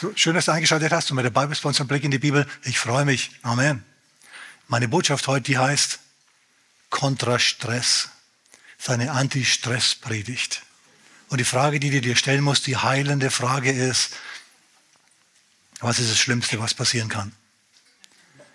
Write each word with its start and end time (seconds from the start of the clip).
So, 0.00 0.10
schön, 0.14 0.34
dass 0.34 0.46
du 0.46 0.52
eingeschaltet 0.52 0.92
hast 0.92 1.10
und 1.10 1.16
mit 1.16 1.26
dabei 1.26 1.46
bist 1.46 1.60
bei 1.60 1.68
unserem 1.68 1.86
Blick 1.86 2.04
in 2.04 2.10
die 2.10 2.18
Bibel. 2.18 2.46
Ich 2.64 2.78
freue 2.78 3.04
mich. 3.04 3.32
Amen. 3.42 3.84
Meine 4.66 4.88
Botschaft 4.88 5.26
heute, 5.26 5.42
die 5.42 5.58
heißt 5.58 5.98
Kontra 6.88 7.38
Stress. 7.38 8.08
Seine 8.78 9.10
Anti-Stress-Predigt. 9.10 10.62
Und 11.28 11.36
die 11.36 11.44
Frage, 11.44 11.80
die 11.80 11.90
du 11.90 12.00
dir 12.00 12.16
stellen 12.16 12.42
musst, 12.42 12.66
die 12.66 12.78
heilende 12.78 13.30
Frage 13.30 13.72
ist, 13.72 14.16
was 15.80 15.98
ist 15.98 16.10
das 16.10 16.18
Schlimmste, 16.18 16.58
was 16.60 16.72
passieren 16.72 17.10
kann? 17.10 17.32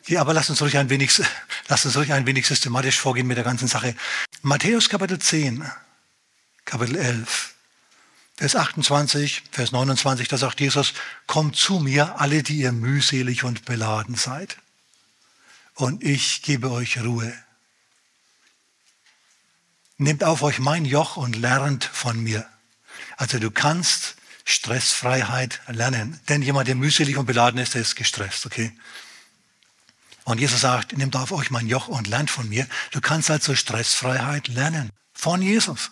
Ja, 0.08 0.22
aber 0.22 0.34
lass 0.34 0.50
uns 0.50 0.64
ruhig 0.64 0.80
ein 0.80 0.90
wenig, 0.90 1.12
lass 1.68 1.86
uns 1.86 1.96
ruhig 1.96 2.12
ein 2.12 2.26
wenig 2.26 2.48
systematisch 2.48 3.00
vorgehen 3.00 3.28
mit 3.28 3.38
der 3.38 3.44
ganzen 3.44 3.68
Sache. 3.68 3.96
Matthäus 4.42 4.90
Kapitel 4.90 5.20
10, 5.20 5.64
Kapitel 6.66 6.96
11. 6.96 7.55
Vers 8.38 8.56
28, 8.56 9.44
Vers 9.52 9.72
29, 9.72 10.28
da 10.28 10.38
sagt 10.38 10.60
Jesus, 10.60 10.94
kommt 11.26 11.56
zu 11.56 11.80
mir, 11.80 12.20
alle, 12.20 12.44
die 12.44 12.58
ihr 12.58 12.74
mühselig 12.74 13.44
und 13.44 13.64
beladen 13.64 14.16
seid. 14.16 14.58
Und 15.74 16.04
ich 16.04 16.42
gebe 16.42 16.72
euch 16.72 17.02
Ruhe. 17.02 17.34
Nehmt 19.98 20.26
auf 20.26 20.44
euch 20.44 20.60
mein 20.60 20.84
Joch 20.84 21.16
und 21.16 21.38
lernt 21.38 21.86
von 21.86 22.22
mir. 22.22 22.46
Also 23.16 23.40
du 23.40 23.52
kannst 23.52 24.16
Stressfreiheit 24.44 25.62
lernen. 25.68 26.20
Denn 26.28 26.42
jemand, 26.42 26.68
der 26.68 26.76
mühselig 26.76 27.18
und 27.18 27.26
beladen 27.26 27.60
ist, 27.60 27.74
der 27.74 27.82
ist 27.82 27.96
gestresst, 27.96 28.46
okay? 28.46 28.74
Und 30.26 30.40
Jesus 30.40 30.62
sagt, 30.62 30.98
nehmt 30.98 31.16
auf 31.16 31.32
euch 31.32 31.52
mein 31.52 31.68
Joch 31.68 31.88
und 31.88 32.08
lernt 32.08 32.30
von 32.30 32.50
mir. 32.50 32.68
Du 32.92 33.00
kannst 33.00 33.30
also 33.32 33.56
Stressfreiheit 33.56 34.48
lernen. 34.50 34.90
Von 35.14 35.42
Jesus. 35.42 35.92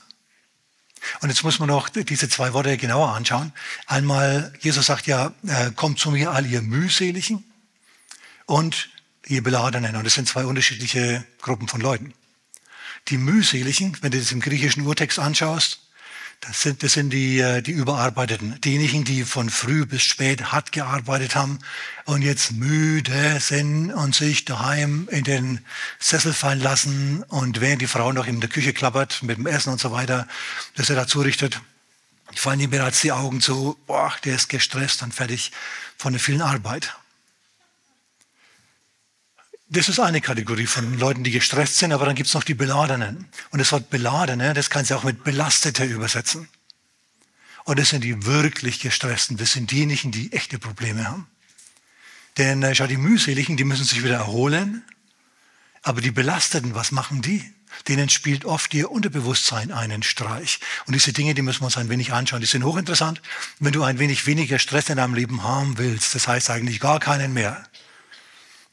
Und 1.22 1.30
jetzt 1.30 1.44
muss 1.44 1.60
man 1.60 1.68
noch 1.68 1.90
diese 1.90 2.30
zwei 2.30 2.54
Worte 2.54 2.78
genauer 2.78 3.14
anschauen. 3.14 3.54
Einmal, 3.88 4.54
Jesus 4.60 4.86
sagt 4.86 5.08
ja, 5.08 5.34
äh, 5.48 5.72
kommt 5.72 6.00
zu 6.00 6.12
mir 6.12 6.32
all 6.32 6.46
ihr 6.46 6.62
mühseligen 6.62 7.44
und 8.46 8.90
ihr 9.26 9.44
Beladenen. 9.44 9.96
Und 9.96 10.06
das 10.06 10.16
sind 10.16 10.28
zwei 10.28 10.46
unterschiedliche 10.46 11.24
Gruppen 11.42 11.68
von 11.68 11.82
Leuten. 11.82 12.14
Die 13.10 13.18
mühseligen, 13.18 13.98
wenn 14.02 14.12
du 14.12 14.20
das 14.20 14.32
im 14.32 14.40
griechischen 14.40 14.86
Urtext 14.86 15.20
anschaust, 15.20 15.83
das 16.46 16.62
sind, 16.62 16.84
das 16.84 16.94
sind 16.94 17.12
die, 17.12 17.40
äh, 17.40 17.62
die 17.62 17.72
Überarbeiteten, 17.72 18.60
diejenigen, 18.62 19.06
die 19.06 19.24
von 19.24 19.50
früh 19.50 19.86
bis 19.86 20.04
spät 20.04 20.52
hart 20.52 20.72
gearbeitet 20.74 21.36
haben 21.36 21.60
und 22.06 22.22
jetzt 22.22 22.52
müde 22.52 23.40
sind 23.40 23.94
und 23.94 24.14
sich 24.14 24.44
daheim 24.44 25.08
in 25.10 25.24
den 25.24 25.60
Sessel 26.00 26.34
fallen 26.34 26.60
lassen 26.60 27.24
und 27.30 27.62
während 27.62 27.82
die 27.82 27.88
Frau 27.88 28.12
noch 28.12 28.28
in 28.28 28.42
der 28.42 28.50
Küche 28.50 28.74
klappert 28.74 29.24
mit 29.24 29.38
dem 29.38 29.48
Essen 29.48 29.72
und 29.72 29.80
so 29.80 29.92
weiter, 29.92 30.28
das 30.76 30.90
er 30.90 30.98
dazu 30.98 31.22
richtet, 31.22 31.62
fallen 32.36 32.60
ihm 32.60 32.72
bereits 32.72 33.02
die 33.02 33.14
Augen 33.14 33.40
zu, 33.40 33.78
boah, 33.88 34.14
der 34.26 34.36
ist 34.36 34.50
gestresst 34.50 35.02
und 35.02 35.14
fertig 35.14 35.52
von 35.98 36.12
der 36.12 36.20
vielen 36.20 36.42
Arbeit. 36.42 36.94
Das 39.74 39.90
ist 39.90 40.00
eine 40.00 40.22
Kategorie 40.22 40.68
von 40.68 41.00
Leuten, 41.00 41.24
die 41.24 41.32
gestresst 41.32 41.80
sind, 41.80 41.94
aber 41.94 42.06
dann 42.06 42.14
gibt 42.14 42.28
es 42.28 42.36
noch 42.36 42.44
die 42.44 42.54
Beladenen. 42.54 43.26
Und 43.50 43.58
das 43.58 43.72
Wort 43.72 43.90
Beladene, 43.90 44.54
das 44.54 44.70
kann 44.70 44.86
sie 44.86 44.96
auch 44.96 45.04
mit 45.04 45.24
Belastete 45.24 45.84
übersetzen. 45.84 46.48
Und 47.64 47.80
das 47.80 47.90
sind 47.90 48.04
die 48.04 48.24
wirklich 48.24 48.80
gestressten, 48.82 49.36
das 49.36 49.54
sind 49.54 49.72
diejenigen, 49.72 50.12
die 50.12 50.32
echte 50.32 50.60
Probleme 50.60 51.08
haben. 51.08 51.26
Denn 52.38 52.62
äh, 52.62 52.76
schau, 52.76 52.86
die 52.86 52.98
mühseligen, 52.98 53.58
die 53.58 53.64
müssen 53.64 53.84
sich 53.84 54.04
wieder 54.04 54.18
erholen. 54.18 54.84
Aber 55.82 56.02
die 56.02 56.12
Belasteten, 56.12 56.76
was 56.76 56.92
machen 56.92 57.24
die? 57.24 57.44
Denen 57.88 58.10
spielt 58.10 58.46
oft 58.46 58.76
ihr 58.76 58.92
Unterbewusstsein 58.92 59.72
einen 59.72 60.04
Streich. 60.04 60.60
Und 60.86 60.94
diese 60.94 61.14
Dinge, 61.14 61.34
die 61.34 61.42
müssen 61.42 61.62
wir 61.62 61.66
uns 61.66 61.78
ein 61.78 61.90
wenig 61.90 62.14
anschauen. 62.14 62.42
Die 62.42 62.48
sind 62.48 62.64
hochinteressant. 62.64 63.24
Wenn 63.60 63.74
du 63.74 63.82
ein 63.82 63.98
wenig 63.98 64.28
weniger 64.28 64.60
Stress 64.60 64.90
in 64.90 64.98
deinem 64.98 65.16
Leben 65.16 65.42
haben 65.42 65.80
willst, 65.80 66.14
das 66.14 66.28
heißt 66.28 66.52
eigentlich 66.52 66.80
gar 66.80 67.00
keinen 67.00 67.34
mehr, 67.34 67.68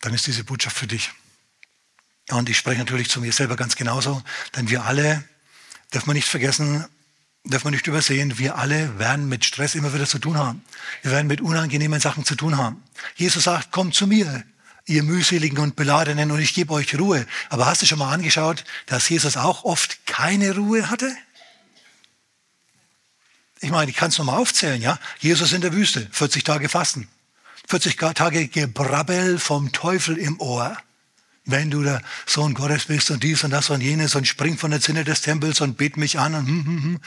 dann 0.01 0.15
ist 0.15 0.27
diese 0.27 0.45
Botschaft 0.45 0.77
für 0.77 0.87
dich. 0.87 1.11
Und 2.31 2.49
ich 2.49 2.57
spreche 2.57 2.79
natürlich 2.79 3.11
zu 3.11 3.21
mir 3.21 3.33
selber 3.33 3.57
ganz 3.57 3.77
genauso, 3.77 4.23
denn 4.57 4.71
wir 4.71 4.85
alle, 4.85 5.25
darf 5.91 6.07
man 6.07 6.15
nicht 6.15 6.29
vergessen, 6.29 6.85
darf 7.45 7.65
man 7.65 7.73
nicht 7.73 7.87
übersehen, 7.87 8.39
wir 8.39 8.57
alle 8.57 8.99
werden 8.99 9.29
mit 9.29 9.45
Stress 9.45 9.75
immer 9.75 9.93
wieder 9.95 10.07
zu 10.07 10.19
tun 10.19 10.39
haben. 10.39 10.63
Wir 11.03 11.13
werden 11.13 11.27
mit 11.27 11.41
unangenehmen 11.41 12.01
Sachen 12.01 12.25
zu 12.25 12.37
tun 12.37 12.57
haben. 12.57 12.83
Jesus 13.17 13.45
sagt, 13.45 13.73
kommt 13.73 13.95
zu 13.95 14.07
mir, 14.07 14.45
ihr 14.87 15.03
mühseligen 15.03 15.59
und 15.59 15.77
beladenen, 15.77 16.31
und 16.31 16.41
ich 16.41 16.55
gebe 16.55 16.73
euch 16.73 16.99
Ruhe. 16.99 17.27
Aber 17.49 17.67
hast 17.67 17.83
du 17.83 17.87
schon 17.87 17.99
mal 17.99 18.13
angeschaut, 18.13 18.65
dass 18.87 19.09
Jesus 19.09 19.37
auch 19.37 19.65
oft 19.65 20.07
keine 20.07 20.55
Ruhe 20.55 20.91
hatte? 20.91 21.15
Ich 23.61 23.71
meine, 23.71 23.91
ich 23.91 23.97
kann 23.97 24.09
es 24.09 24.19
nochmal 24.19 24.39
aufzählen, 24.39 24.81
ja? 24.81 24.99
Jesus 25.19 25.53
in 25.53 25.61
der 25.61 25.73
Wüste, 25.73 26.09
40 26.13 26.45
Tage 26.45 26.69
Fasten. 26.69 27.09
40 27.71 27.97
Tage 28.17 28.49
Gebrabbel 28.49 29.39
vom 29.39 29.71
Teufel 29.71 30.19
im 30.19 30.41
Ohr. 30.41 30.77
Wenn 31.45 31.71
du 31.71 31.85
der 31.85 32.03
Sohn 32.27 32.55
Gottes 32.55 32.87
bist 32.87 33.13
und 33.13 33.23
dies 33.23 33.45
und 33.45 33.53
das 33.53 33.71
und 33.71 33.81
jenes 33.81 34.17
und 34.17 34.27
spring 34.27 34.59
von 34.59 34.73
der 34.73 34.81
Zinne 34.81 35.05
des 35.05 35.21
Tempels 35.21 35.61
und 35.61 35.77
bet 35.77 35.97
mich 35.97 36.19
an 36.19 36.35
und 36.35 36.49
hm, 36.49 36.67
hm, 36.67 36.83
hm. 36.83 37.01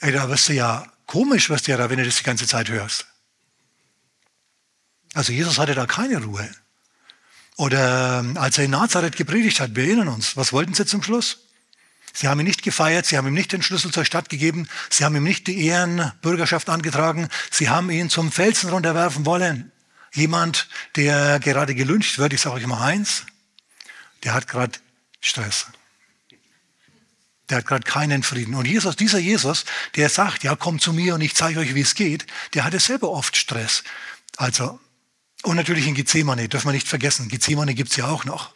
Ey, 0.00 0.12
da 0.12 0.28
wirst 0.28 0.50
du 0.50 0.52
ja 0.52 0.86
komisch, 1.06 1.50
wirst 1.50 1.66
du 1.66 1.72
ja 1.72 1.78
da, 1.78 1.90
wenn 1.90 1.98
du 1.98 2.04
das 2.04 2.14
die 2.14 2.22
ganze 2.22 2.46
Zeit 2.46 2.68
hörst. 2.68 3.06
Also 5.14 5.32
Jesus 5.32 5.58
hatte 5.58 5.74
da 5.74 5.84
keine 5.86 6.22
Ruhe. 6.22 6.48
Oder 7.56 8.20
ähm, 8.20 8.36
als 8.36 8.56
er 8.56 8.66
in 8.66 8.70
Nazareth 8.70 9.16
gepredigt 9.16 9.58
hat, 9.58 9.74
wir 9.74 9.82
erinnern 9.82 10.08
uns, 10.08 10.36
was 10.36 10.52
wollten 10.52 10.74
sie 10.74 10.86
zum 10.86 11.02
Schluss? 11.02 11.38
Sie 12.12 12.28
haben 12.28 12.38
ihn 12.38 12.46
nicht 12.46 12.62
gefeiert, 12.62 13.04
sie 13.04 13.18
haben 13.18 13.26
ihm 13.26 13.34
nicht 13.34 13.52
den 13.52 13.62
Schlüssel 13.62 13.90
zur 13.90 14.04
Stadt 14.04 14.28
gegeben, 14.28 14.68
sie 14.90 15.04
haben 15.04 15.16
ihm 15.16 15.24
nicht 15.24 15.48
die 15.48 15.66
Ehrenbürgerschaft 15.66 16.68
angetragen, 16.68 17.28
sie 17.50 17.68
haben 17.68 17.90
ihn 17.90 18.10
zum 18.10 18.30
Felsen 18.30 18.70
runterwerfen 18.70 19.26
wollen. 19.26 19.72
Jemand, 20.18 20.68
der 20.96 21.38
gerade 21.38 21.76
gelünscht 21.76 22.18
wird, 22.18 22.32
ich 22.32 22.40
sage 22.40 22.56
euch 22.56 22.66
mal 22.66 22.84
eins, 22.84 23.24
der 24.24 24.34
hat 24.34 24.48
gerade 24.48 24.76
Stress. 25.20 25.66
Der 27.48 27.58
hat 27.58 27.66
gerade 27.66 27.84
keinen 27.84 28.24
Frieden. 28.24 28.56
Und 28.56 28.66
Jesus, 28.66 28.96
dieser 28.96 29.20
Jesus, 29.20 29.64
der 29.94 30.08
sagt, 30.08 30.42
ja, 30.42 30.56
kommt 30.56 30.82
zu 30.82 30.92
mir 30.92 31.14
und 31.14 31.20
ich 31.20 31.36
zeige 31.36 31.60
euch, 31.60 31.76
wie 31.76 31.82
es 31.82 31.94
geht, 31.94 32.26
der 32.54 32.64
hatte 32.64 32.80
selber 32.80 33.10
oft 33.10 33.36
Stress. 33.36 33.84
Also, 34.36 34.80
und 35.44 35.54
natürlich 35.54 35.86
in 35.86 35.94
Gethsemane, 35.94 36.48
dürfen 36.48 36.66
wir 36.66 36.72
nicht 36.72 36.88
vergessen, 36.88 37.28
Gethsemane 37.28 37.74
gibt's 37.74 37.94
ja 37.94 38.08
auch 38.08 38.24
noch. 38.24 38.52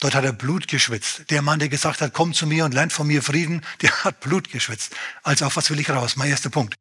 Dort 0.00 0.14
hat 0.14 0.24
er 0.24 0.32
Blut 0.32 0.68
geschwitzt. 0.68 1.30
Der 1.30 1.42
Mann, 1.42 1.58
der 1.58 1.68
gesagt 1.68 2.00
hat, 2.00 2.14
komm 2.14 2.32
zu 2.32 2.46
mir 2.46 2.64
und 2.64 2.72
lernt 2.72 2.94
von 2.94 3.06
mir 3.06 3.22
Frieden, 3.22 3.62
der 3.82 3.90
hat 4.04 4.20
Blut 4.20 4.50
geschwitzt. 4.50 4.96
Also 5.22 5.44
auf 5.44 5.56
was 5.56 5.68
will 5.68 5.80
ich 5.80 5.90
raus? 5.90 6.16
Mein 6.16 6.30
erster 6.30 6.48
Punkt. 6.48 6.76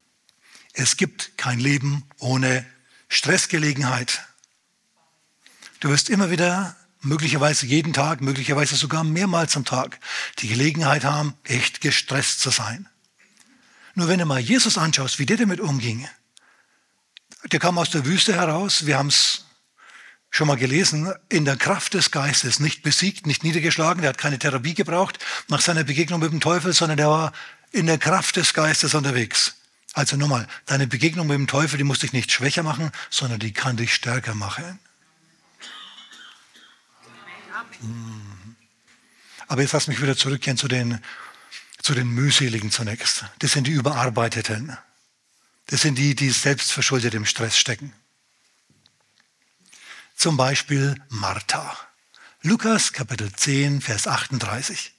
Es 0.72 0.96
gibt 0.96 1.38
kein 1.38 1.60
Leben 1.60 2.04
ohne 2.20 2.66
Stressgelegenheit. 3.10 4.22
Du 5.80 5.90
wirst 5.90 6.10
immer 6.10 6.30
wieder, 6.30 6.76
möglicherweise 7.02 7.66
jeden 7.66 7.94
Tag, 7.94 8.22
möglicherweise 8.22 8.76
sogar 8.76 9.04
mehrmals 9.04 9.56
am 9.56 9.66
Tag, 9.66 10.00
die 10.40 10.48
Gelegenheit 10.48 11.04
haben, 11.04 11.36
echt 11.44 11.82
gestresst 11.82 12.40
zu 12.40 12.50
sein. 12.50 12.88
Nur 13.96 14.08
wenn 14.08 14.20
du 14.20 14.26
mal 14.26 14.40
Jesus 14.40 14.78
anschaust, 14.78 15.20
wie 15.20 15.26
der 15.26 15.38
damit 15.38 15.60
umging, 15.60 16.08
der 17.52 17.60
kam 17.60 17.78
aus 17.78 17.92
der 17.92 18.06
Wüste 18.06 18.34
heraus, 18.34 18.86
wir 18.86 18.98
haben 18.98 19.10
es 19.10 19.46
schon 20.32 20.48
mal 20.48 20.58
gelesen, 20.58 21.14
in 21.30 21.46
der 21.46 21.58
Kraft 21.58 21.94
des 21.94 22.10
Geistes, 22.10 22.60
nicht 22.60 22.82
besiegt, 22.82 23.28
nicht 23.28 23.44
niedergeschlagen, 23.44 24.02
der 24.02 24.10
hat 24.10 24.18
keine 24.18 24.40
Therapie 24.40 24.74
gebraucht 24.74 25.20
nach 25.48 25.62
seiner 25.62 25.84
Begegnung 25.84 26.22
mit 26.22 26.32
dem 26.32 26.42
Teufel, 26.42 26.74
sondern 26.74 26.98
der 26.98 27.10
war 27.10 27.34
in 27.72 27.86
der 27.86 28.00
Kraft 28.00 28.38
des 28.38 28.54
Geistes 28.54 28.96
unterwegs. 28.96 29.56
Also 29.94 30.18
nochmal, 30.18 30.48
deine 30.66 30.88
Begegnung 30.88 31.28
mit 31.28 31.36
dem 31.36 31.48
Teufel, 31.48 31.78
die 31.78 31.84
muss 31.84 32.00
dich 32.00 32.14
nicht 32.14 32.32
schwächer 32.32 32.64
machen, 32.64 32.92
sondern 33.12 33.40
die 33.40 33.54
kann 33.54 33.78
dich 33.78 33.94
stärker 33.94 34.34
machen. 34.34 34.80
Mhm. 37.80 38.56
Aber 39.48 39.62
jetzt 39.62 39.74
lass 39.74 39.88
mich 39.88 40.02
wieder 40.02 40.18
zurückkehren 40.18 40.58
zu 40.58 40.68
den, 40.68 41.00
zu 41.82 41.94
den 41.94 42.08
mühseligen 42.08 42.72
zunächst. 42.72 43.26
Das 43.40 43.52
sind 43.52 43.68
die 43.68 43.72
Überarbeiteten. 43.72 44.76
Das 45.68 45.82
sind 45.82 45.96
die, 45.96 46.16
die 46.16 46.32
selbstverschuldet 46.32 47.14
im 47.14 47.26
Stress 47.26 47.58
stecken. 47.58 47.94
Zum 50.16 50.38
Beispiel 50.38 50.96
Martha. 51.10 51.78
Lukas 52.42 52.94
Kapitel 52.94 53.32
10, 53.32 53.82
Vers 53.82 54.08
38. 54.08 54.94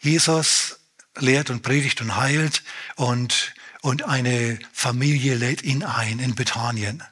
Jesus 0.00 0.78
lehrt 1.16 1.50
und 1.50 1.62
predigt 1.62 2.00
und 2.00 2.16
heilt 2.16 2.62
und 2.96 3.54
und 3.82 4.04
eine 4.04 4.58
Familie 4.72 5.34
lädt 5.34 5.62
ihn 5.62 5.82
ein 5.82 6.20
in 6.20 6.34
Bethanien. 6.34 7.02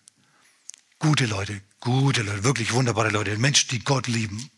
Gute 1.00 1.26
Leute, 1.26 1.60
gute 1.80 2.22
Leute, 2.22 2.44
wirklich 2.44 2.72
wunderbare 2.72 3.10
Leute, 3.10 3.36
Menschen, 3.36 3.68
die 3.70 3.80
Gott 3.80 4.06
lieben 4.06 4.50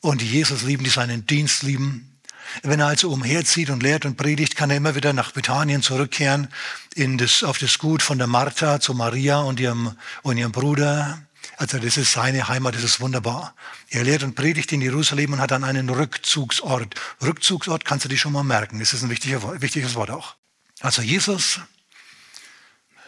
und 0.00 0.22
die 0.22 0.26
Jesus 0.26 0.62
lieben, 0.62 0.82
die 0.82 0.90
seinen 0.90 1.26
Dienst 1.26 1.62
lieben. 1.62 2.18
Wenn 2.62 2.80
er 2.80 2.86
also 2.86 3.10
umherzieht 3.10 3.70
und 3.70 3.82
lehrt 3.82 4.06
und 4.06 4.16
predigt, 4.16 4.56
kann 4.56 4.70
er 4.70 4.78
immer 4.78 4.94
wieder 4.94 5.12
nach 5.12 5.32
Bethanien 5.32 5.82
zurückkehren, 5.82 6.48
in 6.94 7.18
das, 7.18 7.42
auf 7.42 7.58
das 7.58 7.78
Gut 7.78 8.02
von 8.02 8.18
der 8.18 8.28
Martha 8.28 8.80
zu 8.80 8.94
Maria 8.94 9.40
und 9.40 9.60
ihrem, 9.60 9.92
und 10.22 10.38
ihrem 10.38 10.52
Bruder. 10.52 11.20
Also 11.58 11.78
das 11.78 11.98
ist 11.98 12.12
seine 12.12 12.48
Heimat, 12.48 12.76
das 12.76 12.84
ist 12.84 13.00
wunderbar. 13.00 13.54
Er 13.90 14.04
lehrt 14.04 14.22
und 14.22 14.36
predigt 14.36 14.72
in 14.72 14.80
Jerusalem 14.80 15.34
und 15.34 15.40
hat 15.40 15.50
dann 15.50 15.64
einen 15.64 15.90
Rückzugsort. 15.90 16.94
Rückzugsort 17.20 17.84
kannst 17.84 18.06
du 18.06 18.08
dir 18.08 18.16
schon 18.16 18.32
mal 18.32 18.44
merken, 18.44 18.78
das 18.78 18.94
ist 18.94 19.02
ein 19.02 19.10
wichtiges 19.10 19.94
Wort 19.96 20.10
auch. 20.10 20.36
Also 20.80 21.02
Jesus 21.02 21.60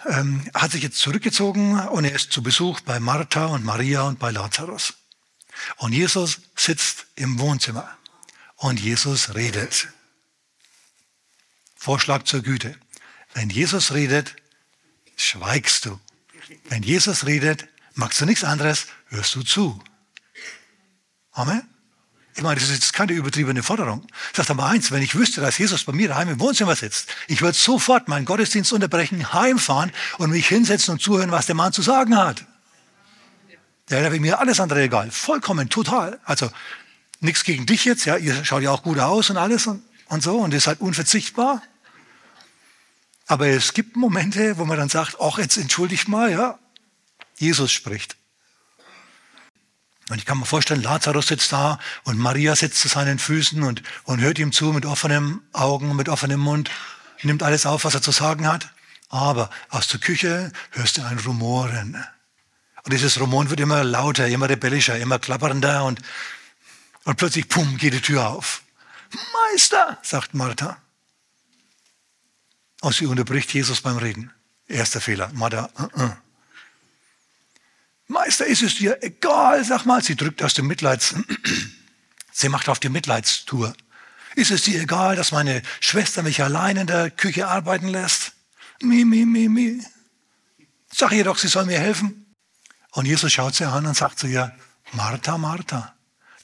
ähm, 0.06 0.48
hat 0.54 0.72
sich 0.72 0.82
jetzt 0.82 0.98
zurückgezogen 0.98 1.78
und 1.88 2.04
er 2.04 2.14
ist 2.14 2.32
zu 2.32 2.42
Besuch 2.42 2.80
bei 2.80 3.00
Martha 3.00 3.46
und 3.46 3.64
Maria 3.64 4.02
und 4.02 4.18
bei 4.18 4.30
Lazarus. 4.30 4.94
Und 5.76 5.92
Jesus 5.92 6.40
sitzt 6.56 7.06
im 7.16 7.38
Wohnzimmer 7.38 7.96
und 8.56 8.80
Jesus 8.80 9.34
redet. 9.34 9.88
Vorschlag 11.76 12.24
zur 12.24 12.42
Güte. 12.42 12.78
Wenn 13.34 13.50
Jesus 13.50 13.92
redet, 13.92 14.34
schweigst 15.16 15.84
du. 15.84 16.00
Wenn 16.64 16.82
Jesus 16.82 17.26
redet, 17.26 17.68
magst 17.94 18.20
du 18.20 18.24
nichts 18.24 18.44
anderes, 18.44 18.86
hörst 19.08 19.34
du 19.34 19.42
zu. 19.42 19.82
Amen. 21.32 21.68
Ich 22.38 22.44
meine, 22.44 22.60
das 22.60 22.68
ist 22.68 22.74
jetzt 22.76 22.92
keine 22.92 23.14
übertriebene 23.14 23.64
Forderung. 23.64 24.06
Ich 24.30 24.36
sage 24.36 24.50
aber 24.50 24.66
eins, 24.66 24.92
wenn 24.92 25.02
ich 25.02 25.16
wüsste, 25.16 25.40
dass 25.40 25.58
Jesus 25.58 25.82
bei 25.82 25.92
mir 25.92 26.06
daheim 26.06 26.28
im 26.28 26.38
Wohnzimmer 26.38 26.76
sitzt, 26.76 27.08
ich 27.26 27.42
würde 27.42 27.58
sofort 27.58 28.06
meinen 28.06 28.26
Gottesdienst 28.26 28.72
unterbrechen, 28.72 29.32
heimfahren 29.32 29.90
und 30.18 30.30
mich 30.30 30.46
hinsetzen 30.46 30.92
und 30.92 31.02
zuhören, 31.02 31.32
was 31.32 31.46
der 31.46 31.56
Mann 31.56 31.72
zu 31.72 31.82
sagen 31.82 32.16
hat. 32.16 32.44
Der 33.90 34.02
wäre 34.02 34.20
mir 34.20 34.38
alles 34.38 34.60
andere 34.60 34.82
egal. 34.82 35.10
Vollkommen, 35.10 35.68
total. 35.68 36.20
Also 36.22 36.48
nichts 37.18 37.42
gegen 37.42 37.66
dich 37.66 37.84
jetzt, 37.84 38.04
ja, 38.04 38.16
ihr 38.16 38.44
schaut 38.44 38.62
ja 38.62 38.70
auch 38.70 38.84
gut 38.84 39.00
aus 39.00 39.30
und 39.30 39.36
alles 39.36 39.66
und, 39.66 39.82
und 40.06 40.22
so 40.22 40.38
und 40.38 40.54
ist 40.54 40.68
halt 40.68 40.80
unverzichtbar. 40.80 41.60
Aber 43.26 43.48
es 43.48 43.74
gibt 43.74 43.96
Momente, 43.96 44.58
wo 44.58 44.64
man 44.64 44.78
dann 44.78 44.88
sagt, 44.88 45.16
ach, 45.20 45.38
jetzt 45.38 45.56
entschuldigt 45.56 46.06
mal, 46.06 46.30
ja, 46.30 46.56
Jesus 47.36 47.72
spricht. 47.72 48.16
Und 50.08 50.18
ich 50.18 50.24
kann 50.24 50.38
mir 50.38 50.46
vorstellen, 50.46 50.82
Lazarus 50.82 51.26
sitzt 51.26 51.52
da 51.52 51.78
und 52.04 52.18
Maria 52.18 52.56
sitzt 52.56 52.80
zu 52.80 52.88
seinen 52.88 53.18
Füßen 53.18 53.62
und, 53.62 53.82
und 54.04 54.20
hört 54.20 54.38
ihm 54.38 54.52
zu 54.52 54.72
mit 54.72 54.86
offenen 54.86 55.42
Augen, 55.52 55.94
mit 55.96 56.08
offenem 56.08 56.40
Mund, 56.40 56.70
nimmt 57.22 57.42
alles 57.42 57.66
auf, 57.66 57.84
was 57.84 57.94
er 57.94 58.02
zu 58.02 58.10
sagen 58.10 58.46
hat. 58.46 58.70
Aber 59.10 59.50
aus 59.68 59.88
der 59.88 60.00
Küche 60.00 60.52
hörst 60.70 60.98
du 60.98 61.02
ein 61.02 61.18
Rumoren. 61.18 62.02
Und 62.84 62.92
dieses 62.92 63.20
Rumoren 63.20 63.50
wird 63.50 63.60
immer 63.60 63.84
lauter, 63.84 64.26
immer 64.28 64.48
rebellischer, 64.48 64.96
immer 64.98 65.18
klappernder 65.18 65.84
und, 65.84 66.00
und 67.04 67.16
plötzlich, 67.16 67.48
pum, 67.48 67.76
geht 67.76 67.92
die 67.92 68.00
Tür 68.00 68.28
auf. 68.28 68.62
Meister, 69.50 69.98
sagt 70.02 70.34
Martha. 70.34 70.78
Und 72.80 72.94
sie 72.94 73.06
unterbricht 73.06 73.52
Jesus 73.52 73.80
beim 73.80 73.96
Reden. 73.96 74.32
Erster 74.66 75.00
Fehler. 75.00 75.30
Martha, 75.34 75.68
uh 75.78 75.82
-uh. 75.82 76.16
Meister, 78.08 78.46
ist 78.46 78.62
es 78.62 78.76
dir 78.76 78.98
egal? 79.02 79.64
Sag 79.64 79.84
mal, 79.84 80.02
sie 80.02 80.16
drückt 80.16 80.42
aus 80.42 80.54
dem 80.54 80.66
Mitleids, 80.66 81.14
sie 82.32 82.48
macht 82.48 82.68
auf 82.68 82.80
die 82.80 82.88
Mitleidstour. 82.88 83.74
Ist 84.34 84.50
es 84.50 84.62
dir 84.62 84.80
egal, 84.80 85.14
dass 85.14 85.32
meine 85.32 85.62
Schwester 85.80 86.22
mich 86.22 86.42
allein 86.42 86.76
in 86.76 86.86
der 86.86 87.10
Küche 87.10 87.48
arbeiten 87.48 87.88
lässt? 87.88 88.32
Mi, 88.80 89.04
mi, 89.04 89.26
mi, 89.26 89.48
mi. 89.48 89.82
Sag 90.92 91.12
ihr 91.12 91.24
doch, 91.24 91.36
sie 91.38 91.48
soll 91.48 91.66
mir 91.66 91.78
helfen. 91.78 92.34
Und 92.92 93.06
Jesus 93.06 93.32
schaut 93.32 93.54
sie 93.54 93.68
an 93.68 93.84
und 93.84 93.96
sagt 93.96 94.18
zu 94.18 94.26
ihr, 94.26 94.56
Martha, 94.92 95.36
Martha, 95.36 95.94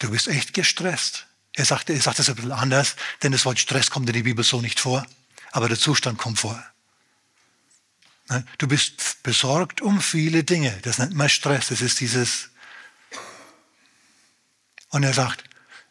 du 0.00 0.10
bist 0.10 0.28
echt 0.28 0.52
gestresst. 0.52 1.26
Er 1.54 1.64
sagt, 1.64 1.88
er 1.88 2.00
sagt 2.00 2.18
das 2.18 2.28
ein 2.28 2.34
bisschen 2.34 2.52
anders, 2.52 2.96
denn 3.22 3.32
das 3.32 3.44
Wort 3.44 3.58
Stress 3.58 3.90
kommt 3.90 4.08
in 4.08 4.14
der 4.14 4.22
Bibel 4.22 4.44
so 4.44 4.60
nicht 4.60 4.80
vor, 4.80 5.06
aber 5.52 5.68
der 5.68 5.78
Zustand 5.78 6.18
kommt 6.18 6.40
vor. 6.40 6.62
Ne? 8.28 8.44
Du 8.58 8.66
bist 8.66 9.22
besorgt 9.22 9.80
um 9.80 10.00
viele 10.00 10.44
Dinge. 10.44 10.76
Das 10.82 10.98
nennt 10.98 11.14
man 11.14 11.28
Stress. 11.28 11.68
Das 11.68 11.80
ist 11.80 12.00
dieses. 12.00 12.50
Und 14.88 15.02
er 15.02 15.12
sagt, 15.12 15.44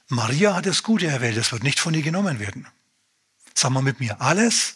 Maria 0.07 0.55
hat 0.55 0.65
das 0.65 0.83
Gute 0.83 1.07
erwählt. 1.07 1.37
Das 1.37 1.51
wird 1.51 1.63
nicht 1.63 1.79
von 1.79 1.93
ihr 1.93 2.01
genommen 2.01 2.39
werden. 2.39 2.67
Sag 3.53 3.71
mal 3.71 3.83
mit 3.83 3.99
mir, 3.99 4.21
alles 4.21 4.75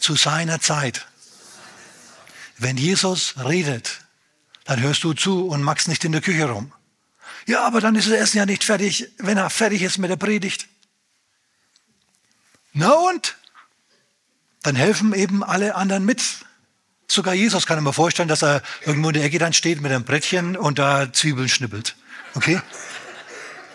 zu 0.00 0.16
seiner 0.16 0.60
Zeit. 0.60 1.06
Wenn 2.58 2.76
Jesus 2.76 3.34
redet, 3.38 4.00
dann 4.64 4.80
hörst 4.80 5.04
du 5.04 5.12
zu 5.12 5.46
und 5.48 5.62
magst 5.62 5.88
nicht 5.88 6.04
in 6.04 6.12
der 6.12 6.20
Küche 6.20 6.48
rum. 6.48 6.72
Ja, 7.46 7.66
aber 7.66 7.80
dann 7.80 7.94
ist 7.94 8.08
das 8.08 8.14
Essen 8.14 8.38
ja 8.38 8.46
nicht 8.46 8.64
fertig, 8.64 9.10
wenn 9.18 9.36
er 9.36 9.50
fertig 9.50 9.82
ist 9.82 9.98
mit 9.98 10.10
der 10.10 10.16
Predigt. 10.16 10.68
Na 12.72 12.92
und? 12.92 13.36
Dann 14.62 14.76
helfen 14.76 15.12
eben 15.14 15.44
alle 15.44 15.74
anderen 15.74 16.04
mit. 16.04 16.22
Sogar 17.06 17.34
Jesus 17.34 17.66
kann 17.66 17.82
mir 17.82 17.92
vorstellen, 17.92 18.28
dass 18.28 18.42
er 18.42 18.62
irgendwo 18.84 19.08
in 19.08 19.14
der 19.14 19.24
Ecke 19.24 19.38
dann 19.38 19.52
steht 19.52 19.80
mit 19.80 19.92
einem 19.92 20.04
Brettchen 20.04 20.56
und 20.56 20.78
da 20.78 21.12
Zwiebeln 21.12 21.48
schnippelt. 21.48 21.96
Okay? 22.34 22.60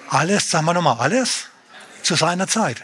Alles, 0.09 0.49
sagen 0.49 0.65
wir 0.65 0.73
nochmal, 0.73 0.97
alles 0.99 1.45
zu 2.01 2.15
seiner 2.15 2.47
Zeit. 2.47 2.81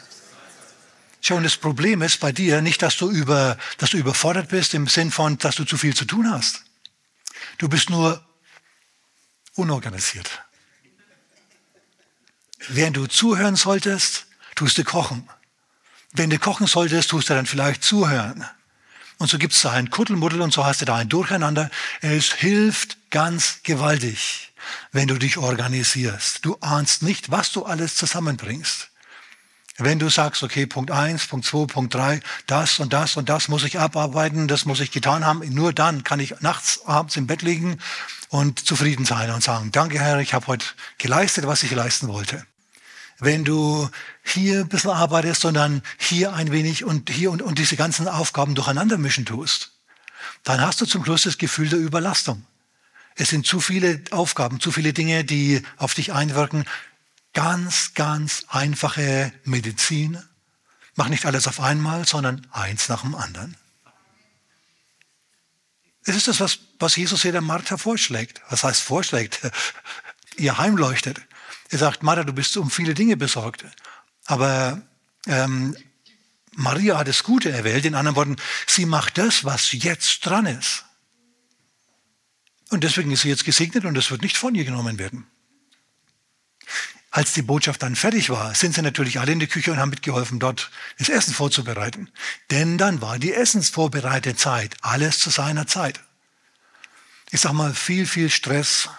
Schau, 1.21 1.37
und 1.37 1.43
das 1.43 1.57
Problem 1.57 2.03
ist 2.03 2.19
bei 2.19 2.31
dir 2.31 2.61
nicht, 2.61 2.83
dass 2.83 2.97
du, 2.97 3.09
über, 3.09 3.57
dass 3.79 3.89
du 3.89 3.97
überfordert 3.97 4.49
bist 4.49 4.75
im 4.75 4.87
Sinn 4.87 5.11
von, 5.11 5.39
dass 5.39 5.55
du 5.55 5.63
zu 5.63 5.77
viel 5.77 5.95
zu 5.95 6.05
tun 6.05 6.31
hast. 6.31 6.63
Du 7.57 7.67
bist 7.67 7.89
nur 7.89 8.23
unorganisiert. 9.55 10.43
Während 12.67 12.97
du 12.97 13.07
zuhören 13.07 13.55
solltest, 13.55 14.27
tust 14.55 14.77
du 14.77 14.83
kochen. 14.83 15.27
Wenn 16.11 16.29
du 16.29 16.37
kochen 16.39 16.67
solltest, 16.67 17.09
tust 17.09 17.29
du 17.29 17.33
dann 17.33 17.45
vielleicht 17.45 17.83
zuhören. 17.83 18.45
Und 19.17 19.29
so 19.29 19.37
gibt 19.37 19.53
es 19.53 19.61
da 19.61 19.71
ein 19.71 19.89
Kuddelmuddel 19.89 20.41
und 20.41 20.53
so 20.53 20.65
hast 20.65 20.81
du 20.81 20.85
da 20.85 20.95
ein 20.95 21.09
Durcheinander. 21.09 21.69
Es 22.01 22.33
hilft 22.33 22.97
ganz 23.11 23.59
gewaltig, 23.63 24.51
wenn 24.91 25.07
du 25.07 25.17
dich 25.17 25.37
organisierst. 25.37 26.43
Du 26.43 26.57
ahnst 26.59 27.01
nicht, 27.01 27.31
was 27.31 27.51
du 27.51 27.65
alles 27.65 27.95
zusammenbringst. 27.95 28.89
Wenn 29.77 29.99
du 29.99 30.09
sagst, 30.09 30.41
okay, 30.41 30.65
Punkt 30.65 30.91
eins, 30.91 31.27
Punkt 31.27 31.45
zwei, 31.45 31.65
Punkt 31.65 31.93
drei, 31.93 32.21
das 32.47 32.79
und 32.79 32.93
das 32.93 33.17
und 33.17 33.27
das 33.27 33.49
muss 33.49 33.65
ich 33.65 33.77
abarbeiten, 33.77 34.47
das 34.47 34.65
muss 34.65 34.79
ich 34.79 34.91
getan 34.91 35.25
haben, 35.25 35.41
nur 35.53 35.73
dann 35.73 36.05
kann 36.05 36.21
ich 36.21 36.39
nachts, 36.39 36.85
abends 36.85 37.17
im 37.17 37.27
Bett 37.27 37.41
liegen 37.41 37.79
und 38.29 38.65
zufrieden 38.65 39.05
sein 39.05 39.31
und 39.31 39.43
sagen, 39.43 39.73
danke 39.73 39.99
Herr, 39.99 40.19
ich 40.19 40.33
habe 40.33 40.47
heute 40.47 40.65
geleistet, 40.97 41.45
was 41.45 41.63
ich 41.63 41.71
leisten 41.71 42.07
wollte 42.07 42.45
wenn 43.19 43.45
du 43.45 43.89
hier 44.23 44.61
ein 44.61 44.67
bisschen 44.67 44.91
arbeitest, 44.91 45.41
sondern 45.41 45.81
hier 45.97 46.33
ein 46.33 46.51
wenig 46.51 46.83
und 46.83 47.09
hier 47.09 47.31
und, 47.31 47.41
und 47.41 47.59
diese 47.59 47.75
ganzen 47.75 48.07
Aufgaben 48.07 48.55
durcheinander 48.55 48.97
mischen 48.97 49.25
tust, 49.25 49.71
dann 50.43 50.61
hast 50.61 50.81
du 50.81 50.85
zum 50.85 51.03
Schluss 51.03 51.23
das 51.23 51.37
Gefühl 51.37 51.69
der 51.69 51.79
Überlastung. 51.79 52.45
Es 53.15 53.29
sind 53.29 53.45
zu 53.45 53.61
viele 53.61 54.01
Aufgaben, 54.11 54.59
zu 54.59 54.71
viele 54.71 54.91
Dinge, 54.91 55.23
die 55.23 55.63
auf 55.77 55.93
dich 55.93 56.11
einwirken. 56.11 56.65
Ganz, 57.33 57.93
ganz 57.93 58.45
einfache 58.49 59.31
Medizin. 59.43 60.21
Mach 60.95 61.07
nicht 61.07 61.25
alles 61.25 61.47
auf 61.47 61.59
einmal, 61.61 62.05
sondern 62.05 62.45
eins 62.51 62.89
nach 62.89 63.01
dem 63.01 63.15
anderen. 63.15 63.55
Es 66.05 66.15
ist 66.15 66.27
das, 66.27 66.39
was, 66.39 66.59
was 66.77 66.95
Jesus 66.95 67.23
hier 67.23 67.31
der 67.31 67.41
Martha 67.41 67.77
vorschlägt. 67.77 68.41
Was 68.49 68.63
heißt 68.63 68.81
vorschlägt? 68.81 69.39
Ihr 70.37 70.57
heimleuchtet. 70.57 71.19
Er 71.69 71.77
sagt, 71.77 72.03
Martha, 72.03 72.23
du 72.23 72.33
bist 72.33 72.55
um 72.57 72.69
viele 72.69 72.93
Dinge 72.93 73.17
besorgt. 73.17 73.65
Aber 74.25 74.81
ähm, 75.27 75.75
Maria 76.53 76.97
hat 76.97 77.07
das 77.07 77.23
Gute 77.23 77.51
erwählt. 77.51 77.85
In 77.85 77.95
anderen 77.95 78.15
Worten, 78.15 78.35
sie 78.67 78.85
macht 78.85 79.17
das, 79.17 79.43
was 79.43 79.71
jetzt 79.71 80.25
dran 80.25 80.45
ist. 80.45 80.85
Und 82.69 82.83
deswegen 82.83 83.11
ist 83.11 83.21
sie 83.21 83.29
jetzt 83.29 83.45
gesegnet 83.45 83.85
und 83.85 83.97
es 83.97 84.09
wird 84.09 84.21
nicht 84.21 84.37
von 84.37 84.55
ihr 84.55 84.65
genommen 84.65 84.97
werden. 84.97 85.27
Als 87.11 87.31
die 87.31 87.43
Botschaft 87.43 87.81
dann 87.81 87.95
fertig 87.95 88.29
war, 88.29 88.53
sind 88.55 88.75
sie 88.75 88.81
natürlich 88.81 89.19
alle 89.19 89.31
in 89.31 89.39
die 89.39 89.47
Küche 89.47 89.71
und 89.71 89.77
haben 89.77 89.91
mitgeholfen, 89.91 90.39
dort 90.39 90.69
das 90.97 91.07
Essen 91.07 91.33
vorzubereiten. 91.33 92.09
Denn 92.51 92.77
dann 92.77 93.01
war 93.01 93.19
die 93.19 93.33
Essensvorbereitezeit, 93.33 94.75
alles 94.81 95.19
zu 95.19 95.29
seiner 95.29 95.67
Zeit. 95.67 96.01
Ich 97.31 97.41
sag 97.41 97.53
mal, 97.53 97.73
viel, 97.73 98.05
viel 98.05 98.29
Stress, 98.29 98.89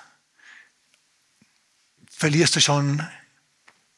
verlierst 2.16 2.56
du 2.56 2.60
schon, 2.60 3.06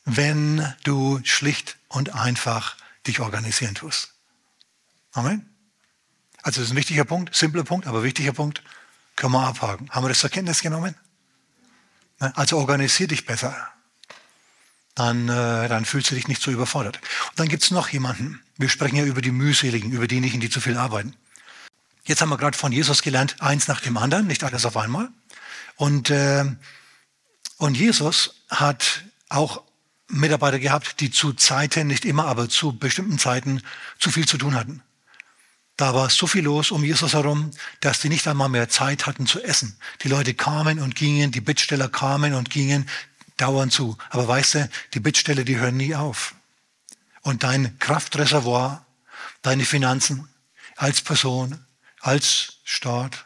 wenn 0.05 0.75
du 0.83 1.21
schlicht 1.25 1.77
und 1.89 2.15
einfach 2.15 2.77
dich 3.07 3.21
organisieren 3.21 3.75
tust. 3.75 4.13
Amen. 5.13 5.49
Also 6.43 6.61
das 6.61 6.69
ist 6.69 6.75
ein 6.75 6.77
wichtiger 6.77 7.05
Punkt, 7.05 7.35
simpler 7.35 7.65
Punkt, 7.65 7.87
aber 7.87 8.03
wichtiger 8.03 8.33
Punkt. 8.33 8.63
Können 9.17 9.33
wir 9.33 9.47
abhaken. 9.47 9.91
Haben 9.91 10.05
wir 10.05 10.09
das 10.09 10.21
zur 10.21 10.31
Kenntnis 10.31 10.63
genommen? 10.63 10.95
Ne? 12.21 12.37
Also 12.37 12.59
organisier 12.59 13.09
dich 13.09 13.27
besser. 13.27 13.55
Dann, 14.95 15.29
äh, 15.29 15.69
dann 15.69 15.85
fühlst 15.85 16.11
du 16.11 16.15
dich 16.15 16.29
nicht 16.29 16.43
so 16.43 16.51
überfordert. 16.51 16.97
Und 17.31 17.39
dann 17.39 17.49
gibt 17.49 17.63
es 17.63 17.71
noch 17.71 17.89
jemanden. 17.89 18.41
Wir 18.57 18.69
sprechen 18.69 18.97
ja 18.97 19.05
über 19.05 19.23
die 19.23 19.31
mühseligen, 19.31 19.93
über 19.93 20.09
diejenigen, 20.09 20.41
die 20.41 20.51
zu 20.51 20.61
viel 20.61 20.77
arbeiten. 20.77 21.15
Jetzt 22.05 22.21
haben 22.21 22.31
wir 22.31 22.37
gerade 22.37 22.57
von 22.57 22.73
Jesus 22.73 23.03
gelernt, 23.03 23.41
eins 23.41 23.69
nach 23.69 23.81
dem 23.81 23.97
anderen, 23.97 24.27
nicht 24.27 24.43
alles 24.43 24.65
auf 24.65 24.77
einmal. 24.77 25.09
Und 25.77 26.11
äh, 26.11 26.45
und 27.59 27.77
Jesus 27.77 28.35
hat 28.49 29.05
auch 29.29 29.63
Mitarbeiter 30.09 30.59
gehabt, 30.59 31.01
die 31.01 31.11
zu 31.11 31.35
Zeiten, 31.35 31.87
nicht 31.87 32.05
immer, 32.05 32.27
aber 32.27 32.49
zu 32.49 32.73
bestimmten 32.73 33.19
Zeiten 33.19 33.63
zu 33.99 34.11
viel 34.11 34.27
zu 34.27 34.39
tun 34.39 34.55
hatten. 34.55 34.83
Da 35.77 35.95
war 35.95 36.09
so 36.11 36.27
viel 36.27 36.43
los 36.43 36.71
um 36.71 36.83
Jesus 36.83 37.13
herum, 37.13 37.51
dass 37.81 38.01
die 38.01 38.09
nicht 38.09 38.27
einmal 38.27 38.49
mehr 38.49 38.69
Zeit 38.69 39.07
hatten 39.07 39.27
zu 39.27 39.43
essen. 39.43 39.77
Die 40.03 40.09
Leute 40.09 40.35
kamen 40.35 40.81
und 40.81 40.97
gingen, 40.97 41.31
die 41.31 41.41
Bittsteller 41.41 41.89
kamen 41.89 42.35
und 42.35 42.51
gingen 42.51 42.89
dauernd 43.37 43.73
zu. 43.73 43.97
Aber 44.11 44.27
weißt 44.27 44.55
du, 44.55 44.71
die 44.95 45.01
Bittsteller, 45.01 45.45
die 45.45 45.59
hören 45.59 45.77
nie 45.77 45.95
auf. 45.95 46.35
Und 47.23 47.43
dein 47.43 47.79
Kraftreservoir, 47.79 48.85
deine 49.43 49.65
Finanzen 49.65 50.29
als 50.77 51.01
Person, 51.01 51.65
als 52.01 52.61
Staat, 52.65 53.25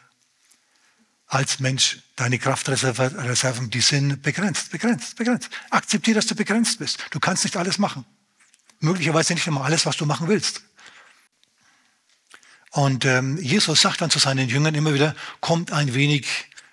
als 1.33 1.59
Mensch, 1.59 1.97
deine 2.15 2.37
Kraftreserven, 2.37 3.71
die 3.71 3.81
sind 3.81 4.21
begrenzt, 4.21 4.71
begrenzt, 4.71 5.15
begrenzt. 5.15 5.49
Akzeptiere, 5.71 6.15
dass 6.15 6.27
du 6.27 6.35
begrenzt 6.35 6.77
bist. 6.77 7.03
Du 7.09 7.19
kannst 7.19 7.43
nicht 7.43 7.57
alles 7.57 7.79
machen. 7.79 8.05
Möglicherweise 8.79 9.33
nicht 9.33 9.47
immer 9.47 9.63
alles, 9.63 9.85
was 9.87 9.97
du 9.97 10.05
machen 10.05 10.27
willst. 10.27 10.61
Und 12.69 13.05
ähm, 13.05 13.37
Jesus 13.37 13.81
sagt 13.81 14.01
dann 14.01 14.11
zu 14.11 14.19
seinen 14.19 14.47
Jüngern 14.47 14.75
immer 14.75 14.93
wieder, 14.93 15.15
kommt 15.39 15.71
ein 15.71 15.95
wenig 15.95 16.27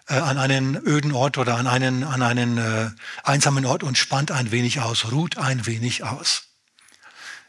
äh, 0.08 0.14
an 0.14 0.36
einen 0.36 0.76
öden 0.76 1.12
Ort 1.12 1.38
oder 1.38 1.56
an 1.56 1.66
einen, 1.66 2.04
an 2.04 2.22
einen 2.22 2.58
äh, 2.58 2.90
einsamen 3.22 3.64
Ort 3.64 3.82
und 3.82 3.96
spannt 3.96 4.30
ein 4.30 4.50
wenig 4.50 4.80
aus, 4.80 5.10
ruht 5.10 5.38
ein 5.38 5.66
wenig 5.66 6.04
aus. 6.04 6.48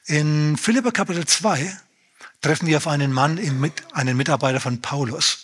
In 0.05 0.55
Philipper 0.57 0.91
Kapitel 0.91 1.25
2 1.25 1.77
treffen 2.41 2.67
wir 2.67 2.77
auf 2.77 2.87
einen 2.87 3.11
Mann, 3.11 3.37
im, 3.37 3.69
einen 3.93 4.15
Mitarbeiter 4.15 4.61
von 4.61 4.81
Paulus, 4.81 5.40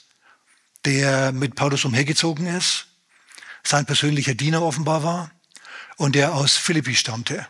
der 0.86 1.32
mit 1.32 1.56
Paulus 1.56 1.86
umhergezogen 1.86 2.48
ist, 2.48 2.88
sein 3.64 3.86
persönlicher 3.86 4.36
Diener 4.36 4.62
offenbar 4.62 5.04
war 5.04 5.32
und 5.98 6.16
der 6.16 6.34
aus 6.34 6.56
Philippi 6.56 6.96
stammte. 6.96 7.48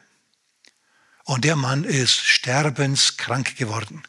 Und 1.23 1.43
der 1.43 1.55
Mann 1.55 1.83
ist 1.83 2.19
sterbenskrank 2.25 3.57
geworden. 3.57 4.03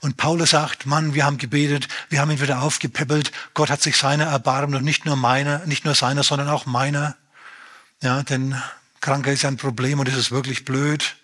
Und 0.00 0.16
Paulus 0.16 0.50
sagt, 0.50 0.86
Mann, 0.86 1.14
wir 1.14 1.24
haben 1.24 1.38
gebetet, 1.38 1.88
wir 2.08 2.20
haben 2.20 2.30
ihn 2.30 2.40
wieder 2.40 2.62
aufgepäppelt, 2.62 3.32
Gott 3.54 3.70
hat 3.70 3.82
sich 3.82 3.96
seiner 3.96 4.24
erbarmt 4.24 4.74
und 4.74 4.84
nicht 4.84 5.04
nur 5.04 5.16
meiner, 5.16 5.64
nicht 5.66 5.84
nur 5.84 5.94
seiner, 5.94 6.22
sondern 6.22 6.48
auch 6.48 6.66
meiner. 6.66 7.16
Ja, 8.02 8.22
denn 8.22 8.60
Kranker 9.00 9.32
ist 9.32 9.44
ein 9.44 9.56
Problem 9.56 10.00
und 10.00 10.08
es 10.08 10.16
ist 10.16 10.30
wirklich 10.30 10.64
blöd. 10.64 11.16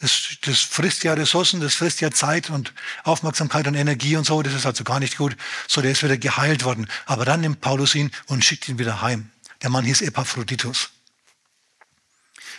Das, 0.00 0.36
das 0.42 0.60
frisst 0.60 1.04
ja 1.04 1.12
Ressourcen, 1.12 1.60
das 1.60 1.74
frisst 1.74 2.00
ja 2.00 2.10
Zeit 2.10 2.50
und 2.50 2.72
Aufmerksamkeit 3.04 3.66
und 3.66 3.74
Energie 3.74 4.16
und 4.16 4.24
so. 4.24 4.42
Das 4.42 4.54
ist 4.54 4.66
also 4.66 4.82
gar 4.82 4.98
nicht 4.98 5.18
gut. 5.18 5.36
So, 5.68 5.82
der 5.82 5.92
ist 5.92 6.02
wieder 6.02 6.16
geheilt 6.16 6.64
worden. 6.64 6.88
Aber 7.06 7.24
dann 7.24 7.42
nimmt 7.42 7.60
Paulus 7.60 7.94
ihn 7.94 8.10
und 8.26 8.44
schickt 8.44 8.68
ihn 8.68 8.78
wieder 8.78 9.02
heim. 9.02 9.30
Der 9.62 9.70
Mann 9.70 9.84
hieß 9.84 10.00
Epaphroditus. 10.00 10.90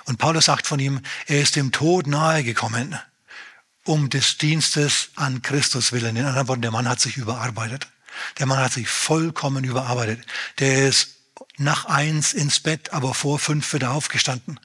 Und 0.05 0.17
Paulus 0.17 0.45
sagt 0.45 0.67
von 0.67 0.79
ihm, 0.79 1.01
er 1.25 1.41
ist 1.41 1.55
dem 1.55 1.71
Tod 1.71 2.07
nahe 2.07 2.43
gekommen 2.43 2.99
um 3.83 4.09
des 4.09 4.37
Dienstes 4.37 5.09
an 5.15 5.41
Christus 5.41 5.91
willen. 5.91 6.15
In 6.15 6.25
anderen 6.25 6.47
Worten, 6.47 6.61
der 6.61 6.71
Mann 6.71 6.87
hat 6.87 6.99
sich 6.99 7.17
überarbeitet. 7.17 7.87
Der 8.39 8.45
Mann 8.45 8.59
hat 8.59 8.73
sich 8.73 8.87
vollkommen 8.87 9.63
überarbeitet. 9.63 10.25
Der 10.59 10.87
ist 10.87 11.15
nach 11.57 11.85
eins 11.85 12.33
ins 12.33 12.59
Bett, 12.59 12.93
aber 12.93 13.13
vor 13.13 13.39
fünf 13.39 13.73
wieder 13.73 13.91
aufgestanden. 13.91 14.59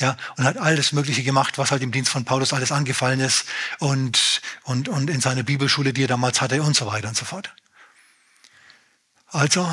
Ja, 0.00 0.16
und 0.36 0.44
hat 0.44 0.56
alles 0.56 0.92
Mögliche 0.92 1.22
gemacht, 1.22 1.58
was 1.58 1.70
halt 1.70 1.82
im 1.82 1.92
Dienst 1.92 2.10
von 2.10 2.24
Paulus 2.24 2.54
alles 2.54 2.72
angefallen 2.72 3.20
ist 3.20 3.44
und, 3.78 4.40
und, 4.64 4.88
und 4.88 5.10
in 5.10 5.20
seiner 5.20 5.42
Bibelschule, 5.42 5.92
die 5.92 6.04
er 6.04 6.08
damals 6.08 6.40
hatte 6.40 6.62
und 6.62 6.74
so 6.74 6.86
weiter 6.86 7.08
und 7.08 7.16
so 7.16 7.26
fort. 7.26 7.54
Also, 9.26 9.70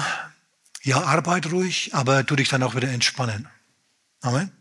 ja, 0.84 1.02
arbeit 1.02 1.50
ruhig, 1.52 1.96
aber 1.96 2.26
tu 2.26 2.36
dich 2.36 2.50
dann 2.50 2.62
auch 2.62 2.76
wieder 2.76 2.90
entspannen. 2.90 3.48
Amen. 4.22 4.52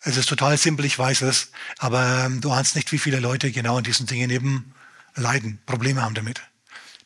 Es 0.00 0.16
ist 0.16 0.28
total 0.28 0.58
simpel, 0.58 0.84
ich 0.84 0.98
weiß 0.98 1.22
es, 1.22 1.52
aber 1.78 2.24
ähm, 2.24 2.40
du 2.40 2.50
ahnst 2.50 2.74
nicht, 2.74 2.90
wie 2.90 2.98
viele 2.98 3.20
Leute 3.20 3.52
genau 3.52 3.78
in 3.78 3.84
diesen 3.84 4.06
Dingen 4.06 4.30
eben 4.30 4.74
leiden, 5.14 5.60
Probleme 5.64 6.02
haben 6.02 6.14
damit. 6.14 6.42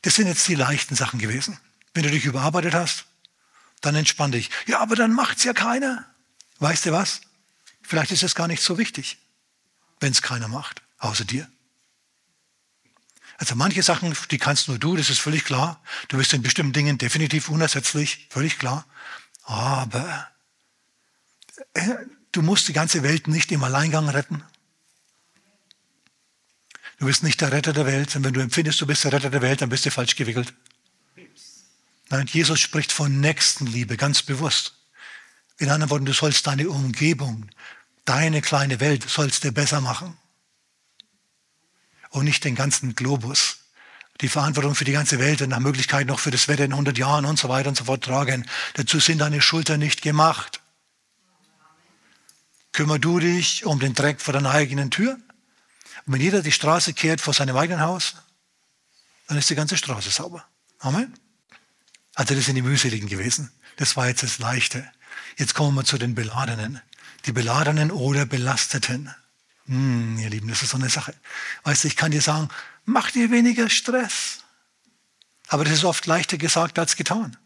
Das 0.02 0.14
sind 0.14 0.26
jetzt 0.26 0.48
die 0.48 0.54
leichten 0.54 0.96
Sachen 0.96 1.18
gewesen. 1.18 1.58
Wenn 1.92 2.04
du 2.04 2.10
dich 2.10 2.24
überarbeitet 2.24 2.72
hast, 2.72 3.04
dann 3.82 3.94
entspann 3.94 4.32
dich. 4.32 4.50
Ja, 4.66 4.80
aber 4.80 4.96
dann 4.96 5.12
macht's 5.12 5.44
ja 5.44 5.52
keiner. 5.52 6.06
Weißt 6.58 6.86
du 6.86 6.92
was? 6.92 7.20
Vielleicht 7.90 8.12
ist 8.12 8.22
es 8.22 8.34
gar 8.34 8.48
nicht 8.48 8.62
so 8.62 8.78
wichtig, 8.78 9.18
wenn 10.00 10.12
es 10.12 10.22
keiner 10.22 10.48
macht, 10.48 10.80
außer 10.98 11.24
dir. 11.24 11.46
Also 13.36 13.54
manche 13.54 13.82
Sachen, 13.82 14.16
die 14.30 14.38
kannst 14.38 14.68
nur 14.68 14.78
du, 14.78 14.96
das 14.96 15.10
ist 15.10 15.18
völlig 15.18 15.44
klar. 15.44 15.82
Du 16.08 16.16
bist 16.16 16.32
in 16.32 16.42
bestimmten 16.42 16.72
Dingen 16.72 16.96
definitiv 16.96 17.48
unersetzlich, 17.48 18.26
völlig 18.30 18.58
klar. 18.58 18.86
Aber 19.44 20.28
äh, 21.74 21.96
Du 22.32 22.42
musst 22.42 22.68
die 22.68 22.72
ganze 22.72 23.02
Welt 23.02 23.26
nicht 23.26 23.50
im 23.50 23.64
Alleingang 23.64 24.08
retten. 24.08 24.42
Du 26.98 27.06
bist 27.06 27.22
nicht 27.22 27.40
der 27.40 27.50
Retter 27.50 27.72
der 27.72 27.86
Welt. 27.86 28.14
Und 28.14 28.24
wenn 28.24 28.34
du 28.34 28.40
empfindest, 28.40 28.80
du 28.80 28.86
bist 28.86 29.04
der 29.04 29.12
Retter 29.12 29.30
der 29.30 29.42
Welt, 29.42 29.62
dann 29.62 29.68
bist 29.68 29.86
du 29.86 29.90
falsch 29.90 30.14
gewickelt. 30.14 30.52
Nein, 32.10 32.26
Jesus 32.26 32.60
spricht 32.60 32.92
von 32.92 33.20
Nächstenliebe, 33.20 33.96
ganz 33.96 34.22
bewusst. 34.22 34.74
In 35.58 35.70
anderen 35.70 35.90
Worten, 35.90 36.06
du 36.06 36.12
sollst 36.12 36.46
deine 36.46 36.68
Umgebung, 36.68 37.50
deine 38.04 38.42
kleine 38.42 38.80
Welt, 38.80 39.08
sollst 39.08 39.44
du 39.44 39.52
besser 39.52 39.80
machen. 39.80 40.16
Und 42.10 42.24
nicht 42.24 42.44
den 42.44 42.54
ganzen 42.54 42.94
Globus. 42.94 43.58
Die 44.20 44.28
Verantwortung 44.28 44.74
für 44.74 44.84
die 44.84 44.92
ganze 44.92 45.18
Welt 45.18 45.40
und 45.42 45.48
nach 45.48 45.60
Möglichkeit 45.60 46.06
noch 46.06 46.20
für 46.20 46.30
das 46.30 46.48
Wetter 46.48 46.64
in 46.64 46.72
100 46.72 46.98
Jahren 46.98 47.24
und 47.24 47.38
so 47.38 47.48
weiter 47.48 47.68
und 47.68 47.76
so 47.76 47.84
fort 47.84 48.04
tragen. 48.04 48.46
Dazu 48.74 49.00
sind 49.00 49.18
deine 49.18 49.40
Schultern 49.40 49.80
nicht 49.80 50.02
gemacht. 50.02 50.60
Kümmer 52.72 52.98
du 52.98 53.18
dich 53.18 53.64
um 53.64 53.80
den 53.80 53.94
Dreck 53.94 54.20
vor 54.20 54.34
deiner 54.34 54.50
eigenen 54.50 54.90
Tür. 54.90 55.18
Und 56.06 56.14
wenn 56.14 56.20
jeder 56.20 56.42
die 56.42 56.52
Straße 56.52 56.92
kehrt 56.92 57.20
vor 57.20 57.34
seinem 57.34 57.56
eigenen 57.56 57.80
Haus, 57.80 58.14
dann 59.26 59.38
ist 59.38 59.48
die 59.48 59.54
ganze 59.54 59.76
Straße 59.76 60.10
sauber. 60.10 60.44
Amen. 60.78 61.14
Also 62.14 62.34
das 62.34 62.44
sind 62.44 62.56
die 62.56 62.62
mühseligen 62.62 63.08
gewesen. 63.08 63.50
Das 63.76 63.96
war 63.96 64.08
jetzt 64.08 64.22
das 64.22 64.38
Leichte. 64.38 64.90
Jetzt 65.36 65.54
kommen 65.54 65.74
wir 65.74 65.84
zu 65.84 65.98
den 65.98 66.14
Beladenen. 66.14 66.80
Die 67.26 67.32
Beladenen 67.32 67.90
oder 67.90 68.26
Belasteten. 68.26 69.14
Hm, 69.66 70.18
ihr 70.18 70.30
Lieben, 70.30 70.48
das 70.48 70.62
ist 70.62 70.70
so 70.70 70.76
eine 70.76 70.88
Sache. 70.88 71.14
Weißt 71.64 71.84
du, 71.84 71.88
ich 71.88 71.96
kann 71.96 72.10
dir 72.10 72.22
sagen, 72.22 72.48
mach 72.84 73.10
dir 73.10 73.30
weniger 73.30 73.68
Stress. 73.70 74.44
Aber 75.48 75.64
das 75.64 75.74
ist 75.74 75.84
oft 75.84 76.06
leichter 76.06 76.38
gesagt 76.38 76.78
als 76.78 76.96
getan. 76.96 77.36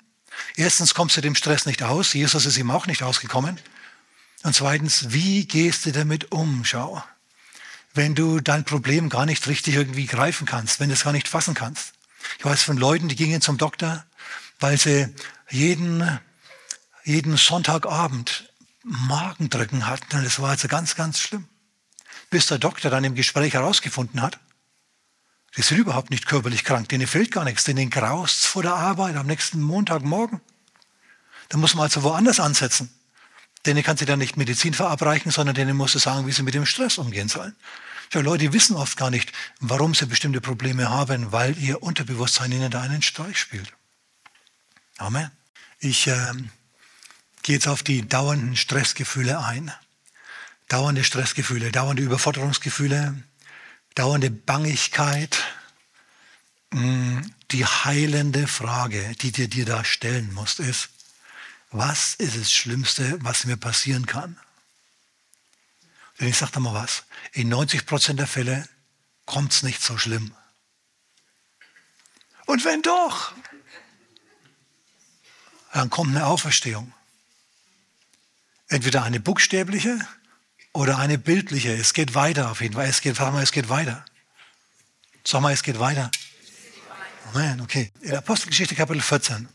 Erstens 0.57 0.95
kommst 0.95 1.17
du 1.17 1.21
dem 1.21 1.35
Stress 1.35 1.67
nicht 1.67 1.83
aus. 1.83 2.13
Jesus 2.13 2.47
ist 2.47 2.57
ihm 2.57 2.71
auch 2.71 2.87
nicht 2.87 3.03
ausgekommen. 3.03 3.59
Und 4.43 4.55
zweitens, 4.55 5.13
wie 5.13 5.47
gehst 5.47 5.87
du 5.87 5.93
damit 5.93 6.33
um? 6.33 6.65
Schau, 6.65 7.03
wenn 7.95 8.15
du 8.15 8.41
dein 8.41 8.65
Problem 8.65 9.09
gar 9.09 9.25
nicht 9.25 9.47
richtig 9.47 9.75
irgendwie 9.75 10.07
greifen 10.07 10.47
kannst, 10.47 10.81
wenn 10.81 10.89
du 10.89 10.95
es 10.95 11.05
gar 11.05 11.13
nicht 11.13 11.29
fassen 11.29 11.55
kannst. 11.55 11.95
Ich 12.39 12.45
weiß 12.45 12.63
von 12.63 12.77
Leuten, 12.77 13.09
die 13.09 13.17
gingen 13.17 13.41
zum 13.41 13.57
Doktor, 13.57 14.05
weil 14.61 14.79
sie 14.79 15.15
jeden, 15.51 16.21
jeden 17.05 17.37
Sonntagabend 17.37 18.53
Magendrücken 18.85 19.87
hatten. 19.87 20.23
Das 20.23 20.41
war 20.41 20.51
also 20.51 20.69
ganz, 20.69 20.95
ganz 20.95 21.19
schlimm. 21.19 21.49
Bis 22.31 22.47
der 22.47 22.59
Doktor 22.59 22.91
dann 22.91 23.05
im 23.05 23.15
Gespräch 23.15 23.55
herausgefunden 23.55 24.21
hat, 24.23 24.39
die 25.57 25.63
sind 25.63 25.79
überhaupt 25.79 26.11
nicht 26.11 26.27
körperlich 26.27 26.65
krank, 26.65 26.89
denen 26.89 27.07
fehlt 27.07 27.31
gar 27.31 27.45
nichts, 27.45 27.65
denen 27.65 27.91
graust 27.91 28.47
vor 28.47 28.63
der 28.63 28.75
Arbeit 28.75 29.17
am 29.17 29.27
nächsten 29.27 29.61
Montagmorgen. 29.63 30.41
Da 31.49 31.59
muss 31.59 31.75
man 31.75 31.85
also 31.85 32.03
woanders 32.03 32.41
ansetzen. 32.41 32.93
Denen 33.65 33.83
kannst 33.83 34.03
du 34.03 34.07
dann 34.07 34.19
nicht 34.19 34.37
Medizin 34.37 34.75
verabreichen, 34.75 35.31
sondern 35.31 35.55
denen 35.55 35.77
musst 35.77 35.95
du 35.95 35.99
sagen, 35.99 36.27
wie 36.27 36.33
sie 36.33 36.43
mit 36.43 36.55
dem 36.55 36.67
Stress 36.67 36.99
umgehen 36.99 37.29
sollen. 37.29 37.55
Ja, 38.13 38.21
Leute 38.21 38.53
wissen 38.53 38.77
oft 38.77 38.97
gar 38.97 39.11
nicht, 39.11 39.33
warum 39.61 39.95
sie 39.95 40.07
bestimmte 40.07 40.41
Probleme 40.41 40.91
haben, 40.91 41.33
weil 41.33 41.57
ihr 41.59 41.83
Unterbewusstsein 41.83 42.53
ihnen 42.53 42.71
da 42.71 42.83
einen 42.83 43.03
Streich 43.03 43.39
spielt. 43.39 43.73
Amen. 44.99 45.31
Ich 45.79 46.07
äh, 46.07 46.33
gehe 47.45 47.57
jetzt 47.57 47.69
auf 47.69 47.83
die 47.83 48.09
dauernden 48.09 48.57
Stressgefühle 48.57 49.39
ein. 49.39 49.73
Dauernde 50.69 51.05
Stressgefühle, 51.05 51.71
dauernde 51.71 52.03
Überforderungsgefühle, 52.03 53.23
dauernde 53.95 54.31
Bangigkeit. 54.31 55.45
Mm, 56.71 57.21
die 57.51 57.67
heilende 57.67 58.49
Frage, 58.49 59.15
die 59.21 59.31
dir, 59.31 59.47
dir 59.47 59.67
da 59.67 59.85
stellen 59.85 60.33
musst, 60.33 60.59
ist, 60.59 60.89
was 61.71 62.15
ist 62.15 62.37
das 62.37 62.51
Schlimmste, 62.51 63.19
was 63.21 63.45
mir 63.45 63.59
passieren 63.59 64.07
kann? 64.07 64.41
Denn 66.19 66.29
ich 66.29 66.39
sage 66.39 66.53
da 66.53 66.61
mal 66.61 66.73
was, 66.73 67.05
in 67.33 67.51
90 67.51 67.85
Prozent 67.85 68.19
der 68.19 68.27
Fälle 68.27 68.67
kommt 69.27 69.53
es 69.53 69.63
nicht 69.63 69.83
so 69.83 69.99
schlimm. 69.99 70.35
Und 72.47 72.65
wenn 72.65 72.81
doch, 72.81 73.35
dann 75.75 75.91
kommt 75.91 76.17
eine 76.17 76.27
Auferstehung. 76.27 76.94
Entweder 78.69 79.03
eine 79.03 79.21
buchstäbliche 79.21 79.99
oder 80.73 80.99
eine 80.99 81.19
bildliche. 81.19 81.73
Es 81.73 81.95
geht 81.95 82.15
weiter 82.15 82.51
auf 82.51 82.61
jeden 82.61 82.75
Fall. 82.75 82.87
Es 82.87 83.01
geht, 83.01 83.17
sag 83.17 83.33
mal, 83.33 83.43
es 83.43 83.53
geht 83.53 83.69
weiter. 83.69 84.05
Sag 85.27 85.41
mal, 85.41 85.53
es 85.53 85.63
geht 85.63 85.79
weiter. 85.79 86.11
Amen, 87.33 87.61
okay. 87.61 87.91
In 88.01 88.15
Apostelgeschichte 88.15 88.75
Kapitel 88.75 89.01
14 89.01 89.49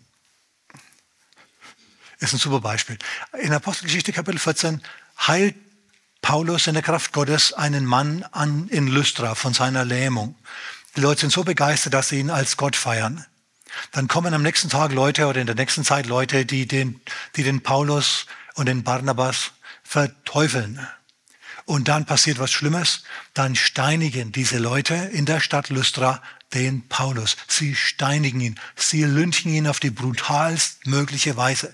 ist 2.20 2.34
ein 2.34 2.39
super 2.39 2.60
Beispiel. 2.60 2.98
In 3.42 3.54
Apostelgeschichte 3.54 4.12
Kapitel 4.12 4.39
14 4.39 4.82
heilt 5.28 5.56
Paulus 6.22 6.68
in 6.68 6.74
der 6.74 6.84
Kraft 6.84 7.13
Gottes 7.13 7.54
einen 7.54 7.86
Mann 7.86 8.24
an, 8.32 8.68
in 8.70 8.88
Lystra 8.88 9.36
von 9.36 9.54
seiner 9.54 9.86
Lähmung. 9.86 10.36
Die 10.96 11.01
Leute 11.01 11.22
sind 11.22 11.32
so 11.32 11.44
begeistert, 11.44 11.94
dass 11.94 12.10
sie 12.10 12.20
ihn 12.20 12.30
als 12.30 12.58
Gott 12.58 12.75
feiern. 12.75 13.25
Dann 13.92 14.08
kommen 14.08 14.34
am 14.34 14.42
nächsten 14.42 14.70
Tag 14.70 14.92
Leute 14.92 15.28
oder 15.28 15.39
in 15.39 15.48
der 15.48 15.56
nächsten 15.56 15.84
Zeit 15.84 16.08
Leute, 16.08 16.46
die 16.46 16.68
den, 16.68 17.00
die 17.36 17.44
den 17.44 17.62
Paulus 17.62 18.25
und 18.60 18.66
den 18.66 18.84
Barnabas 18.84 19.51
verteufeln. 19.84 20.86
Und 21.63 21.88
dann 21.88 22.06
passiert 22.06 22.39
was 22.39 22.51
Schlimmes. 22.51 23.04
Dann 23.34 23.56
steinigen 23.56 24.34
diese 24.34 24.58
Leute 24.58 24.96
in 24.96 25.25
der 25.25 25.39
Stadt 25.39 25.70
Lystra 25.70 26.22
den 26.54 26.86
Paulus. 26.89 27.38
Sie 27.48 27.74
steinigen 27.74 28.42
ihn. 28.42 28.60
Sie 28.75 29.04
lynchen 29.06 29.54
ihn 29.54 29.66
auf 29.66 29.80
die 29.80 29.92
brutalst 29.92 30.88
mögliche 30.88 31.38
Weise. 31.38 31.74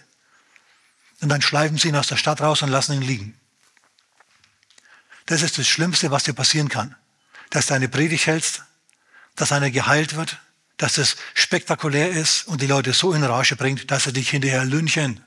Und 1.22 1.30
dann 1.30 1.42
schleifen 1.42 1.80
sie 1.80 1.88
ihn 1.88 1.96
aus 1.96 2.08
der 2.08 2.18
Stadt 2.18 2.40
raus 2.40 2.62
und 2.62 2.70
lassen 2.70 2.94
ihn 2.94 3.02
liegen. 3.02 3.36
Das 5.26 5.42
ist 5.42 5.58
das 5.58 5.68
Schlimmste, 5.68 6.12
was 6.12 6.26
dir 6.26 6.34
passieren 6.34 6.70
kann. 6.70 6.96
Dass 7.50 7.66
du 7.66 7.74
eine 7.74 7.90
Predigt 7.90 8.28
hältst, 8.28 8.62
dass 9.36 9.52
einer 9.52 9.72
geheilt 9.72 10.16
wird, 10.16 10.38
dass 10.78 11.00
es 11.00 11.16
spektakulär 11.34 12.12
ist 12.12 12.48
und 12.48 12.62
die 12.62 12.68
Leute 12.68 12.94
so 12.94 13.12
in 13.14 13.24
Rage 13.24 13.56
bringt, 13.56 13.90
dass 13.90 14.04
sie 14.04 14.14
dich 14.14 14.30
hinterher 14.30 14.66
lynchen. 14.66 15.24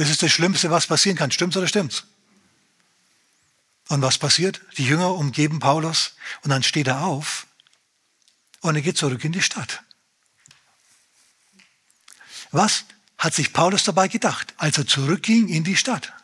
Das 0.00 0.08
ist 0.08 0.22
das 0.22 0.32
Schlimmste, 0.32 0.70
was 0.70 0.86
passieren 0.86 1.18
kann. 1.18 1.30
Stimmt's 1.30 1.58
oder 1.58 1.68
stimmt's? 1.68 2.04
Und 3.88 4.00
was 4.00 4.16
passiert? 4.16 4.62
Die 4.78 4.86
Jünger 4.86 5.14
umgeben 5.14 5.58
Paulus 5.58 6.14
und 6.40 6.48
dann 6.48 6.62
steht 6.62 6.86
er 6.86 7.02
auf 7.02 7.46
und 8.60 8.76
er 8.76 8.80
geht 8.80 8.96
zurück 8.96 9.22
in 9.24 9.32
die 9.32 9.42
Stadt. 9.42 9.82
Was 12.50 12.84
hat 13.18 13.34
sich 13.34 13.52
Paulus 13.52 13.84
dabei 13.84 14.08
gedacht, 14.08 14.54
als 14.56 14.78
er 14.78 14.86
zurückging 14.86 15.48
in 15.48 15.64
die 15.64 15.76
Stadt? 15.76 16.14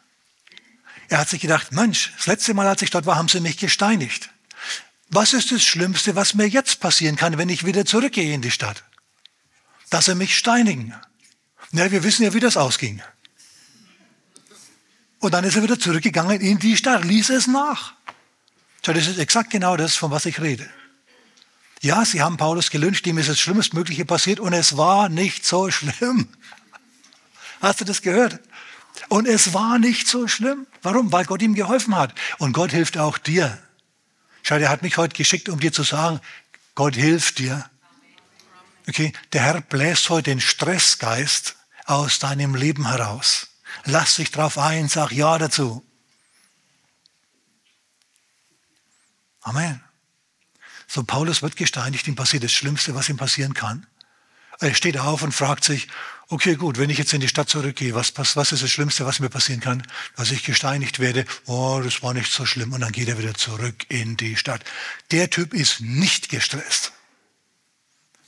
Er 1.09 1.19
hat 1.19 1.29
sich 1.29 1.43
gedacht, 1.43 1.73
Mensch, 1.73 2.15
das 2.17 2.29
letzte 2.29 2.55
Mal, 2.55 2.67
als 2.67 2.81
ich 2.81 2.89
dort 2.89 3.05
war, 3.05 3.17
haben 3.17 3.29
sie 3.29 3.41
mich 3.41 3.59
gesteinigt. 3.59 4.31
Was 5.11 5.35
ist 5.35 5.53
das 5.53 5.63
Schlimmste, 5.63 6.17
was 6.17 6.33
mir 6.33 6.49
jetzt 6.49 6.81
passieren 6.81 7.17
kann, 7.17 7.37
wenn 7.37 7.51
ich 7.51 7.67
wieder 7.67 7.85
zurückgehe 7.85 8.33
in 8.33 8.41
die 8.41 8.51
Stadt? 8.51 8.85
Dass 9.91 10.07
sie 10.07 10.15
mich 10.15 10.39
steinigen. 10.39 10.95
Na, 11.73 11.91
wir 11.91 12.05
wissen 12.05 12.23
ja, 12.23 12.33
wie 12.33 12.41
das 12.41 12.57
ausging. 12.57 13.03
Und 15.19 15.33
dann 15.33 15.45
ist 15.45 15.57
er 15.57 15.63
wieder 15.63 15.79
zurückgegangen 15.79 16.41
in 16.41 16.59
die 16.59 16.77
Stadt, 16.77 17.05
ließ 17.05 17.31
es 17.31 17.47
nach. 17.47 17.95
So, 18.85 18.93
das 18.93 19.07
ist 19.07 19.19
exakt 19.19 19.51
genau 19.51 19.77
das, 19.77 19.97
von 19.97 20.11
was 20.11 20.27
ich 20.27 20.41
rede. 20.41 20.69
Ja, 21.81 22.05
sie 22.05 22.23
haben 22.23 22.37
Paulus 22.37 22.71
gelünscht, 22.71 23.07
ihm 23.07 23.19
ist 23.19 23.29
das 23.29 23.41
Schlimmstmögliche 23.41 24.05
passiert 24.05 24.41
und 24.41 24.53
es 24.53 24.77
war 24.77 25.09
nicht 25.09 25.45
so 25.45 25.71
schlimm. 25.71 26.29
Hast 27.61 27.81
du 27.81 27.85
das 27.85 28.03
gehört? 28.03 28.41
Und 29.09 29.27
es 29.27 29.55
war 29.55 29.79
nicht 29.79 30.09
so 30.09 30.27
schlimm. 30.27 30.67
Warum? 30.83 31.13
Weil 31.13 31.25
Gott 31.25 31.43
ihm 31.43 31.55
geholfen 31.55 31.95
hat. 31.97 32.15
Und 32.39 32.53
Gott 32.53 32.71
hilft 32.71 32.99
auch 32.99 33.19
dir. 33.19 33.59
Schau, 34.43 34.57
er 34.57 34.69
hat 34.69 34.83
mich 34.83 34.97
heute 34.97 35.17
geschickt, 35.17 35.49
um 35.49 35.61
dir 35.61 35.73
zu 35.73 35.83
sagen, 35.83 36.21
Gott 36.75 36.95
hilft 36.95 37.39
dir. 37.39 37.69
Okay, 38.89 39.13
der 39.33 39.43
Herr 39.43 39.61
bläst 39.61 40.09
heute 40.11 40.31
den 40.31 40.41
Stressgeist 40.41 41.57
aus 41.85 42.19
deinem 42.21 42.55
Leben 42.55 42.87
heraus. 42.89 43.49
Lass 43.85 44.17
dich 44.17 44.31
drauf 44.31 44.59
ein, 44.59 44.89
sag 44.89 45.13
Ja 45.13 45.39
dazu. 45.39 45.85
Amen. 49.41 49.83
So, 50.89 51.05
Paulus 51.05 51.43
wird 51.43 51.57
gesteinigt, 51.57 52.07
ihm 52.09 52.17
passiert 52.17 52.45
das 52.45 52.53
Schlimmste, 52.53 52.95
was 52.95 53.09
ihm 53.09 53.17
passieren 53.17 53.55
kann. 53.55 53.87
Er 54.61 54.75
steht 54.75 54.99
auf 54.99 55.23
und 55.23 55.33
fragt 55.33 55.65
sich, 55.65 55.89
okay, 56.29 56.57
gut, 56.57 56.79
wenn 56.79 56.91
ich 56.91 56.99
jetzt 56.99 57.13
in 57.13 57.21
die 57.21 57.29
Stadt 57.29 57.49
zurückgehe, 57.49 57.95
was, 57.95 58.17
was, 58.17 58.37
was 58.37 58.53
ist 58.53 58.63
das 58.63 58.71
Schlimmste, 58.71 59.05
was 59.07 59.21
mir 59.21 59.29
passieren 59.29 59.61
kann? 59.61 59.83
Dass 60.17 60.31
ich 60.31 60.45
gesteinigt 60.45 60.99
werde, 60.99 61.25
oh, 61.45 61.81
das 61.83 62.03
war 62.03 62.15
nicht 62.15 62.33
so 62.33 62.47
schlimm. 62.47 62.73
Und 62.73 62.81
dann 62.81 62.93
geht 62.93 63.09
er 63.09 63.19
wieder 63.19 63.35
zurück 63.35 63.85
in 63.89 64.17
die 64.17 64.37
Stadt. 64.37 64.65
Der 65.11 65.31
Typ 65.31 65.55
ist 65.55 65.81
nicht 65.81 66.29
gestresst. 66.29 66.93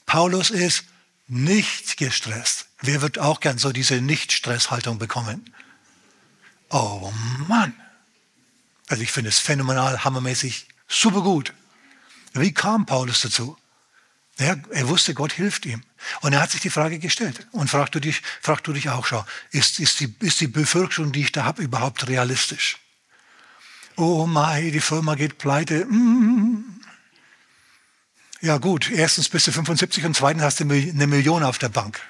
Paulus 0.07 0.50
ist 0.50 0.85
nicht 1.26 1.97
gestresst. 1.97 2.67
Wer 2.80 3.02
wird 3.02 3.18
auch 3.18 3.40
gern 3.40 3.58
so 3.58 3.73
diese 3.73 4.00
Nicht-Stress-Haltung 4.00 4.99
bekommen? 4.99 5.52
Oh 6.70 7.12
Mann. 7.49 7.75
Also 8.88 9.02
ich 9.02 9.12
finde 9.12 9.30
es 9.30 9.38
phänomenal, 9.38 10.04
hammermäßig, 10.04 10.68
super 10.87 11.22
gut. 11.22 11.53
Wie 12.35 12.53
kam 12.53 12.87
Paulus 12.87 13.20
dazu? 13.20 13.57
Er, 14.37 14.57
er, 14.70 14.88
wusste, 14.88 15.14
Gott 15.14 15.33
hilft 15.33 15.66
ihm. 15.66 15.83
Und 16.20 16.33
er 16.33 16.40
hat 16.40 16.53
sich 16.53 16.61
die 16.61 16.70
Frage 16.70 17.00
gestellt. 17.00 17.46
Und 17.50 17.68
frag 17.68 17.90
du 17.90 17.98
dich, 17.98 18.22
frag 18.40 18.62
du 18.62 18.72
dich 18.72 18.88
auch, 18.88 19.05
schau, 19.05 19.26
ist, 19.50 19.81
ist, 19.81 19.98
die, 19.98 20.14
ist 20.20 20.40
die 20.40 20.46
Befürchtung, 20.46 21.11
die 21.11 21.22
ich 21.22 21.33
da 21.33 21.44
habe, 21.44 21.62
überhaupt 21.62 22.07
realistisch? 22.07 22.79
Oh 23.96 24.26
mein, 24.26 24.70
die 24.70 24.81
Firma 24.81 25.16
geht 25.16 25.38
pleite. 25.38 25.85
Mm. 25.87 26.81
Ja 28.40 28.59
gut, 28.59 28.88
erstens 28.92 29.29
bist 29.29 29.48
du 29.48 29.53
75 29.53 30.05
und 30.05 30.14
zweitens 30.14 30.44
hast 30.44 30.61
du 30.61 30.64
eine 30.64 31.07
Million 31.09 31.42
auf 31.42 31.59
der 31.59 31.68
Bank. 31.68 32.00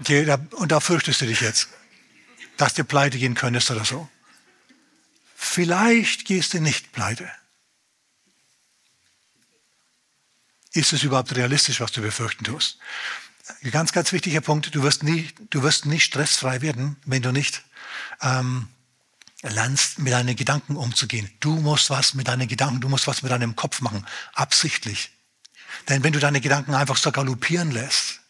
Okay, 0.00 0.24
da, 0.24 0.38
und 0.52 0.72
da 0.72 0.80
fürchtest 0.80 1.20
du 1.20 1.26
dich 1.26 1.40
jetzt, 1.40 1.68
dass 2.56 2.74
du 2.74 2.84
pleite 2.84 3.18
gehen 3.18 3.34
könntest 3.34 3.70
oder 3.70 3.84
so. 3.84 4.08
Vielleicht 5.34 6.24
gehst 6.24 6.54
du 6.54 6.60
nicht 6.60 6.92
pleite. 6.92 7.30
ist 10.74 10.92
es 10.92 11.02
überhaupt 11.04 11.34
realistisch, 11.34 11.80
was 11.80 11.92
du 11.92 12.02
befürchten 12.02 12.44
tust? 12.44 12.78
Ganz, 13.70 13.92
ganz 13.92 14.12
wichtiger 14.12 14.40
Punkt, 14.40 14.74
du 14.74 14.82
wirst, 14.82 15.02
nie, 15.02 15.28
du 15.50 15.62
wirst 15.62 15.86
nicht 15.86 16.04
stressfrei 16.04 16.62
werden, 16.62 16.96
wenn 17.04 17.22
du 17.22 17.30
nicht 17.30 17.62
ähm, 18.22 18.68
lernst, 19.42 19.98
mit 19.98 20.12
deinen 20.12 20.34
Gedanken 20.34 20.76
umzugehen. 20.76 21.30
Du 21.40 21.56
musst 21.56 21.90
was 21.90 22.14
mit 22.14 22.28
deinen 22.28 22.48
Gedanken, 22.48 22.80
du 22.80 22.88
musst 22.88 23.06
was 23.06 23.22
mit 23.22 23.30
deinem 23.30 23.54
Kopf 23.54 23.80
machen, 23.80 24.06
absichtlich. 24.32 25.12
Denn 25.88 26.02
wenn 26.02 26.12
du 26.12 26.20
deine 26.20 26.40
Gedanken 26.40 26.74
einfach 26.74 26.96
so 26.96 27.12
galoppieren 27.12 27.70
lässt, 27.70 28.20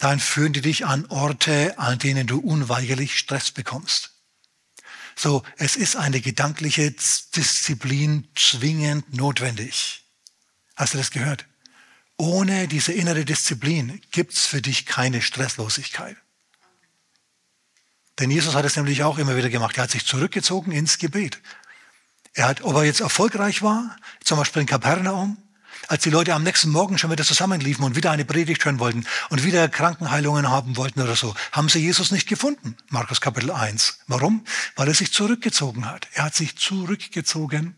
dann 0.00 0.20
führen 0.20 0.52
die 0.52 0.60
dich 0.60 0.86
an 0.86 1.06
Orte, 1.06 1.78
an 1.78 1.98
denen 1.98 2.26
du 2.26 2.38
unweigerlich 2.38 3.18
Stress 3.18 3.50
bekommst. 3.50 4.12
So, 5.14 5.42
es 5.56 5.76
ist 5.76 5.96
eine 5.96 6.20
gedankliche 6.20 6.90
Disziplin 6.90 8.28
zwingend 8.34 9.14
notwendig. 9.14 10.04
Hast 10.76 10.92
du 10.92 10.98
das 10.98 11.10
gehört? 11.10 11.46
Ohne 12.18 12.68
diese 12.68 12.92
innere 12.92 13.24
Disziplin 13.24 14.00
gibt 14.10 14.34
es 14.34 14.46
für 14.46 14.60
dich 14.60 14.84
keine 14.84 15.22
Stresslosigkeit. 15.22 16.16
Denn 18.18 18.30
Jesus 18.30 18.54
hat 18.54 18.64
es 18.64 18.76
nämlich 18.76 19.02
auch 19.02 19.18
immer 19.18 19.36
wieder 19.36 19.50
gemacht. 19.50 19.76
Er 19.76 19.84
hat 19.84 19.90
sich 19.90 20.06
zurückgezogen 20.06 20.72
ins 20.72 20.98
Gebet. 20.98 21.40
Er 22.32 22.48
hat, 22.48 22.62
ob 22.62 22.74
er 22.74 22.84
jetzt 22.84 23.00
erfolgreich 23.00 23.62
war, 23.62 23.96
zum 24.22 24.38
Beispiel 24.38 24.62
in 24.62 24.68
Kapernaum, 24.68 25.38
als 25.88 26.02
die 26.02 26.10
Leute 26.10 26.34
am 26.34 26.42
nächsten 26.42 26.70
Morgen 26.70 26.98
schon 26.98 27.10
wieder 27.10 27.24
zusammenliefen 27.24 27.84
und 27.84 27.96
wieder 27.96 28.10
eine 28.10 28.24
Predigt 28.24 28.64
hören 28.64 28.78
wollten 28.78 29.04
und 29.30 29.44
wieder 29.44 29.68
Krankenheilungen 29.68 30.50
haben 30.50 30.76
wollten 30.76 31.00
oder 31.00 31.16
so, 31.16 31.34
haben 31.52 31.68
sie 31.68 31.80
Jesus 31.80 32.10
nicht 32.10 32.28
gefunden. 32.28 32.76
Markus 32.88 33.20
Kapitel 33.20 33.50
1. 33.50 34.00
Warum? 34.06 34.44
Weil 34.74 34.88
er 34.88 34.94
sich 34.94 35.12
zurückgezogen 35.12 35.88
hat. 35.88 36.08
Er 36.14 36.24
hat 36.24 36.34
sich 36.34 36.56
zurückgezogen 36.56 37.76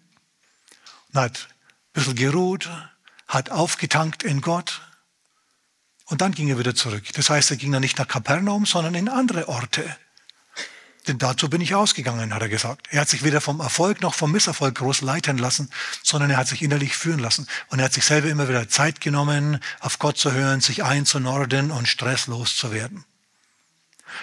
und 1.12 1.20
hat 1.20 1.48
ein 1.48 1.92
bisschen 1.92 2.14
geruht, 2.14 2.70
hat 3.26 3.50
aufgetankt 3.50 4.22
in 4.22 4.40
Gott 4.40 4.80
und 6.06 6.20
dann 6.22 6.32
ging 6.32 6.48
er 6.48 6.58
wieder 6.58 6.74
zurück. 6.74 7.04
Das 7.14 7.30
heißt, 7.30 7.50
er 7.50 7.56
ging 7.56 7.72
dann 7.72 7.82
nicht 7.82 7.98
nach 7.98 8.08
Kapernaum, 8.08 8.64
sondern 8.64 8.94
in 8.94 9.08
andere 9.08 9.48
Orte. 9.48 9.84
Denn 11.08 11.18
dazu 11.18 11.48
bin 11.48 11.62
ich 11.62 11.74
ausgegangen, 11.74 12.34
hat 12.34 12.42
er 12.42 12.48
gesagt. 12.48 12.86
Er 12.90 13.00
hat 13.00 13.08
sich 13.08 13.24
weder 13.24 13.40
vom 13.40 13.60
Erfolg 13.60 14.02
noch 14.02 14.14
vom 14.14 14.30
Misserfolg 14.30 14.74
groß 14.74 15.00
leiten 15.00 15.38
lassen, 15.38 15.70
sondern 16.02 16.30
er 16.30 16.36
hat 16.36 16.48
sich 16.48 16.62
innerlich 16.62 16.96
führen 16.96 17.18
lassen. 17.18 17.46
Und 17.68 17.78
er 17.78 17.86
hat 17.86 17.94
sich 17.94 18.04
selber 18.04 18.28
immer 18.28 18.48
wieder 18.48 18.68
Zeit 18.68 19.00
genommen, 19.00 19.58
auf 19.80 19.98
Gott 19.98 20.18
zu 20.18 20.32
hören, 20.32 20.60
sich 20.60 20.84
einzunorden 20.84 21.70
und 21.70 21.88
stresslos 21.88 22.56
zu 22.56 22.72
werden. 22.72 23.04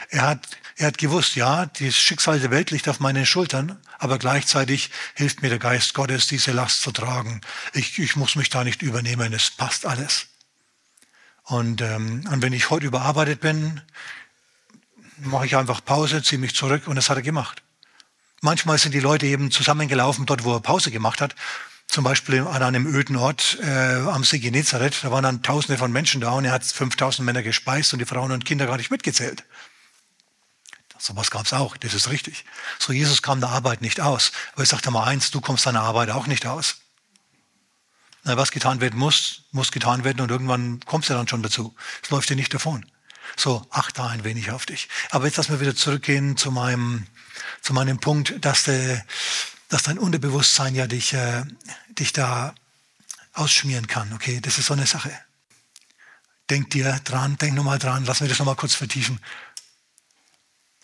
Er 0.10 0.28
hat, 0.28 0.48
er 0.78 0.88
hat 0.88 0.98
gewusst, 1.00 1.36
ja, 1.36 1.66
das 1.66 1.96
Schicksal 1.96 2.40
der 2.40 2.52
Welt 2.52 2.70
liegt 2.72 2.88
auf 2.88 3.00
meinen 3.00 3.26
Schultern, 3.26 3.80
aber 3.98 4.20
gleichzeitig 4.20 4.92
hilft 5.16 5.42
mir 5.42 5.50
der 5.50 5.60
Geist 5.60 5.94
Gottes, 5.96 6.28
diese 6.28 6.52
Last 6.52 6.82
zu 6.82 6.92
tragen. 6.92 7.42
Ich, 7.74 7.98
ich 7.98 8.16
muss 8.16 8.36
mich 8.36 8.50
da 8.50 8.64
nicht 8.64 8.84
übernehmen, 8.84 9.34
es 9.34 9.50
passt 9.50 9.86
alles. 9.86 10.28
Und, 11.44 11.82
ähm, 11.82 12.28
und 12.32 12.42
wenn 12.42 12.54
ich 12.54 12.70
heute 12.70 12.88
überarbeitet 12.88 13.40
bin, 13.40 13.82
mache 15.18 15.46
ich 15.46 15.56
einfach 15.56 15.84
Pause, 15.84 16.24
ziehe 16.24 16.40
mich 16.40 16.56
zurück 16.56 16.88
und 16.88 16.96
das 16.96 17.10
hat 17.10 17.18
er 17.18 17.24
gemacht. 17.24 17.64
Manchmal 18.42 18.78
sind 18.78 18.94
die 18.94 19.00
Leute 19.00 19.26
eben 19.26 19.52
zusammengelaufen, 19.52 20.26
dort 20.26 20.44
wo 20.44 20.54
er 20.54 20.60
Pause 20.60 20.92
gemacht 20.92 21.22
hat. 21.22 21.36
Zum 21.88 22.04
Beispiel 22.04 22.42
an 22.42 22.62
einem 22.62 22.86
öden 22.88 23.16
Ort 23.16 23.58
äh, 23.62 23.96
am 24.10 24.24
See 24.24 24.40
Genezareth. 24.40 25.04
Da 25.04 25.12
waren 25.12 25.24
dann 25.24 25.44
Tausende 25.44 25.78
von 25.78 25.92
Menschen 25.92 26.22
da 26.22 26.32
und 26.32 26.46
er 26.46 26.52
hat 26.52 26.66
5000 26.66 27.26
Männer 27.26 27.44
gespeist 27.44 27.94
und 27.94 28.00
die 28.00 28.06
Frauen 28.06 28.32
und 28.32 28.46
Kinder 28.46 28.66
gar 28.66 28.78
nicht 28.78 28.92
mitgezählt. 28.92 29.44
So 30.98 31.16
was 31.16 31.30
gab 31.30 31.46
es 31.46 31.54
auch, 31.54 31.78
das 31.78 31.94
ist 31.94 32.10
richtig. 32.10 32.46
So 32.80 32.94
Jesus 32.94 33.22
kam 33.22 33.40
der 33.40 33.50
Arbeit 33.50 33.82
nicht 33.82 34.02
aus. 34.02 34.32
Aber 34.54 34.64
ich 34.64 34.70
sagte 34.70 34.92
mal 34.92 35.04
eins, 35.04 35.32
du 35.32 35.42
kommst 35.42 35.66
deiner 35.66 35.82
Arbeit 35.82 36.10
auch 36.10 36.28
nicht 36.28 36.46
aus. 36.46 36.78
Na, 38.24 38.38
was 38.38 38.52
getan 38.52 38.82
werden 38.82 39.00
muss, 39.00 39.44
muss 39.52 39.72
getan 39.72 40.04
werden 40.04 40.22
und 40.22 40.32
irgendwann 40.32 40.80
kommst 40.86 41.10
du 41.10 41.14
dann 41.14 41.28
schon 41.28 41.44
dazu. 41.44 41.76
Es 42.02 42.10
läuft 42.10 42.30
dir 42.30 42.36
nicht 42.36 42.54
davon. 42.54 42.86
So, 43.36 43.66
achte 43.70 44.04
ein 44.04 44.24
wenig 44.24 44.52
auf 44.52 44.66
dich. 44.66 44.88
Aber 45.10 45.26
jetzt 45.26 45.38
lass 45.38 45.50
mir 45.50 45.60
wieder 45.60 45.76
zurückgehen 45.76 46.38
zu 46.38 46.52
meinem, 46.52 47.08
zu 47.62 47.74
meinem 47.74 48.00
Punkt, 48.00 48.34
dass, 48.42 48.64
de, 48.64 49.00
dass 49.70 49.84
dein 49.84 49.98
Unterbewusstsein 49.98 50.76
ja 50.76 50.88
dich, 50.88 51.14
äh, 51.14 51.44
dich 51.90 52.14
da 52.14 52.56
ausschmieren 53.34 53.88
kann. 53.88 54.14
Okay, 54.14 54.40
das 54.42 54.58
ist 54.58 54.68
so 54.68 54.74
eine 54.74 54.88
Sache. 54.88 55.12
Denk 56.50 56.70
dir 56.70 57.00
dran, 57.04 57.38
denk 57.38 57.56
nochmal 57.56 57.80
dran, 57.80 58.06
lass 58.06 58.22
mir 58.22 58.28
das 58.28 58.40
nochmal 58.40 58.56
kurz 58.56 58.76
vertiefen. 58.76 59.20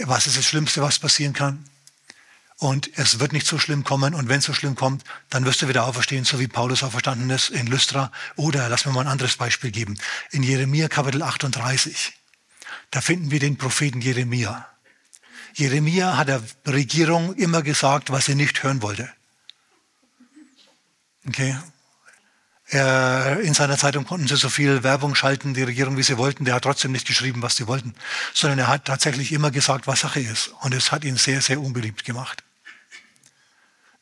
Was 0.03 0.25
ist 0.25 0.37
das 0.37 0.45
Schlimmste, 0.45 0.81
was 0.81 0.99
passieren 0.99 1.33
kann? 1.33 1.69
und 2.61 2.95
es 2.95 3.19
wird 3.19 3.33
nicht 3.33 3.47
so 3.47 3.57
schlimm 3.57 3.83
kommen 3.83 4.13
und 4.13 4.29
wenn 4.29 4.37
es 4.37 4.45
so 4.45 4.53
schlimm 4.53 4.75
kommt, 4.75 5.03
dann 5.31 5.45
wirst 5.45 5.63
du 5.63 5.67
wieder 5.67 5.85
auferstehen, 5.85 6.25
so 6.25 6.39
wie 6.39 6.47
Paulus 6.47 6.83
auferstanden 6.83 7.27
ist 7.31 7.49
in 7.49 7.65
Lystra. 7.65 8.11
Oder 8.35 8.69
lass 8.69 8.85
mir 8.85 8.91
mal 8.91 9.01
ein 9.01 9.07
anderes 9.07 9.35
Beispiel 9.35 9.71
geben. 9.71 9.97
In 10.29 10.43
Jeremia 10.43 10.87
Kapitel 10.87 11.23
38, 11.23 12.13
da 12.91 13.01
finden 13.01 13.31
wir 13.31 13.39
den 13.39 13.57
Propheten 13.57 14.01
Jeremia. 14.01 14.67
Jeremia 15.53 16.17
hat 16.17 16.27
der 16.27 16.41
Regierung 16.67 17.33
immer 17.35 17.61
gesagt, 17.61 18.11
was 18.11 18.25
sie 18.25 18.35
nicht 18.35 18.63
hören 18.63 18.81
wollte. 18.81 19.09
Okay. 21.27 21.57
Er, 22.67 23.41
in 23.41 23.53
seiner 23.53 23.77
Zeitung 23.77 24.05
konnten 24.05 24.27
sie 24.27 24.37
so 24.37 24.49
viel 24.49 24.83
Werbung 24.83 25.13
schalten, 25.13 25.53
die 25.53 25.63
Regierung, 25.63 25.97
wie 25.97 26.03
sie 26.03 26.17
wollten. 26.17 26.45
Der 26.45 26.55
hat 26.55 26.63
trotzdem 26.63 26.93
nicht 26.93 27.05
geschrieben, 27.05 27.41
was 27.41 27.57
sie 27.57 27.67
wollten, 27.67 27.93
sondern 28.33 28.59
er 28.59 28.67
hat 28.67 28.85
tatsächlich 28.85 29.33
immer 29.33 29.51
gesagt, 29.51 29.87
was 29.87 30.01
Sache 30.01 30.21
ist. 30.21 30.53
Und 30.61 30.73
es 30.73 30.91
hat 30.91 31.03
ihn 31.03 31.17
sehr, 31.17 31.41
sehr 31.41 31.59
unbeliebt 31.59 32.05
gemacht. 32.05 32.43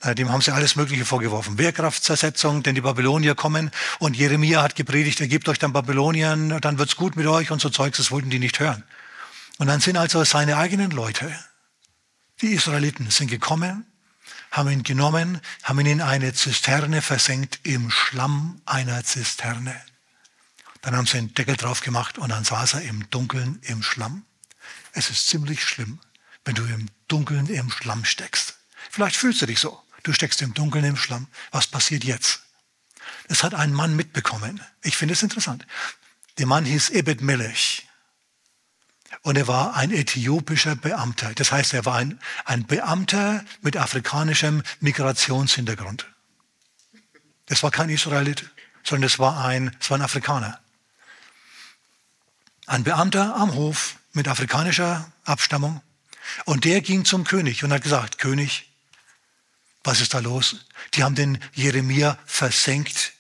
Äh, 0.01 0.15
dem 0.15 0.31
haben 0.31 0.41
sie 0.41 0.51
alles 0.51 0.75
Mögliche 0.75 1.05
vorgeworfen. 1.05 1.57
Wehrkraftzersetzung, 1.57 2.63
denn 2.63 2.75
die 2.75 2.81
Babylonier 2.81 3.35
kommen 3.35 3.71
und 3.99 4.15
Jeremia 4.15 4.62
hat 4.62 4.75
gepredigt, 4.75 5.19
er 5.19 5.27
gebt 5.27 5.49
euch 5.49 5.59
dann 5.59 5.73
Babyloniern, 5.73 6.62
dann 6.62 6.77
wird's 6.77 6.95
gut 6.95 7.15
mit 7.15 7.27
euch 7.27 7.51
und 7.51 7.62
so 7.62 7.69
Zeugs, 7.69 7.97
das 7.97 8.12
wollten 8.12 8.29
die 8.29 8.39
nicht 8.39 8.59
hören. 8.59 8.83
Und 9.57 9.67
dann 9.67 9.81
sind 9.81 9.97
also 9.97 10.23
seine 10.23 10.55
eigenen 10.55 10.91
Leute, 10.91 11.33
die 12.41 12.53
Israeliten, 12.53 13.12
sind 13.12 13.29
gekommen, 13.29 13.85
haben 14.51 14.69
ihn 14.69 14.83
genommen, 14.83 15.41
haben 15.63 15.79
ihn 15.81 15.85
in 15.85 16.01
eine 16.01 16.33
Zisterne 16.33 17.01
versenkt, 17.01 17.59
im 17.63 17.91
Schlamm 17.91 18.62
einer 18.65 19.03
Zisterne. 19.03 19.75
Dann 20.81 20.95
haben 20.95 21.07
sie 21.07 21.17
einen 21.17 21.33
Deckel 21.33 21.57
drauf 21.57 21.81
gemacht 21.81 22.17
und 22.17 22.29
dann 22.29 22.45
saß 22.45 22.75
er 22.75 22.81
im 22.83 23.09
Dunkeln 23.09 23.59
im 23.63 23.83
Schlamm. 23.83 24.23
Es 24.93 25.09
ist 25.09 25.27
ziemlich 25.27 25.62
schlimm, 25.62 25.99
wenn 26.45 26.55
du 26.55 26.63
im 26.63 26.88
Dunkeln 27.09 27.47
im 27.47 27.69
Schlamm 27.69 28.05
steckst. 28.05 28.55
Vielleicht 28.89 29.17
fühlst 29.17 29.41
du 29.41 29.45
dich 29.45 29.59
so. 29.59 29.83
Du 30.03 30.13
steckst 30.13 30.41
im 30.41 30.53
Dunkeln 30.53 30.85
im 30.85 30.97
Schlamm. 30.97 31.27
Was 31.51 31.67
passiert 31.67 32.03
jetzt? 32.03 32.43
Es 33.27 33.43
hat 33.43 33.53
ein 33.53 33.73
Mann 33.73 33.95
mitbekommen. 33.95 34.62
Ich 34.81 34.97
finde 34.97 35.13
es 35.13 35.23
interessant. 35.23 35.65
Der 36.38 36.45
Mann 36.45 36.65
hieß 36.65 36.89
Ebed 36.91 37.21
Melech. 37.21 37.88
Und 39.21 39.38
er 39.38 39.47
war 39.47 39.75
ein 39.75 39.91
äthiopischer 39.91 40.75
Beamter. 40.75 41.33
Das 41.35 41.51
heißt, 41.51 41.73
er 41.73 41.85
war 41.85 41.95
ein, 41.95 42.19
ein 42.45 42.65
Beamter 42.65 43.43
mit 43.62 43.75
afrikanischem 43.75 44.63
Migrationshintergrund. 44.79 46.07
Das 47.47 47.63
war 47.63 47.71
kein 47.71 47.89
Israelit, 47.89 48.49
sondern 48.83 49.09
das 49.09 49.19
war 49.19 49.43
ein, 49.43 49.75
das 49.79 49.89
war 49.89 49.97
ein 49.97 50.03
Afrikaner. 50.03 50.59
Ein 52.67 52.83
Beamter 52.83 53.35
am 53.35 53.55
Hof 53.55 53.95
mit 54.13 54.27
afrikanischer 54.27 55.12
Abstammung. 55.25 55.81
Und 56.45 56.65
der 56.65 56.81
ging 56.81 57.05
zum 57.05 57.23
König 57.23 57.63
und 57.63 57.73
hat 57.73 57.81
gesagt, 57.81 58.19
König, 58.19 58.68
was 59.83 60.01
ist 60.01 60.13
da 60.13 60.19
los? 60.19 60.65
Die 60.93 61.03
haben 61.03 61.15
den 61.15 61.39
Jeremia 61.53 62.17
versenkt 62.25 63.13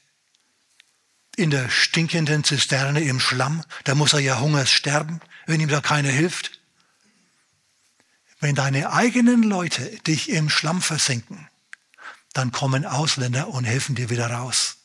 in 1.35 1.51
der 1.51 1.69
stinkenden 1.69 2.43
Zisterne 2.43 3.01
im 3.01 3.19
Schlamm. 3.19 3.63
Da 3.85 3.95
muss 3.95 4.13
er 4.13 4.19
ja 4.19 4.39
hungers 4.39 4.71
sterben, 4.71 5.21
wenn 5.45 5.61
ihm 5.61 5.69
da 5.69 5.79
keiner 5.79 6.09
hilft. 6.09 6.59
Wenn 8.41 8.55
deine 8.55 8.91
eigenen 8.91 9.43
Leute 9.43 9.83
dich 10.07 10.29
im 10.29 10.49
Schlamm 10.49 10.81
versenken, 10.81 11.47
dann 12.33 12.51
kommen 12.51 12.85
Ausländer 12.85 13.47
und 13.47 13.63
helfen 13.63 13.95
dir 13.95 14.09
wieder 14.09 14.29
raus. 14.29 14.77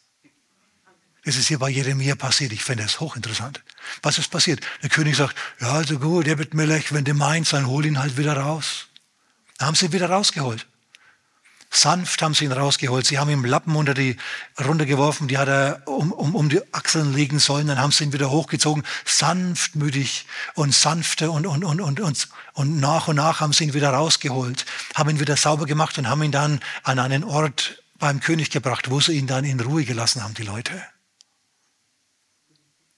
Das 1.25 1.37
ist 1.37 1.49
hier 1.49 1.59
bei 1.59 1.71
Jeremia 1.71 2.15
passiert. 2.15 2.53
Ich 2.53 2.63
finde 2.63 2.85
das 2.85 3.01
hochinteressant. 3.01 3.63
Was 4.03 4.19
ist 4.19 4.31
passiert? 4.31 4.61
Der 4.83 4.91
König 4.91 5.17
sagt, 5.17 5.37
ja, 5.61 5.73
also 5.73 5.99
gut, 5.99 6.27
der 6.27 6.39
wird 6.39 6.55
Melech, 6.55 6.93
wenn 6.93 7.05
du 7.05 7.15
meinst, 7.15 7.53
dann 7.53 7.67
hol 7.67 7.85
ihn 7.87 7.99
halt 7.99 8.17
wieder 8.17 8.37
raus. 8.37 8.89
Da 9.59 9.67
haben 9.67 9.75
sie 9.75 9.87
ihn 9.87 9.93
wieder 9.93 10.11
rausgeholt. 10.11 10.67
Sanft 11.77 12.23
haben 12.23 12.35
sie 12.35 12.45
ihn 12.45 12.53
rausgeholt. 12.53 13.07
Sie 13.07 13.19
haben 13.19 13.31
ihm 13.31 13.45
Lappen 13.45 13.75
unter 13.75 13.95
die 13.95 14.17
runtergeworfen, 14.59 15.29
die 15.29 15.39
hat 15.39 15.49
er 15.49 15.83
um, 15.87 16.13
um, 16.13 16.35
um 16.35 16.49
die 16.49 16.61
Achseln 16.73 17.13
legen 17.15 17.39
sollen. 17.39 17.67
Dann 17.67 17.79
haben 17.79 17.93
sie 17.93 18.05
ihn 18.05 18.13
wieder 18.13 18.31
hochgezogen, 18.31 18.85
sanftmütig 19.05 20.27
und 20.55 20.75
sanfte 20.75 21.31
und, 21.31 21.47
und, 21.47 21.65
und, 21.65 21.81
und, 21.81 22.01
und, 22.01 22.29
und 22.53 22.81
nach 22.81 23.09
und 23.09 23.17
nach 23.17 23.41
haben 23.41 23.53
sie 23.53 23.65
ihn 23.65 23.75
wieder 23.75 23.91
rausgeholt, 23.91 24.67
haben 24.95 25.11
ihn 25.11 25.21
wieder 25.21 25.37
sauber 25.37 25.67
gemacht 25.67 25.99
und 25.99 26.09
haben 26.09 26.23
ihn 26.23 26.33
dann 26.33 26.61
an 26.83 26.99
einen 26.99 27.25
Ort 27.25 27.83
beim 27.99 28.21
König 28.21 28.51
gebracht, 28.51 28.91
wo 28.91 29.01
sie 29.01 29.13
ihn 29.13 29.27
dann 29.27 29.45
in 29.45 29.61
Ruhe 29.61 29.85
gelassen 29.85 30.23
haben, 30.23 30.35
die 30.35 30.43
Leute. 30.43 30.83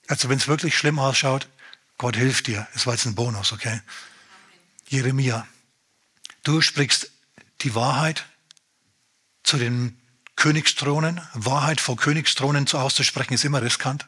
Also 0.07 0.29
wenn 0.29 0.37
es 0.37 0.47
wirklich 0.47 0.77
schlimm 0.77 0.99
ausschaut, 0.99 1.47
Gott 1.97 2.15
hilft 2.15 2.47
dir. 2.47 2.67
Das 2.73 2.85
war 2.85 2.93
jetzt 2.93 3.05
ein 3.05 3.15
Bonus, 3.15 3.51
okay? 3.51 3.81
Jeremia, 4.87 5.47
du 6.43 6.61
sprichst 6.61 7.11
die 7.61 7.75
Wahrheit, 7.75 8.25
zu 9.47 9.57
den 9.57 9.97
Königsthronen. 10.35 11.21
Wahrheit 11.33 11.79
vor 11.79 11.95
Königsthronen 11.95 12.67
zu 12.67 12.77
auszusprechen 12.77 13.33
ist 13.33 13.45
immer 13.45 13.61
riskant. 13.61 14.07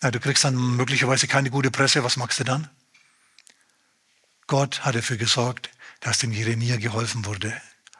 Ja, 0.00 0.10
du 0.10 0.20
kriegst 0.20 0.44
dann 0.44 0.54
möglicherweise 0.54 1.26
keine 1.26 1.50
gute 1.50 1.70
Presse. 1.70 2.04
Was 2.04 2.16
machst 2.16 2.40
du 2.40 2.44
dann? 2.44 2.70
Gott 4.46 4.84
hat 4.84 4.94
dafür 4.94 5.16
gesorgt, 5.16 5.70
dass 6.00 6.18
dem 6.18 6.32
Jeremia 6.32 6.76
geholfen 6.76 7.24
wurde. 7.24 7.52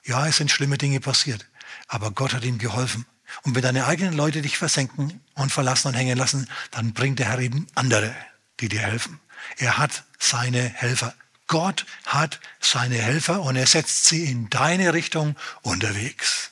Ja, 0.05 0.27
es 0.27 0.37
sind 0.37 0.51
schlimme 0.51 0.79
Dinge 0.79 1.01
passiert, 1.01 1.47
aber 1.89 2.11
Gott 2.11 2.35
hat 2.35 2.45
ihm 2.45 2.59
geholfen. 2.59 3.07
Und 3.43 3.55
wenn 3.55 3.63
deine 3.63 3.87
eigenen 3.87 4.15
Leute 4.15 4.43
dich 4.43 4.59
versenken 4.59 5.21
und 5.35 5.53
verlassen 5.53 5.89
und 5.89 5.95
hängen 5.95 6.19
lassen, 6.19 6.49
dann 6.71 6.93
bringt 6.93 7.19
der 7.19 7.31
Herr 7.31 7.39
eben 7.39 7.67
andere, 7.75 8.15
die 8.61 8.69
dir 8.69 8.81
helfen. 8.81 9.21
Er 9.57 9.79
hat 9.79 10.05
seine 10.19 10.61
Helfer. 10.61 11.15
Gott 11.53 11.85
hat 12.07 12.41
seine 12.61 12.97
Helfer 12.97 13.43
und 13.43 13.57
er 13.57 13.67
setzt 13.67 14.07
sie 14.07 14.25
in 14.25 14.49
deine 14.49 14.95
Richtung 14.95 15.37
unterwegs. 15.61 16.51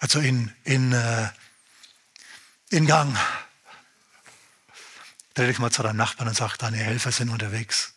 Also 0.00 0.18
in, 0.18 0.52
in, 0.64 0.92
äh, 0.92 1.28
in 2.70 2.88
Gang. 2.88 3.16
Dreh 5.34 5.46
dich 5.46 5.60
mal 5.60 5.70
zu 5.70 5.84
deinem 5.84 5.96
Nachbarn 5.96 6.28
und 6.28 6.34
sag, 6.34 6.56
deine 6.56 6.78
Helfer 6.78 7.12
sind 7.12 7.28
unterwegs. 7.28 7.94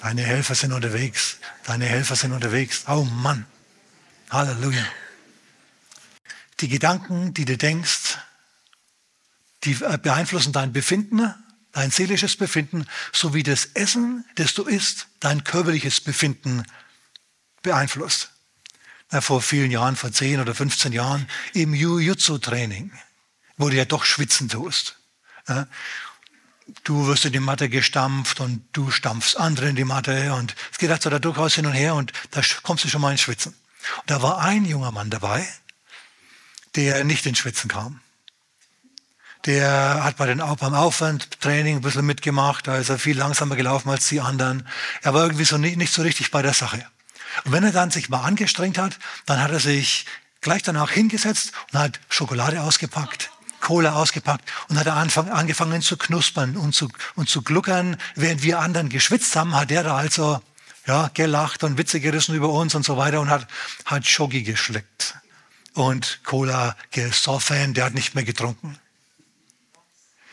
Deine 0.00 0.22
Helfer 0.22 0.54
sind 0.54 0.72
unterwegs. 0.72 1.36
Deine 1.66 1.84
Helfer 1.84 2.16
sind 2.16 2.32
unterwegs. 2.32 2.84
Oh 2.88 3.04
Mann. 3.04 3.44
Halleluja. 4.30 4.86
Die 6.60 6.68
Gedanken, 6.68 7.34
die 7.34 7.44
du 7.44 7.58
denkst, 7.58 8.16
die 9.64 9.74
beeinflussen 9.74 10.54
dein 10.54 10.72
Befinden 10.72 11.34
dein 11.72 11.90
seelisches 11.90 12.36
Befinden 12.36 12.86
sowie 13.12 13.42
das 13.42 13.66
Essen, 13.74 14.24
das 14.36 14.54
du 14.54 14.64
isst, 14.64 15.08
dein 15.20 15.44
körperliches 15.44 16.00
Befinden 16.00 16.64
beeinflusst. 17.62 18.30
Na, 19.10 19.20
vor 19.20 19.42
vielen 19.42 19.70
Jahren, 19.70 19.96
vor 19.96 20.12
10 20.12 20.40
oder 20.40 20.54
15 20.54 20.92
Jahren, 20.92 21.28
im 21.52 21.74
Jiu-Jitsu-Training, 21.74 22.92
wo 23.56 23.68
du 23.68 23.76
ja 23.76 23.84
doch 23.84 24.04
schwitzen 24.04 24.48
tust. 24.48 24.96
Ja, 25.48 25.66
du 26.84 27.06
wirst 27.06 27.24
in 27.24 27.32
die 27.32 27.40
Matte 27.40 27.68
gestampft 27.68 28.40
und 28.40 28.64
du 28.72 28.90
stampfst 28.90 29.36
andere 29.36 29.68
in 29.68 29.76
die 29.76 29.84
Matte 29.84 30.34
und 30.34 30.54
es 30.70 30.78
geht 30.78 30.90
also 30.90 31.10
da 31.10 31.18
durchaus 31.18 31.54
hin 31.54 31.66
und 31.66 31.72
her 31.72 31.94
und 31.94 32.12
da 32.30 32.40
kommst 32.62 32.84
du 32.84 32.88
schon 32.88 33.00
mal 33.00 33.10
ins 33.10 33.22
Schwitzen. 33.22 33.54
Und 33.96 34.10
da 34.10 34.22
war 34.22 34.38
ein 34.38 34.64
junger 34.64 34.92
Mann 34.92 35.10
dabei, 35.10 35.46
der 36.76 37.02
nicht 37.04 37.26
ins 37.26 37.38
Schwitzen 37.38 37.68
kam 37.68 38.00
der 39.46 40.04
hat 40.04 40.16
bei 40.16 40.26
den, 40.26 40.38
beim 40.38 40.74
Aufwandtraining 40.74 41.76
ein 41.76 41.82
bisschen 41.82 42.06
mitgemacht, 42.06 42.66
da 42.66 42.76
ist 42.76 42.90
er 42.90 42.98
viel 42.98 43.16
langsamer 43.16 43.56
gelaufen 43.56 43.90
als 43.90 44.08
die 44.08 44.20
anderen. 44.20 44.66
Er 45.02 45.14
war 45.14 45.22
irgendwie 45.22 45.44
so 45.44 45.56
nicht, 45.58 45.76
nicht 45.76 45.92
so 45.92 46.02
richtig 46.02 46.30
bei 46.30 46.42
der 46.42 46.54
Sache. 46.54 46.84
Und 47.44 47.52
wenn 47.52 47.64
er 47.64 47.72
dann 47.72 47.90
sich 47.90 48.08
mal 48.08 48.22
angestrengt 48.22 48.78
hat, 48.78 48.98
dann 49.26 49.40
hat 49.40 49.50
er 49.50 49.60
sich 49.60 50.06
gleich 50.40 50.62
danach 50.62 50.90
hingesetzt 50.90 51.52
und 51.72 51.78
hat 51.78 52.00
Schokolade 52.08 52.62
ausgepackt, 52.62 53.30
Cola 53.60 53.94
ausgepackt 53.94 54.44
und 54.68 54.78
hat 54.78 54.86
er 54.86 54.96
angefangen 54.96 55.82
zu 55.82 55.96
knuspern 55.96 56.56
und 56.56 56.74
zu, 56.74 56.88
und 57.14 57.28
zu 57.28 57.42
gluckern. 57.42 57.96
Während 58.16 58.42
wir 58.42 58.58
anderen 58.58 58.88
geschwitzt 58.88 59.36
haben, 59.36 59.54
hat 59.54 59.70
er 59.70 59.84
da 59.84 59.96
also 59.96 60.40
ja, 60.86 61.10
gelacht 61.14 61.62
und 61.62 61.78
Witze 61.78 62.00
gerissen 62.00 62.34
über 62.34 62.48
uns 62.48 62.74
und 62.74 62.84
so 62.84 62.96
weiter 62.96 63.20
und 63.20 63.30
hat, 63.30 63.46
hat 63.84 64.06
Schoki 64.06 64.42
geschleckt 64.42 65.14
und 65.74 66.20
Cola 66.24 66.76
gesoffen, 66.90 67.74
der 67.74 67.84
hat 67.84 67.94
nicht 67.94 68.14
mehr 68.14 68.24
getrunken. 68.24 68.78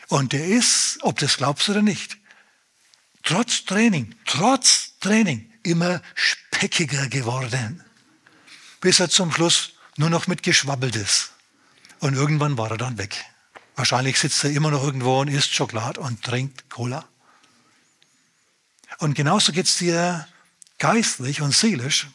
Und 0.08 0.32
der 0.32 0.46
ist, 0.46 0.98
ob 1.02 1.18
das 1.18 1.36
glaubst 1.36 1.68
oder 1.68 1.82
nicht, 1.82 2.16
trotz 3.22 3.64
Training, 3.64 4.14
trotz 4.24 4.98
Training 5.00 5.52
immer 5.62 6.02
speckiger 6.14 7.08
geworden. 7.08 7.84
Bis 8.80 9.00
er 9.00 9.10
zum 9.10 9.30
Schluss 9.32 9.72
nur 9.96 10.10
noch 10.10 10.26
mit 10.26 10.42
geschwabbelt 10.42 10.96
ist. 10.96 11.32
Und 12.00 12.14
irgendwann 12.14 12.56
war 12.56 12.70
er 12.70 12.78
dann 12.78 12.96
weg. 12.96 13.24
Wahrscheinlich 13.76 14.18
sitzt 14.18 14.42
er 14.44 14.50
immer 14.50 14.70
noch 14.70 14.82
irgendwo 14.82 15.20
und 15.20 15.28
isst 15.28 15.54
Schokolade 15.54 16.00
und 16.00 16.22
trinkt 16.22 16.70
Cola. 16.70 17.06
Und 18.98 19.14
genauso 19.14 19.52
geht 19.52 19.66
es 19.66 19.76
dir 19.76 20.26
geistlich 20.78 21.42
und 21.42 21.54
seelisch, 21.54 22.06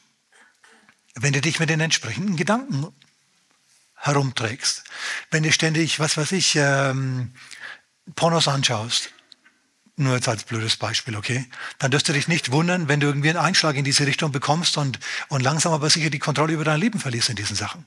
wenn 1.15 1.33
du 1.33 1.41
dich 1.41 1.59
mit 1.59 1.69
den 1.69 1.79
entsprechenden 1.79 2.35
Gedanken 2.35 2.87
herumträgst. 3.95 4.83
Wenn 5.31 5.43
du 5.43 5.51
ständig, 5.51 5.99
was 5.99 6.17
weiß 6.17 6.31
ich, 6.33 6.55
ähm, 6.55 7.33
Pornos 8.15 8.47
anschaust, 8.47 9.11
Nur 9.95 10.15
jetzt 10.15 10.27
als 10.27 10.43
blödes 10.43 10.75
Beispiel, 10.75 11.15
okay? 11.15 11.47
Dann 11.77 11.91
dürfte 11.91 12.13
dich 12.13 12.27
nicht 12.27 12.51
wundern, 12.51 12.87
wenn 12.87 12.99
du 12.99 13.07
irgendwie 13.07 13.29
einen 13.29 13.37
Einschlag 13.37 13.75
in 13.75 13.83
diese 13.83 14.07
Richtung 14.07 14.31
bekommst 14.31 14.77
und, 14.77 14.99
und 15.29 15.41
langsam 15.41 15.71
aber 15.71 15.89
sicher 15.89 16.09
die 16.09 16.19
Kontrolle 16.19 16.53
über 16.53 16.63
dein 16.63 16.79
Leben 16.79 16.99
verlierst 16.99 17.29
in 17.29 17.35
diesen 17.35 17.55
Sachen. 17.55 17.85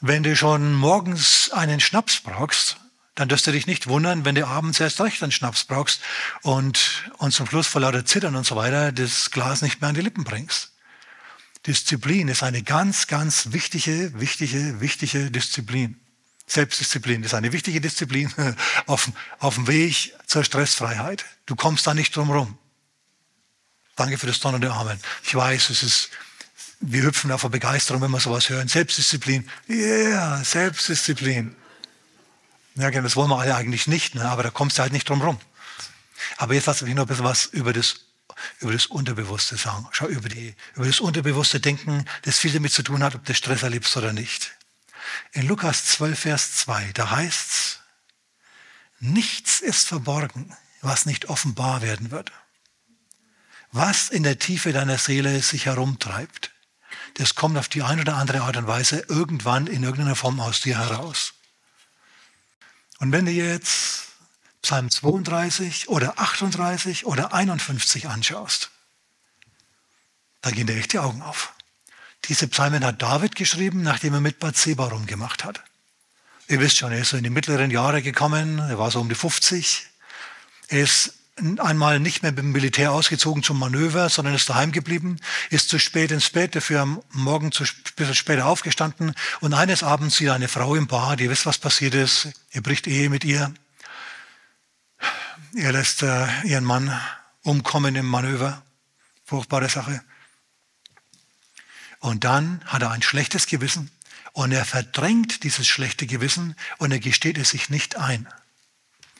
Wenn 0.00 0.22
du 0.22 0.34
schon 0.34 0.72
morgens 0.72 1.50
einen 1.50 1.80
Schnaps 1.80 2.20
brauchst, 2.20 2.78
dann 3.14 3.28
dürfte 3.28 3.52
dich 3.52 3.66
nicht 3.66 3.86
wundern, 3.86 4.24
wenn 4.24 4.34
du 4.34 4.46
abends 4.46 4.80
erst 4.80 5.00
recht 5.00 5.22
einen 5.22 5.32
Schnaps 5.32 5.64
brauchst 5.64 6.00
und, 6.42 7.10
und 7.18 7.32
zum 7.32 7.46
Schluss 7.46 7.66
vor 7.66 7.82
lauter 7.82 8.04
Zittern 8.06 8.34
und 8.34 8.46
so 8.46 8.56
weiter 8.56 8.92
das 8.92 9.30
Glas 9.30 9.62
nicht 9.62 9.80
mehr 9.80 9.90
an 9.90 9.94
die 9.94 10.02
Lippen 10.02 10.24
bringst. 10.24 10.72
Disziplin 11.66 12.28
ist 12.28 12.42
eine 12.42 12.62
ganz, 12.62 13.08
ganz 13.08 13.52
wichtige, 13.52 14.18
wichtige, 14.20 14.80
wichtige 14.80 15.30
Disziplin. 15.30 16.00
Selbstdisziplin 16.46 17.24
ist 17.24 17.34
eine 17.34 17.52
wichtige 17.52 17.80
Disziplin 17.80 18.32
auf, 18.86 19.10
auf 19.38 19.56
dem 19.56 19.66
Weg 19.66 20.14
zur 20.26 20.44
Stressfreiheit. 20.44 21.24
Du 21.46 21.56
kommst 21.56 21.86
da 21.86 21.94
nicht 21.94 22.14
drum 22.14 22.30
rum. 22.30 22.58
Danke 23.96 24.18
für 24.18 24.26
das 24.26 24.40
donnernde 24.40 24.72
Amen. 24.72 25.00
Ich 25.24 25.34
weiß, 25.34 25.70
es 25.70 25.82
ist, 25.82 26.10
wir 26.80 27.02
hüpfen 27.02 27.30
da 27.30 27.38
vor 27.38 27.50
Begeisterung, 27.50 28.02
wenn 28.02 28.10
wir 28.10 28.20
sowas 28.20 28.48
hören. 28.48 28.68
Selbstdisziplin. 28.68 29.48
Yeah, 29.68 30.44
Selbstdisziplin. 30.44 31.56
Ja, 32.76 32.90
genau, 32.90 33.04
das 33.04 33.16
wollen 33.16 33.30
wir 33.30 33.38
alle 33.38 33.56
eigentlich 33.56 33.86
nicht, 33.86 34.14
ne? 34.14 34.28
aber 34.28 34.42
da 34.42 34.50
kommst 34.50 34.76
du 34.76 34.82
halt 34.82 34.92
nicht 34.92 35.08
drum 35.08 35.22
rum. 35.22 35.38
Aber 36.36 36.52
jetzt 36.54 36.66
lass 36.66 36.82
mich 36.82 36.94
noch 36.94 37.04
ein 37.04 37.08
bisschen 37.08 37.24
was 37.24 37.46
über 37.46 37.72
das, 37.72 38.04
über 38.60 38.72
das 38.72 38.86
Unterbewusste 38.86 39.56
sagen. 39.56 39.88
Schau, 39.92 40.06
über, 40.06 40.28
die, 40.28 40.54
über 40.74 40.86
das 40.86 41.00
unterbewusste 41.00 41.58
Denken, 41.58 42.04
das 42.22 42.38
viel 42.38 42.52
damit 42.52 42.72
zu 42.72 42.82
tun 42.82 43.02
hat, 43.02 43.14
ob 43.14 43.24
du 43.24 43.34
Stress 43.34 43.62
erlebst 43.62 43.96
oder 43.96 44.12
nicht. 44.12 44.55
In 45.32 45.46
Lukas 45.46 45.84
12, 45.84 46.18
Vers 46.18 46.56
2, 46.56 46.92
da 46.92 47.10
heißt's, 47.10 47.80
nichts 48.98 49.60
ist 49.60 49.88
verborgen, 49.88 50.54
was 50.80 51.06
nicht 51.06 51.26
offenbar 51.26 51.82
werden 51.82 52.10
wird. 52.10 52.32
Was 53.72 54.08
in 54.08 54.22
der 54.22 54.38
Tiefe 54.38 54.72
deiner 54.72 54.98
Seele 54.98 55.42
sich 55.42 55.66
herumtreibt, 55.66 56.52
das 57.14 57.34
kommt 57.34 57.58
auf 57.58 57.68
die 57.68 57.82
eine 57.82 58.02
oder 58.02 58.16
andere 58.16 58.42
Art 58.42 58.56
und 58.56 58.66
Weise 58.66 59.04
irgendwann 59.08 59.66
in 59.66 59.82
irgendeiner 59.82 60.16
Form 60.16 60.40
aus 60.40 60.60
dir 60.60 60.78
heraus. 60.78 61.34
Und 62.98 63.12
wenn 63.12 63.26
du 63.26 63.32
jetzt 63.32 64.08
Psalm 64.62 64.90
32 64.90 65.88
oder 65.88 66.18
38 66.18 67.06
oder 67.06 67.32
51 67.32 68.08
anschaust, 68.08 68.70
dann 70.40 70.54
gehen 70.54 70.66
dir 70.66 70.76
echt 70.76 70.92
die 70.92 70.98
Augen 70.98 71.22
auf. 71.22 71.52
Diese 72.28 72.48
Psalmen 72.48 72.84
hat 72.84 73.02
David 73.02 73.36
geschrieben, 73.36 73.82
nachdem 73.82 74.14
er 74.14 74.20
mit 74.20 74.38
Bathseba 74.38 74.86
rumgemacht 74.86 75.44
hat. 75.44 75.62
Ihr 76.48 76.60
wisst 76.60 76.78
schon, 76.78 76.92
er 76.92 77.00
ist 77.00 77.10
so 77.10 77.16
in 77.16 77.24
die 77.24 77.30
mittleren 77.30 77.70
Jahre 77.70 78.02
gekommen, 78.02 78.58
er 78.58 78.78
war 78.78 78.90
so 78.90 79.00
um 79.00 79.08
die 79.08 79.14
50. 79.14 79.86
Er 80.68 80.82
ist 80.82 81.14
einmal 81.58 82.00
nicht 82.00 82.22
mehr 82.22 82.32
mit 82.32 82.38
dem 82.38 82.52
Militär 82.52 82.92
ausgezogen 82.92 83.42
zum 83.42 83.58
Manöver, 83.58 84.08
sondern 84.08 84.34
ist 84.34 84.48
daheim 84.48 84.72
geblieben, 84.72 85.18
ist 85.50 85.68
zu 85.68 85.78
spät 85.78 86.10
ins 86.10 86.30
Bett, 86.30 86.56
dafür 86.56 86.80
am 86.80 87.02
Morgen 87.10 87.52
zu 87.52 87.64
bisschen 87.96 88.14
später 88.14 88.46
aufgestanden 88.46 89.14
und 89.40 89.52
eines 89.52 89.82
Abends 89.82 90.16
sieht 90.16 90.30
eine 90.30 90.48
Frau 90.48 90.74
im 90.74 90.86
Bad, 90.86 91.20
ihr 91.20 91.28
wisst, 91.28 91.44
was 91.44 91.58
passiert 91.58 91.94
ist, 91.94 92.28
er 92.52 92.62
bricht 92.62 92.86
Ehe 92.86 93.10
mit 93.10 93.24
ihr, 93.24 93.52
er 95.54 95.72
lässt 95.72 96.02
äh, 96.02 96.26
ihren 96.44 96.64
Mann 96.64 96.98
umkommen 97.42 97.96
im 97.96 98.06
Manöver, 98.06 98.62
furchtbare 99.24 99.68
Sache. 99.68 100.02
Und 102.06 102.22
dann 102.22 102.60
hat 102.66 102.82
er 102.82 102.92
ein 102.92 103.02
schlechtes 103.02 103.48
Gewissen 103.48 103.90
und 104.32 104.52
er 104.52 104.64
verdrängt 104.64 105.42
dieses 105.42 105.66
schlechte 105.66 106.06
Gewissen 106.06 106.54
und 106.78 106.92
er 106.92 107.00
gesteht 107.00 107.36
es 107.36 107.50
sich 107.50 107.68
nicht 107.68 107.96
ein. 107.96 108.28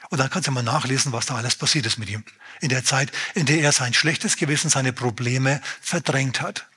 Und 0.08 0.18
dann 0.18 0.30
kannst 0.30 0.46
du 0.46 0.52
mal 0.52 0.62
nachlesen, 0.62 1.10
was 1.10 1.26
da 1.26 1.34
alles 1.34 1.56
passiert 1.56 1.84
ist 1.86 1.98
mit 1.98 2.08
ihm. 2.08 2.22
In 2.60 2.68
der 2.68 2.84
Zeit, 2.84 3.10
in 3.34 3.44
der 3.44 3.60
er 3.60 3.72
sein 3.72 3.92
schlechtes 3.92 4.36
Gewissen, 4.36 4.70
seine 4.70 4.92
Probleme 4.92 5.60
verdrängt 5.80 6.40
hat. 6.40 6.68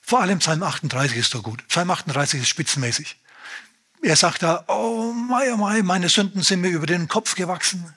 Vor 0.00 0.20
allem 0.20 0.40
Psalm 0.40 0.64
38 0.64 1.16
ist 1.16 1.32
doch 1.32 1.44
gut. 1.44 1.64
Psalm 1.68 1.92
38 1.92 2.40
ist 2.40 2.48
spitzenmäßig. 2.48 3.16
Er 4.02 4.16
sagt 4.16 4.42
da, 4.42 4.64
oh 4.66 5.12
mei, 5.12 5.52
oh 5.52 5.58
mei, 5.58 5.84
meine 5.84 6.08
Sünden 6.08 6.42
sind 6.42 6.60
mir 6.60 6.70
über 6.70 6.86
den 6.86 7.06
Kopf 7.06 7.36
gewachsen. 7.36 7.94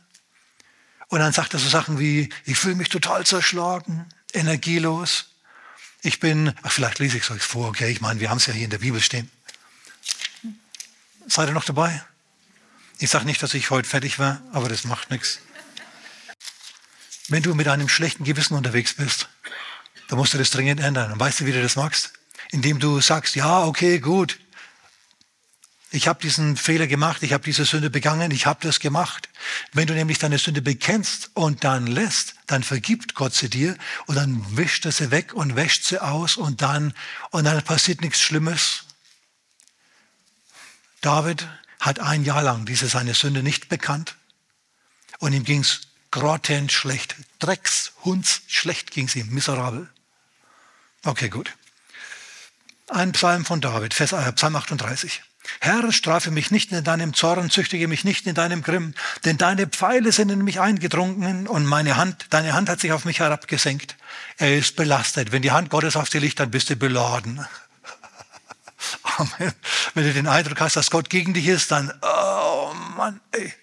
Und 1.08 1.18
dann 1.18 1.34
sagt 1.34 1.56
er 1.56 1.60
so 1.60 1.68
Sachen 1.68 1.98
wie, 1.98 2.30
ich 2.46 2.60
fühle 2.60 2.76
mich 2.76 2.90
total 2.90 3.26
zerschlagen, 3.26 4.06
energielos. 4.34 5.33
Ich 6.06 6.20
bin, 6.20 6.54
ach, 6.64 6.72
vielleicht 6.72 7.00
lese 7.00 7.16
ich 7.16 7.24
es 7.24 7.32
euch 7.32 7.42
vor, 7.42 7.70
okay, 7.70 7.90
ich 7.90 8.02
meine, 8.02 8.20
wir 8.20 8.30
haben 8.30 8.38
es 8.38 8.46
ja 8.46 8.54
hier 8.54 8.66
in 8.66 8.70
der 8.70 8.80
Bibel 8.80 9.00
stehen. 9.00 9.32
Seid 11.28 11.48
ihr 11.48 11.54
noch 11.54 11.64
dabei? 11.64 12.04
Ich 13.00 13.10
sage 13.10 13.26
nicht, 13.26 13.42
dass 13.42 13.54
ich 13.54 13.70
heute 13.70 13.88
fertig 13.88 14.20
war, 14.20 14.42
aber 14.52 14.68
das 14.68 14.84
macht 14.84 15.12
nichts. 15.12 15.40
Wenn 17.30 17.42
du 17.42 17.56
mit 17.56 17.70
einem 17.70 17.88
schlechten 17.88 18.26
Gewissen 18.26 18.56
unterwegs 18.56 18.94
bist, 18.94 19.30
dann 20.10 20.18
musst 20.18 20.34
du 20.34 20.38
das 20.38 20.50
dringend 20.50 20.82
ändern. 20.82 21.14
Und 21.14 21.22
weißt 21.22 21.40
du, 21.40 21.46
wie 21.46 21.54
du 21.54 21.62
das 21.62 21.78
machst? 21.78 22.12
Indem 22.52 22.80
du 22.80 23.00
sagst, 23.00 23.36
ja, 23.38 23.64
okay, 23.64 24.00
gut, 24.00 24.40
ich 25.94 26.08
habe 26.08 26.20
diesen 26.20 26.58
Fehler 26.58 26.88
gemacht, 26.88 27.22
ich 27.22 27.34
habe 27.34 27.44
diese 27.44 27.66
Sünde 27.66 27.92
begangen, 27.92 28.32
ich 28.32 28.48
habe 28.48 28.60
das 28.64 28.80
gemacht. 28.80 29.30
Wenn 29.74 29.86
du 29.86 29.94
nämlich 29.94 30.18
deine 30.18 30.40
Sünde 30.40 30.64
bekennst 30.64 31.30
und 31.36 31.64
dann 31.64 31.86
lässt, 31.86 32.34
dann 32.48 32.64
vergibt 32.64 33.14
Gott 33.14 33.36
sie 33.36 33.48
dir 33.48 33.78
und 34.08 34.16
dann 34.16 34.58
wischt 34.58 34.88
er 34.88 34.92
sie 34.92 35.12
weg 35.12 35.36
und 35.36 35.56
wäscht 35.56 35.84
sie 35.84 36.00
aus 36.00 36.36
und 36.36 36.64
dann, 36.64 36.96
und 37.30 37.44
dann 37.44 37.62
passiert 37.62 38.02
nichts 38.02 38.22
Schlimmes. 38.22 38.86
David 41.02 41.48
hat 41.80 42.00
ein 42.00 42.24
Jahr 42.24 42.42
lang 42.42 42.66
diese 42.66 42.88
seine 42.88 43.14
Sünde 43.14 43.44
nicht 43.44 43.70
bekannt 43.70 44.16
und 45.20 45.34
ihm 45.34 45.44
ging's 45.44 45.82
grottenschlecht, 46.10 47.18
Drecks, 47.38 47.92
Hunds, 48.04 48.42
schlecht 48.48 48.90
ging's 48.90 49.16
ihm, 49.16 49.30
miserabel. 49.30 49.88
Okay, 51.04 51.30
gut. 51.30 51.54
Ein 52.88 53.12
Psalm 53.12 53.46
von 53.46 53.62
David, 53.62 54.00
äh, 54.00 54.32
Psalm 54.34 54.56
38. 54.56 55.22
Herr, 55.60 55.92
strafe 55.92 56.32
mich 56.32 56.52
nicht 56.52 56.72
in 56.72 56.84
deinem 56.84 57.14
Zorn, 57.14 57.50
züchtige 57.50 57.88
mich 57.88 58.04
nicht 58.04 58.28
in 58.28 58.36
deinem 58.36 58.64
Grimm, 58.64 58.94
denn 59.26 59.38
deine 59.38 59.68
Pfeile 59.68 60.12
sind 60.12 60.30
in 60.30 60.44
mich 60.44 60.60
eingedrungen 60.60 61.48
und 61.48 61.66
meine 61.66 61.98
Hand, 61.98 62.28
deine 62.30 62.54
Hand 62.54 62.70
hat 62.70 62.80
sich 62.80 62.92
auf 62.92 63.06
mich 63.06 63.20
herabgesenkt. 63.20 63.96
Er 64.38 64.58
ist 64.58 64.76
belastet. 64.76 65.32
Wenn 65.32 65.42
die 65.42 65.52
Hand 65.52 65.70
Gottes 65.70 65.96
auf 65.96 66.10
dir 66.10 66.22
liegt, 66.22 66.40
dann 66.40 66.52
bist 66.52 66.70
du 66.70 66.76
beladen. 66.76 67.46
Amen. 69.18 69.54
Wenn 69.94 70.04
du 70.06 70.14
den 70.14 70.28
Eindruck 70.28 70.60
hast, 70.62 70.76
dass 70.76 70.92
Gott 70.92 71.10
gegen 71.10 71.34
dich 71.34 71.48
ist, 71.48 71.72
dann, 71.72 71.94
oh 72.02 72.74
Mann, 72.96 73.20
ey. 73.32 73.54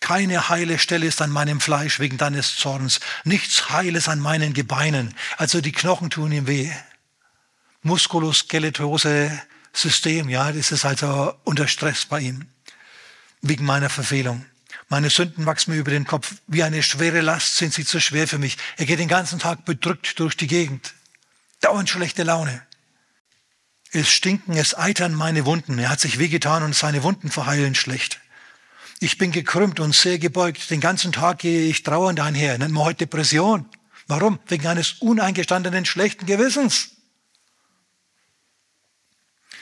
Keine 0.00 0.48
heile 0.48 0.78
Stelle 0.78 1.06
ist 1.06 1.20
an 1.20 1.30
meinem 1.30 1.60
Fleisch 1.60 2.00
wegen 2.00 2.16
deines 2.16 2.56
Zorns. 2.56 3.00
Nichts 3.24 3.68
Heiles 3.68 4.08
an 4.08 4.18
meinen 4.18 4.54
Gebeinen. 4.54 5.14
Also 5.36 5.60
die 5.60 5.72
Knochen 5.72 6.08
tun 6.08 6.32
ihm 6.32 6.46
weh. 6.46 6.72
Muskuloskelettose 7.82 9.30
System, 9.72 10.28
ja, 10.28 10.52
das 10.52 10.72
ist 10.72 10.84
also 10.84 11.34
unter 11.44 11.68
Stress 11.68 12.06
bei 12.06 12.20
ihm, 12.20 12.46
wegen 13.42 13.64
meiner 13.64 13.88
Verfehlung. 13.88 14.44
Meine 14.88 15.08
Sünden 15.08 15.46
wachsen 15.46 15.72
mir 15.72 15.78
über 15.78 15.92
den 15.92 16.04
Kopf. 16.04 16.34
Wie 16.48 16.64
eine 16.64 16.82
schwere 16.82 17.20
Last 17.20 17.56
sind 17.56 17.72
sie 17.72 17.84
zu 17.84 18.00
schwer 18.00 18.26
für 18.26 18.38
mich. 18.38 18.58
Er 18.76 18.86
geht 18.86 18.98
den 18.98 19.08
ganzen 19.08 19.38
Tag 19.38 19.64
bedrückt 19.64 20.18
durch 20.18 20.36
die 20.36 20.48
Gegend. 20.48 20.94
Dauernd 21.60 21.88
schlechte 21.88 22.24
Laune. 22.24 22.62
Es 23.92 24.10
stinken, 24.10 24.56
es 24.56 24.74
eitern 24.74 25.14
meine 25.14 25.46
Wunden. 25.46 25.78
Er 25.78 25.90
hat 25.90 26.00
sich 26.00 26.18
wehgetan 26.18 26.64
und 26.64 26.74
seine 26.74 27.04
Wunden 27.04 27.30
verheilen 27.30 27.76
schlecht. 27.76 28.20
Ich 28.98 29.16
bin 29.16 29.30
gekrümmt 29.30 29.78
und 29.78 29.94
sehr 29.94 30.18
gebeugt. 30.18 30.70
Den 30.70 30.80
ganzen 30.80 31.12
Tag 31.12 31.38
gehe 31.38 31.68
ich 31.68 31.84
trauernd 31.84 32.18
einher. 32.20 32.58
Nennt 32.58 32.72
man 32.72 32.84
heute 32.84 33.06
Depression. 33.06 33.66
Warum? 34.08 34.40
Wegen 34.48 34.66
eines 34.66 34.94
uneingestandenen 34.94 35.84
schlechten 35.84 36.26
Gewissens 36.26 36.90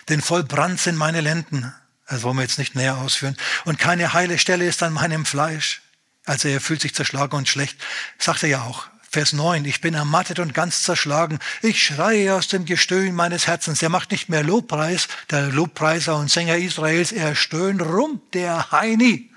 denn 0.09 0.23
voll 0.23 0.44
Brand 0.44 0.81
sind 0.81 0.97
meine 0.97 1.21
Lenden. 1.21 1.73
Das 2.09 2.23
wollen 2.23 2.37
wir 2.37 2.42
jetzt 2.42 2.59
nicht 2.59 2.75
näher 2.75 2.97
ausführen. 2.97 3.37
Und 3.64 3.79
keine 3.79 4.12
heile 4.12 4.38
Stelle 4.38 4.66
ist 4.66 4.83
an 4.83 4.94
meinem 4.94 5.27
Fleisch. 5.27 5.83
Also 6.25 6.49
er 6.49 6.61
fühlt 6.61 6.81
sich 6.81 6.94
zerschlagen 6.94 7.37
und 7.37 7.49
schlecht. 7.49 7.79
Sagt 8.18 8.42
er 8.42 8.49
ja 8.49 8.62
auch. 8.62 8.87
Vers 9.11 9.33
9. 9.33 9.64
Ich 9.64 9.81
bin 9.81 9.94
ermattet 9.94 10.38
und 10.38 10.53
ganz 10.53 10.83
zerschlagen. 10.83 11.38
Ich 11.62 11.83
schreie 11.83 12.35
aus 12.35 12.49
dem 12.49 12.66
Gestöhn 12.66 13.14
meines 13.14 13.47
Herzens. 13.47 13.83
Er 13.83 13.88
macht 13.88 14.11
nicht 14.11 14.29
mehr 14.29 14.42
Lobpreis, 14.42 15.09
der 15.31 15.49
Lobpreiser 15.49 16.16
und 16.16 16.31
Sänger 16.31 16.57
Israels. 16.57 17.12
Er 17.12 17.35
stöhnt 17.35 17.81
rum, 17.81 18.21
der 18.35 18.71
Heini. 18.71 19.28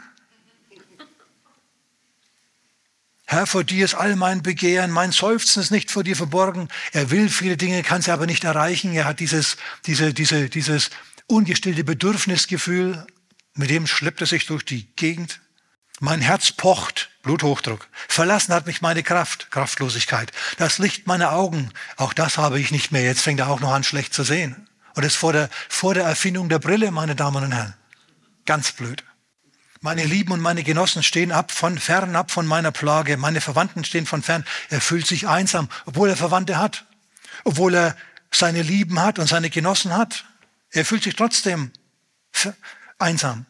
Herr, 3.32 3.48
vor 3.48 3.64
dir 3.64 3.86
ist 3.86 3.96
all 3.96 4.18
mein 4.18 4.44
Begehren, 4.44 4.92
mein 4.92 5.14
Seufzen 5.14 5.62
ist 5.62 5.72
nicht 5.72 5.90
vor 5.90 6.04
dir 6.04 6.18
verborgen. 6.18 6.68
Er 6.92 7.12
will 7.12 7.30
viele 7.30 7.56
Dinge, 7.56 7.82
kann 7.82 8.02
sie 8.02 8.12
aber 8.12 8.26
nicht 8.26 8.44
erreichen. 8.44 8.92
Er 8.92 9.06
hat 9.06 9.22
dieses, 9.22 9.56
diese, 9.86 10.14
diese, 10.14 10.50
dieses 10.50 10.90
ungestillte 11.28 11.86
Bedürfnisgefühl, 11.86 13.08
mit 13.54 13.70
dem 13.70 13.88
schleppt 13.88 14.20
er 14.20 14.28
sich 14.28 14.48
durch 14.48 14.66
die 14.66 14.86
Gegend. 14.98 15.40
Mein 16.02 16.20
Herz 16.20 16.52
pocht, 16.52 17.10
Bluthochdruck. 17.24 17.88
Verlassen 18.10 18.54
hat 18.54 18.66
mich 18.66 18.82
meine 18.82 19.02
Kraft, 19.02 19.50
Kraftlosigkeit. 19.50 20.34
Das 20.58 20.78
Licht 20.78 21.08
meiner 21.08 21.32
Augen, 21.32 21.72
auch 21.96 22.12
das 22.12 22.38
habe 22.38 22.60
ich 22.60 22.72
nicht 22.72 22.92
mehr. 22.92 23.04
Jetzt 23.04 23.22
fängt 23.22 23.40
er 23.40 23.48
auch 23.48 23.62
noch 23.62 23.72
an, 23.72 23.86
schlecht 23.86 24.14
zu 24.14 24.24
sehen. 24.24 24.68
Und 24.94 25.06
das 25.06 25.16
vor 25.16 25.32
der, 25.32 25.50
vor 25.70 25.94
der 25.94 26.04
Erfindung 26.04 26.50
der 26.50 26.60
Brille, 26.60 26.92
meine 26.92 27.16
Damen 27.16 27.46
und 27.46 27.54
Herren. 27.54 27.76
Ganz 28.46 28.74
blöd. 28.74 29.06
Meine 29.84 30.06
Lieben 30.06 30.32
und 30.32 30.42
meine 30.42 30.62
Genossen 30.62 31.02
stehen 31.02 31.32
ab 31.32 31.52
von 31.52 31.80
fern 31.80 32.16
ab 32.16 32.30
von 32.30 32.46
meiner 32.46 32.72
Plage. 32.72 33.18
Meine 33.18 33.42
Verwandten 33.42 33.84
stehen 33.84 34.06
von 34.06 34.22
fern. 34.22 34.46
Er 34.70 34.80
fühlt 34.80 35.08
sich 35.08 35.28
einsam, 35.28 35.70
obwohl 35.88 36.10
er 36.10 36.16
Verwandte 36.16 36.60
hat, 36.60 36.86
obwohl 37.46 37.74
er 37.74 37.98
seine 38.32 38.62
Lieben 38.62 39.02
hat 39.02 39.18
und 39.18 39.26
seine 39.26 39.50
Genossen 39.50 39.98
hat. 39.98 40.26
Er 40.70 40.86
fühlt 40.86 41.02
sich 41.02 41.16
trotzdem 41.16 41.72
einsam. 43.00 43.48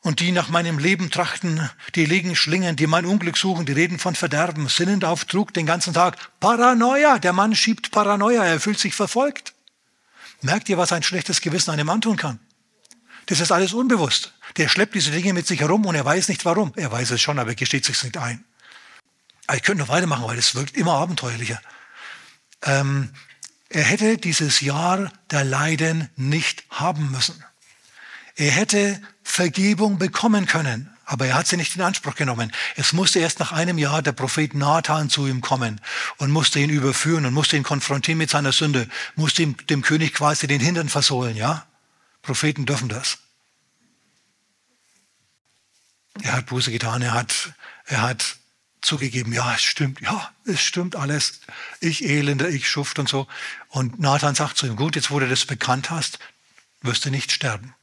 Und 0.00 0.20
die 0.20 0.32
nach 0.32 0.48
meinem 0.48 0.78
Leben 0.78 1.10
trachten, 1.10 1.68
die 1.94 2.06
liegen 2.06 2.36
schlingen, 2.36 2.76
die 2.76 2.86
mein 2.86 3.04
Unglück 3.04 3.36
suchen, 3.36 3.66
die 3.66 3.72
reden 3.72 3.98
von 3.98 4.14
Verderben, 4.14 4.68
sinnend 4.68 5.04
auf 5.04 5.26
Trug 5.26 5.52
den 5.52 5.66
ganzen 5.66 5.92
Tag. 5.92 6.16
Paranoia, 6.40 7.18
der 7.18 7.34
Mann 7.34 7.54
schiebt 7.54 7.90
Paranoia, 7.90 8.44
er 8.44 8.60
fühlt 8.60 8.78
sich 8.78 8.94
verfolgt. 8.94 9.52
Merkt 10.40 10.70
ihr, 10.70 10.78
was 10.78 10.92
ein 10.92 11.02
schlechtes 11.02 11.42
Gewissen 11.42 11.70
einem 11.70 11.90
antun 11.90 12.16
kann? 12.16 12.40
Das 13.26 13.40
ist 13.40 13.52
alles 13.52 13.72
unbewusst. 13.74 14.32
Der 14.56 14.68
schleppt 14.68 14.94
diese 14.94 15.10
Dinge 15.10 15.32
mit 15.32 15.46
sich 15.46 15.60
herum 15.60 15.84
und 15.84 15.94
er 15.94 16.04
weiß 16.04 16.28
nicht 16.28 16.44
warum. 16.44 16.72
Er 16.76 16.92
weiß 16.92 17.10
es 17.10 17.20
schon, 17.20 17.38
aber 17.38 17.50
er 17.50 17.56
gesteht 17.56 17.84
sich 17.84 18.02
nicht 18.02 18.16
ein. 18.16 18.44
ich 19.52 19.62
könnte 19.62 19.82
noch 19.82 19.88
weitermachen, 19.88 20.26
weil 20.26 20.38
es 20.38 20.54
wirkt 20.54 20.76
immer 20.76 20.94
abenteuerlicher. 20.94 21.60
Ähm, 22.62 23.10
er 23.68 23.82
hätte 23.82 24.16
dieses 24.18 24.60
Jahr 24.60 25.12
der 25.30 25.44
Leiden 25.44 26.08
nicht 26.16 26.64
haben 26.70 27.10
müssen. 27.10 27.42
Er 28.36 28.50
hätte 28.50 29.00
Vergebung 29.22 29.98
bekommen 29.98 30.46
können, 30.46 30.90
aber 31.04 31.26
er 31.26 31.34
hat 31.34 31.46
sie 31.46 31.56
nicht 31.56 31.74
in 31.76 31.82
Anspruch 31.82 32.14
genommen. 32.14 32.52
Es 32.76 32.92
musste 32.92 33.18
erst 33.18 33.40
nach 33.40 33.52
einem 33.52 33.78
Jahr 33.78 34.02
der 34.02 34.12
Prophet 34.12 34.54
Nathan 34.54 35.10
zu 35.10 35.26
ihm 35.26 35.40
kommen 35.40 35.80
und 36.18 36.30
musste 36.30 36.60
ihn 36.60 36.70
überführen 36.70 37.26
und 37.26 37.34
musste 37.34 37.56
ihn 37.56 37.62
konfrontieren 37.62 38.18
mit 38.18 38.30
seiner 38.30 38.52
Sünde, 38.52 38.88
musste 39.16 39.42
ihm, 39.42 39.56
dem 39.68 39.82
König 39.82 40.14
quasi 40.14 40.46
den 40.46 40.60
Hintern 40.60 40.88
versohlen, 40.88 41.36
ja? 41.36 41.66
Propheten 42.22 42.66
dürfen 42.66 42.88
das. 42.88 43.18
Er 46.22 46.32
hat 46.32 46.46
Buße 46.46 46.70
getan, 46.70 47.02
er 47.02 47.12
hat, 47.12 47.54
er 47.86 48.02
hat 48.02 48.36
zugegeben, 48.80 49.32
ja, 49.32 49.54
es 49.54 49.62
stimmt, 49.62 50.00
ja, 50.00 50.30
es 50.46 50.60
stimmt 50.60 50.96
alles. 50.96 51.40
Ich 51.80 52.04
elender, 52.04 52.48
ich 52.48 52.68
schuft 52.68 52.98
und 52.98 53.08
so. 53.08 53.26
Und 53.68 53.98
Nathan 53.98 54.34
sagt 54.34 54.56
zu 54.56 54.66
ihm, 54.66 54.76
gut, 54.76 54.96
jetzt 54.96 55.10
wo 55.10 55.18
du 55.18 55.28
das 55.28 55.46
bekannt 55.46 55.90
hast, 55.90 56.18
wirst 56.82 57.04
du 57.04 57.10
nicht 57.10 57.32
sterben. 57.32 57.74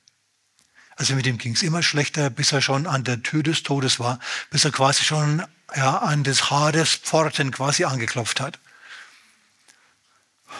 Also 0.95 1.15
mit 1.15 1.25
ihm 1.25 1.37
ging 1.37 1.53
es 1.53 1.63
immer 1.63 1.81
schlechter, 1.81 2.29
bis 2.29 2.51
er 2.51 2.61
schon 2.61 2.85
an 2.85 3.03
der 3.03 3.23
Tür 3.23 3.43
des 3.43 3.63
Todes 3.63 3.99
war, 3.99 4.19
bis 4.51 4.65
er 4.65 4.71
quasi 4.71 5.03
schon 5.03 5.43
ja, 5.75 5.97
an 5.97 6.23
des 6.23 6.51
Hades 6.51 6.95
Pforten 6.95 7.51
quasi 7.51 7.85
angeklopft 7.85 8.39
hat. 8.39 8.59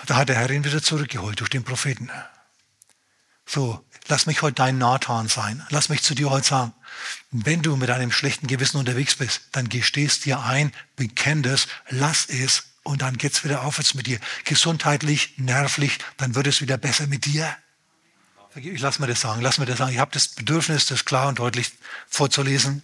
Da 0.08 0.16
hat 0.16 0.30
der 0.30 0.38
Herr 0.38 0.50
ihn 0.50 0.64
wieder 0.64 0.82
zurückgeholt 0.82 1.40
durch 1.40 1.50
den 1.50 1.64
Propheten. 1.64 2.10
So, 3.46 3.86
lass 4.08 4.26
mich 4.26 4.42
heute 4.42 4.56
dein 4.56 4.78
Nathan 4.78 5.28
sein. 5.28 5.66
Lass 5.70 5.90
mich 5.90 6.02
zu 6.02 6.16
dir 6.16 6.30
heute 6.30 6.48
sagen, 6.48 6.74
wenn 7.32 7.62
du 7.62 7.76
mit 7.76 7.90
einem 7.90 8.12
schlechten 8.12 8.48
Gewissen 8.48 8.78
unterwegs 8.78 9.16
bist, 9.16 9.42
dann 9.52 9.70
gestehst 9.70 10.26
dir 10.26 10.42
ein, 10.42 10.72
bekenn 10.96 11.44
das, 11.44 11.68
lass 11.90 12.28
es 12.28 12.64
und 12.84 13.02
dann 13.02 13.18
geht's 13.18 13.44
wieder 13.44 13.64
aufwärts 13.64 13.94
mit 13.94 14.08
dir. 14.08 14.20
Gesundheitlich, 14.44 15.36
nervlich, 15.38 16.00
dann 16.18 16.36
wird 16.36 16.48
es 16.48 16.62
wieder 16.62 16.78
besser 16.78 17.08
mit 17.08 17.26
dir. 17.26 17.56
Ich 18.56 18.82
lass 18.82 19.00
mir 19.00 19.08
das 19.08 19.22
sagen, 19.22 19.42
lass 19.42 19.60
mir 19.60 19.66
das 19.66 19.78
sagen. 19.78 19.94
Ich 19.94 20.00
habe 20.00 20.12
das 20.12 20.28
Bedürfnis, 20.30 20.86
das 20.86 21.06
klar 21.06 21.30
und 21.30 21.40
deutlich 21.40 21.72
vorzulesen, 22.08 22.84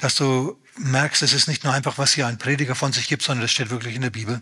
dass 0.00 0.14
du 0.14 0.58
merkst, 0.78 1.22
es 1.22 1.34
ist 1.34 1.46
nicht 1.46 1.62
nur 1.62 1.74
einfach, 1.74 1.98
was 1.98 2.14
hier 2.14 2.26
ein 2.26 2.38
Prediger 2.38 2.74
von 2.74 2.92
sich 2.92 3.06
gibt, 3.06 3.22
sondern 3.22 3.42
das 3.42 3.50
steht 3.50 3.68
wirklich 3.68 3.94
in 3.94 4.00
der 4.00 4.08
Bibel. 4.10 4.40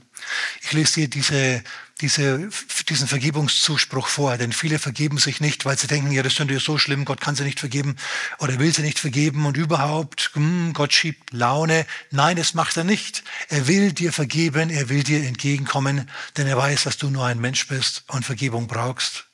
Ich 0.63 0.73
lese 0.73 1.01
dir 1.01 1.09
diese, 1.09 1.65
diese, 2.01 2.49
diesen 2.89 3.09
Vergebungszuspruch 3.09 4.07
vor, 4.07 4.37
denn 4.37 4.53
viele 4.53 4.79
vergeben 4.79 5.19
sich 5.19 5.41
nicht, 5.41 5.65
weil 5.65 5.77
sie 5.77 5.89
denken, 5.89 6.13
ja, 6.13 6.23
das 6.23 6.39
ist 6.39 6.65
so 6.65 6.79
schlimm, 6.79 7.05
Gott 7.05 7.21
kann 7.21 7.35
sie 7.35 7.43
nicht 7.43 7.59
vergeben 7.59 7.97
oder 8.39 8.61
will 8.61 8.73
sie 8.73 8.83
nicht 8.83 9.01
vergeben 9.01 9.47
und 9.47 9.57
überhaupt, 9.57 10.31
hm, 10.35 10.75
Gott 10.75 10.93
schiebt 10.93 11.33
Laune. 11.33 11.87
Nein, 12.13 12.37
das 12.37 12.55
macht 12.55 12.77
er 12.77 12.85
nicht. 12.85 13.25
Er 13.49 13.67
will 13.67 13.93
dir 13.93 14.13
vergeben, 14.13 14.71
er 14.71 14.89
will 14.89 15.03
dir 15.03 15.27
entgegenkommen, 15.27 16.09
denn 16.37 16.47
er 16.47 16.57
weiß, 16.57 16.85
dass 16.85 16.99
du 16.99 17.11
nur 17.11 17.27
ein 17.27 17.41
Mensch 17.41 17.67
bist 17.67 18.05
und 18.07 18.25
Vergebung 18.25 18.69
brauchst. 18.69 19.25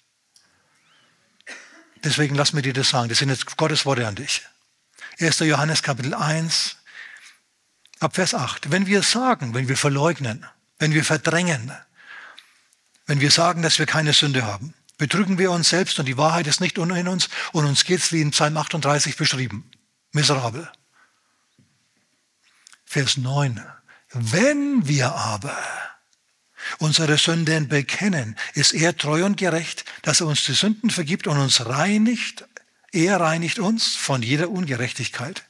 Deswegen 2.03 2.35
lass 2.35 2.55
mir 2.55 2.63
dir 2.63 2.73
das 2.73 2.89
sagen. 2.89 3.11
Das 3.11 3.19
sind 3.19 3.29
jetzt 3.29 3.59
Gottes 3.59 3.85
Worte 3.85 4.07
an 4.07 4.15
dich. 4.15 4.43
1. 5.21 5.39
Johannes 5.41 5.83
Kapitel 5.83 6.15
1, 6.15 6.77
ab 8.01 8.15
Vers 8.17 8.35
8. 8.35 8.71
Wenn 8.71 8.87
wir 8.87 9.03
sagen, 9.03 9.55
wenn 9.55 9.69
wir 9.69 9.77
verleugnen, 9.77 10.47
wenn 10.79 10.93
wir 10.93 11.05
verdrängen, 11.05 11.73
wenn 13.07 13.21
wir 13.21 13.31
sagen, 13.31 13.63
dass 13.63 13.79
wir 13.79 13.87
keine 13.87 14.13
Sünde 14.13 14.45
haben, 14.45 14.75
betrügen 14.99 15.39
wir 15.39 15.51
uns 15.51 15.69
selbst 15.69 15.99
und 15.99 16.07
die 16.07 16.17
Wahrheit 16.17 16.47
ist 16.47 16.61
nicht 16.61 16.79
in 16.79 17.09
uns 17.09 17.29
und 17.53 17.65
uns 17.65 17.85
geht's 17.85 18.13
wie 18.13 18.23
in 18.23 18.31
Psalm 18.31 18.57
38 18.57 19.17
beschrieben. 19.17 19.71
Miserabel. 20.13 20.71
Vers 22.85 23.17
9. 23.17 23.65
Wenn 24.13 24.87
wir 24.87 25.15
aber 25.15 25.57
unsere 26.79 27.19
Sünden 27.19 27.69
bekennen, 27.69 28.37
ist 28.55 28.73
er 28.73 28.97
treu 28.97 29.25
und 29.25 29.37
gerecht, 29.37 29.85
dass 30.03 30.21
er 30.21 30.29
uns 30.29 30.45
die 30.45 30.55
Sünden 30.55 30.91
vergibt 30.91 31.27
und 31.27 31.39
uns 31.39 31.67
reinigt. 31.67 32.47
Er 32.95 33.21
reinigt 33.21 33.59
uns 33.59 33.97
von 33.97 34.23
jeder 34.23 34.51
Ungerechtigkeit. 34.51 35.45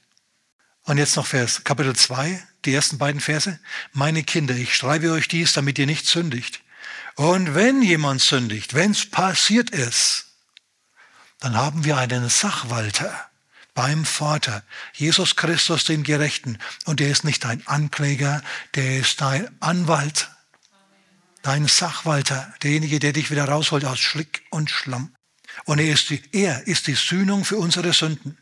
Und 0.84 0.98
jetzt 0.98 1.16
noch 1.16 1.26
Vers 1.26 1.62
Kapitel 1.64 1.94
2, 1.94 2.42
die 2.64 2.74
ersten 2.74 2.98
beiden 2.98 3.20
Verse. 3.20 3.58
Meine 3.92 4.22
Kinder, 4.22 4.54
ich 4.54 4.74
schreibe 4.74 5.12
euch 5.12 5.28
dies, 5.28 5.52
damit 5.52 5.78
ihr 5.78 5.86
nicht 5.86 6.06
sündigt. 6.06 6.60
Und 7.16 7.54
wenn 7.54 7.82
jemand 7.82 8.22
sündigt, 8.22 8.74
wenn 8.74 8.92
es 8.92 9.08
passiert 9.08 9.70
ist, 9.70 10.26
dann 11.40 11.54
haben 11.54 11.84
wir 11.84 11.98
einen 11.98 12.28
Sachwalter 12.28 13.12
beim 13.74 14.04
Vater, 14.06 14.62
Jesus 14.94 15.36
Christus, 15.36 15.84
den 15.84 16.02
Gerechten. 16.02 16.58
Und 16.86 17.00
der 17.00 17.10
ist 17.10 17.24
nicht 17.24 17.44
dein 17.44 17.66
Ankläger, 17.66 18.42
der 18.74 19.00
ist 19.00 19.20
dein 19.20 19.50
Anwalt 19.60 20.30
dein 21.44 21.68
Sachwalter, 21.68 22.52
derjenige, 22.62 22.98
der 22.98 23.12
dich 23.12 23.30
wieder 23.30 23.44
rausholt 23.44 23.84
aus 23.84 24.00
Schlick 24.00 24.42
und 24.50 24.70
Schlamm. 24.70 25.13
Und 25.64 25.78
er 25.78 25.92
ist 25.92 26.10
die, 26.10 26.22
er 26.32 26.66
ist 26.66 26.86
die 26.86 26.94
Sühnung 26.94 27.44
für 27.44 27.56
unsere 27.56 27.92
Sünden. 27.92 28.36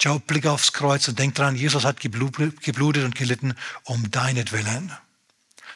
Schau, 0.00 0.18
Blick 0.18 0.46
aufs 0.46 0.72
Kreuz 0.72 1.08
und 1.08 1.18
denk 1.18 1.34
dran, 1.34 1.56
Jesus 1.56 1.84
hat 1.84 2.00
geblutet 2.00 3.04
und 3.04 3.14
gelitten 3.14 3.54
um 3.84 4.10
deinetwillen. 4.10 4.92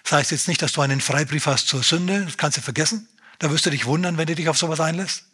Das 0.02 0.12
heißt 0.12 0.30
jetzt 0.30 0.48
nicht, 0.48 0.60
dass 0.62 0.72
du 0.72 0.82
einen 0.82 1.00
Freibrief 1.00 1.46
hast 1.46 1.68
zur 1.68 1.82
Sünde, 1.82 2.24
das 2.24 2.36
kannst 2.36 2.58
du 2.58 2.62
vergessen. 2.62 3.08
Da 3.38 3.50
wirst 3.50 3.64
du 3.64 3.70
dich 3.70 3.86
wundern, 3.86 4.18
wenn 4.18 4.26
du 4.26 4.34
dich 4.34 4.48
auf 4.48 4.58
sowas 4.58 4.80
einlässt. 4.80 5.24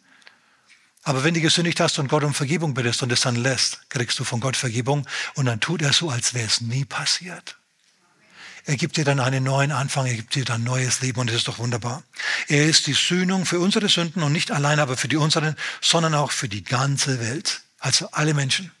Aber 1.03 1.23
wenn 1.23 1.33
du 1.33 1.41
gesündigt 1.41 1.79
hast 1.79 1.99
und 1.99 2.07
Gott 2.07 2.23
um 2.23 2.33
Vergebung 2.33 2.73
bittest 2.73 3.03
und 3.03 3.11
es 3.11 3.21
dann 3.21 3.35
lässt, 3.35 3.89
kriegst 3.89 4.17
du 4.19 4.23
von 4.23 4.39
Gott 4.39 4.57
Vergebung 4.57 5.07
und 5.35 5.45
dann 5.45 5.59
tut 5.59 5.81
er 5.81 5.93
so, 5.93 6.09
als 6.09 6.33
wäre 6.33 6.47
es 6.47 6.61
nie 6.61 6.85
passiert. 6.85 7.57
Er 8.67 8.75
gibt 8.75 8.97
dir 8.97 9.05
dann 9.05 9.21
einen 9.21 9.45
neuen 9.45 9.71
Anfang, 9.71 10.07
er 10.07 10.15
gibt 10.15 10.35
dir 10.35 10.43
dann 10.43 10.65
neues 10.65 10.99
Leben 10.99 11.21
und 11.21 11.29
es 11.29 11.37
ist 11.37 11.47
doch 11.47 11.57
wunderbar. 11.57 12.03
Er 12.49 12.65
ist 12.65 12.85
die 12.85 12.93
Sühnung 12.93 13.45
für 13.45 13.61
unsere 13.61 13.87
Sünden 13.87 14.23
und 14.23 14.33
nicht 14.33 14.51
allein 14.51 14.81
aber 14.81 14.97
für 14.97 15.07
die 15.07 15.15
unseren, 15.15 15.55
sondern 15.79 16.13
auch 16.13 16.33
für 16.33 16.49
die 16.49 16.65
ganze 16.65 17.21
Welt. 17.21 17.61
Also 17.79 18.09
alle 18.11 18.33
Menschen, 18.33 18.71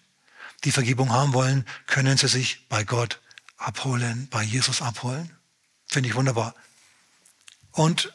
die 0.65 0.73
Vergebung 0.73 1.13
haben 1.13 1.31
wollen, 1.31 1.65
können 1.85 2.17
sie 2.17 2.27
sich 2.27 2.67
bei 2.67 2.83
Gott 2.83 3.21
abholen, 3.57 4.27
bei 4.29 4.43
Jesus 4.43 4.81
abholen. 4.81 5.31
Finde 5.87 6.09
ich 6.09 6.15
wunderbar. 6.15 6.53
Und 7.71 8.11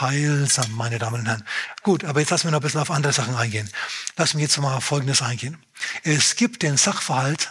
heilsam, 0.00 0.72
meine 0.72 0.98
Damen 0.98 1.20
und 1.20 1.26
Herren. 1.26 1.44
Gut, 1.82 2.04
aber 2.04 2.20
jetzt 2.20 2.30
lassen 2.30 2.44
wir 2.44 2.52
noch 2.52 2.60
ein 2.60 2.62
bisschen 2.62 2.80
auf 2.80 2.90
andere 2.90 3.12
Sachen 3.12 3.36
eingehen. 3.36 3.70
Lassen 4.16 4.38
wir 4.38 4.44
jetzt 4.44 4.56
mal 4.56 4.74
auf 4.74 4.84
Folgendes 4.84 5.20
eingehen. 5.20 5.62
Es 6.04 6.36
gibt 6.36 6.62
den 6.62 6.78
Sachverhalt, 6.78 7.50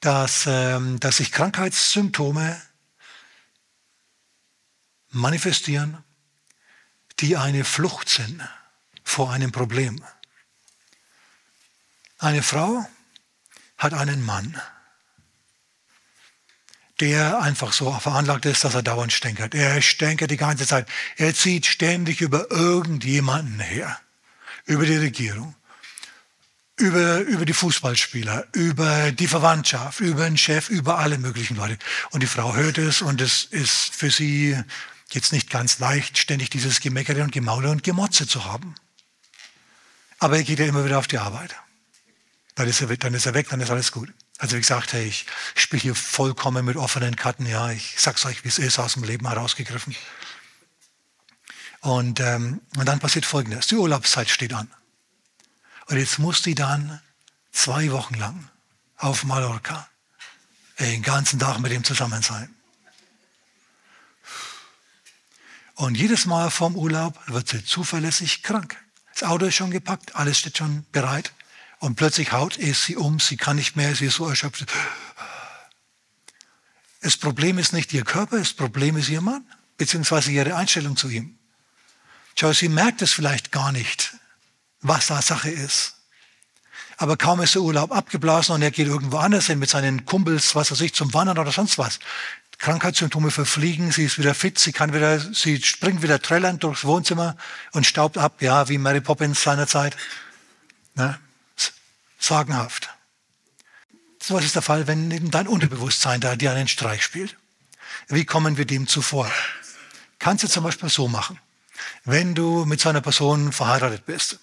dass, 0.00 0.46
ähm, 0.46 0.98
dass 1.00 1.18
sich 1.18 1.30
Krankheitssymptome 1.32 2.60
manifestieren, 5.10 6.02
die 7.20 7.36
eine 7.36 7.64
Flucht 7.64 8.08
sind 8.08 8.42
vor 9.04 9.30
einem 9.30 9.52
Problem. 9.52 10.02
Eine 12.18 12.42
Frau 12.42 12.86
hat 13.76 13.94
einen 13.94 14.24
Mann, 14.24 14.60
der 17.00 17.40
einfach 17.40 17.72
so 17.72 17.90
veranlagt 17.98 18.44
ist, 18.44 18.64
dass 18.64 18.74
er 18.74 18.82
dauernd 18.82 19.12
stänkert. 19.12 19.54
Er 19.54 19.80
stänkert 19.80 20.30
die 20.30 20.36
ganze 20.36 20.66
Zeit. 20.66 20.86
Er 21.16 21.34
zieht 21.34 21.66
ständig 21.66 22.20
über 22.20 22.50
irgendjemanden 22.50 23.58
her, 23.58 23.98
über 24.66 24.84
die 24.84 24.96
Regierung, 24.96 25.54
über, 26.80 27.20
über 27.20 27.44
die 27.44 27.52
Fußballspieler, 27.52 28.46
über 28.52 29.12
die 29.12 29.26
Verwandtschaft, 29.26 30.00
über 30.00 30.24
den 30.24 30.36
Chef, 30.36 30.70
über 30.70 30.98
alle 30.98 31.18
möglichen 31.18 31.56
Leute. 31.56 31.78
Und 32.10 32.22
die 32.22 32.26
Frau 32.26 32.54
hört 32.54 32.78
es 32.78 33.02
und 33.02 33.20
es 33.20 33.44
ist 33.44 33.94
für 33.94 34.10
sie 34.10 34.56
jetzt 35.10 35.32
nicht 35.32 35.50
ganz 35.50 35.78
leicht, 35.78 36.18
ständig 36.18 36.50
dieses 36.50 36.80
Gemeckere 36.80 37.22
und 37.22 37.32
Gemaule 37.32 37.70
und 37.70 37.82
Gemotze 37.82 38.26
zu 38.26 38.44
haben. 38.44 38.74
Aber 40.18 40.36
er 40.36 40.42
geht 40.42 40.58
ja 40.58 40.66
immer 40.66 40.84
wieder 40.84 40.98
auf 40.98 41.08
die 41.08 41.18
Arbeit. 41.18 41.54
Dann 42.54 42.68
ist 42.68 42.80
er, 42.80 42.96
dann 42.96 43.14
ist 43.14 43.26
er 43.26 43.34
weg, 43.34 43.48
dann 43.48 43.60
ist 43.60 43.70
alles 43.70 43.92
gut. 43.92 44.12
Also 44.38 44.56
wie 44.56 44.60
gesagt, 44.60 44.92
hey, 44.92 45.06
ich 45.06 45.26
spiele 45.54 45.82
hier 45.82 45.94
vollkommen 45.94 46.64
mit 46.64 46.76
offenen 46.76 47.16
Karten. 47.16 47.46
Ja, 47.46 47.70
ich 47.70 47.94
sag's 47.98 48.24
euch, 48.24 48.44
wie 48.44 48.48
es 48.48 48.58
ist, 48.58 48.78
aus 48.78 48.94
dem 48.94 49.04
Leben 49.04 49.28
herausgegriffen. 49.28 49.94
Und, 51.80 52.20
ähm, 52.20 52.60
und 52.76 52.86
dann 52.86 53.00
passiert 53.00 53.26
Folgendes. 53.26 53.66
Die 53.66 53.76
Urlaubszeit 53.76 54.28
steht 54.28 54.52
an. 54.52 54.70
Und 55.90 55.98
jetzt 55.98 56.20
muss 56.20 56.40
die 56.42 56.54
dann 56.54 57.00
zwei 57.50 57.90
Wochen 57.90 58.14
lang 58.14 58.48
auf 58.96 59.24
Mallorca 59.24 59.88
den 60.78 61.02
ganzen 61.02 61.40
Tag 61.40 61.58
mit 61.58 61.72
ihm 61.72 61.82
zusammen 61.82 62.22
sein. 62.22 62.54
Und 65.74 65.96
jedes 65.96 66.26
Mal 66.26 66.48
vorm 66.50 66.76
Urlaub 66.76 67.18
wird 67.26 67.48
sie 67.48 67.64
zuverlässig 67.64 68.44
krank. 68.44 68.76
Das 69.14 69.24
Auto 69.24 69.46
ist 69.46 69.56
schon 69.56 69.72
gepackt, 69.72 70.14
alles 70.14 70.38
steht 70.38 70.58
schon 70.58 70.86
bereit. 70.92 71.32
Und 71.80 71.96
plötzlich 71.96 72.30
haut 72.30 72.56
es 72.56 72.84
sie 72.84 72.94
um, 72.94 73.18
sie 73.18 73.36
kann 73.36 73.56
nicht 73.56 73.74
mehr, 73.74 73.92
sie 73.96 74.06
ist 74.06 74.14
so 74.14 74.28
erschöpft. 74.28 74.66
Das 77.00 77.16
Problem 77.16 77.58
ist 77.58 77.72
nicht 77.72 77.92
ihr 77.92 78.04
Körper, 78.04 78.38
das 78.38 78.52
Problem 78.52 78.96
ist 78.96 79.08
ihr 79.08 79.22
Mann, 79.22 79.44
beziehungsweise 79.76 80.30
ihre 80.30 80.54
Einstellung 80.54 80.96
zu 80.96 81.08
ihm. 81.08 81.36
Schau, 82.38 82.52
sie 82.52 82.68
merkt 82.68 83.02
es 83.02 83.12
vielleicht 83.12 83.50
gar 83.50 83.72
nicht, 83.72 84.19
was 84.82 85.08
da 85.08 85.22
Sache 85.22 85.50
ist. 85.50 85.94
Aber 86.96 87.16
kaum 87.16 87.40
ist 87.40 87.54
der 87.54 87.62
Urlaub 87.62 87.92
abgeblasen 87.92 88.54
und 88.54 88.62
er 88.62 88.70
geht 88.70 88.86
irgendwo 88.86 89.16
anders 89.16 89.46
hin 89.46 89.58
mit 89.58 89.70
seinen 89.70 90.04
Kumpels, 90.04 90.54
was 90.54 90.70
weiß 90.70 90.82
ich, 90.82 90.94
zum 90.94 91.14
Wandern 91.14 91.38
oder 91.38 91.50
sonst 91.50 91.78
was. 91.78 91.98
Krankheitssymptome 92.58 93.30
verfliegen, 93.30 93.90
sie 93.90 94.04
ist 94.04 94.18
wieder 94.18 94.34
fit, 94.34 94.58
sie 94.58 94.72
kann 94.72 94.92
wieder, 94.92 95.18
sie 95.18 95.62
springt 95.62 96.02
wieder 96.02 96.20
trällernd 96.20 96.62
durchs 96.62 96.84
Wohnzimmer 96.84 97.36
und 97.72 97.86
staubt 97.86 98.18
ab, 98.18 98.42
ja, 98.42 98.68
wie 98.68 98.76
Mary 98.76 99.00
Poppins 99.00 99.42
seinerzeit. 99.42 99.96
Ne? 100.94 101.18
Sagenhaft. 102.18 102.90
So 104.22 104.34
was 104.34 104.44
ist 104.44 104.54
der 104.54 104.62
Fall, 104.62 104.86
wenn 104.86 105.10
eben 105.10 105.30
dein 105.30 105.48
Unterbewusstsein 105.48 106.20
da 106.20 106.36
dir 106.36 106.52
einen 106.52 106.68
Streich 106.68 107.02
spielt. 107.02 107.36
Wie 108.08 108.26
kommen 108.26 108.58
wir 108.58 108.66
dem 108.66 108.86
zuvor? 108.86 109.30
Kannst 110.18 110.44
du 110.44 110.48
zum 110.48 110.64
Beispiel 110.64 110.90
so 110.90 111.08
machen, 111.08 111.38
wenn 112.04 112.34
du 112.34 112.66
mit 112.66 112.80
so 112.80 112.90
einer 112.90 113.00
Person 113.00 113.52
verheiratet 113.52 114.04
bist. 114.04 114.38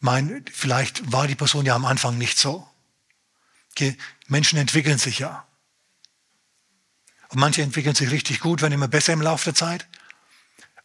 Mein, 0.00 0.44
vielleicht 0.52 1.12
war 1.12 1.26
die 1.26 1.34
Person 1.34 1.66
ja 1.66 1.74
am 1.74 1.84
Anfang 1.84 2.18
nicht 2.18 2.38
so. 2.38 2.68
Okay. 3.70 3.96
Menschen 4.28 4.58
entwickeln 4.58 4.98
sich 4.98 5.18
ja. 5.18 5.46
Und 7.28 7.40
manche 7.40 7.62
entwickeln 7.62 7.94
sich 7.94 8.10
richtig 8.10 8.40
gut, 8.40 8.62
werden 8.62 8.72
immer 8.72 8.88
besser 8.88 9.12
im 9.12 9.22
Laufe 9.22 9.44
der 9.46 9.54
Zeit. 9.54 9.86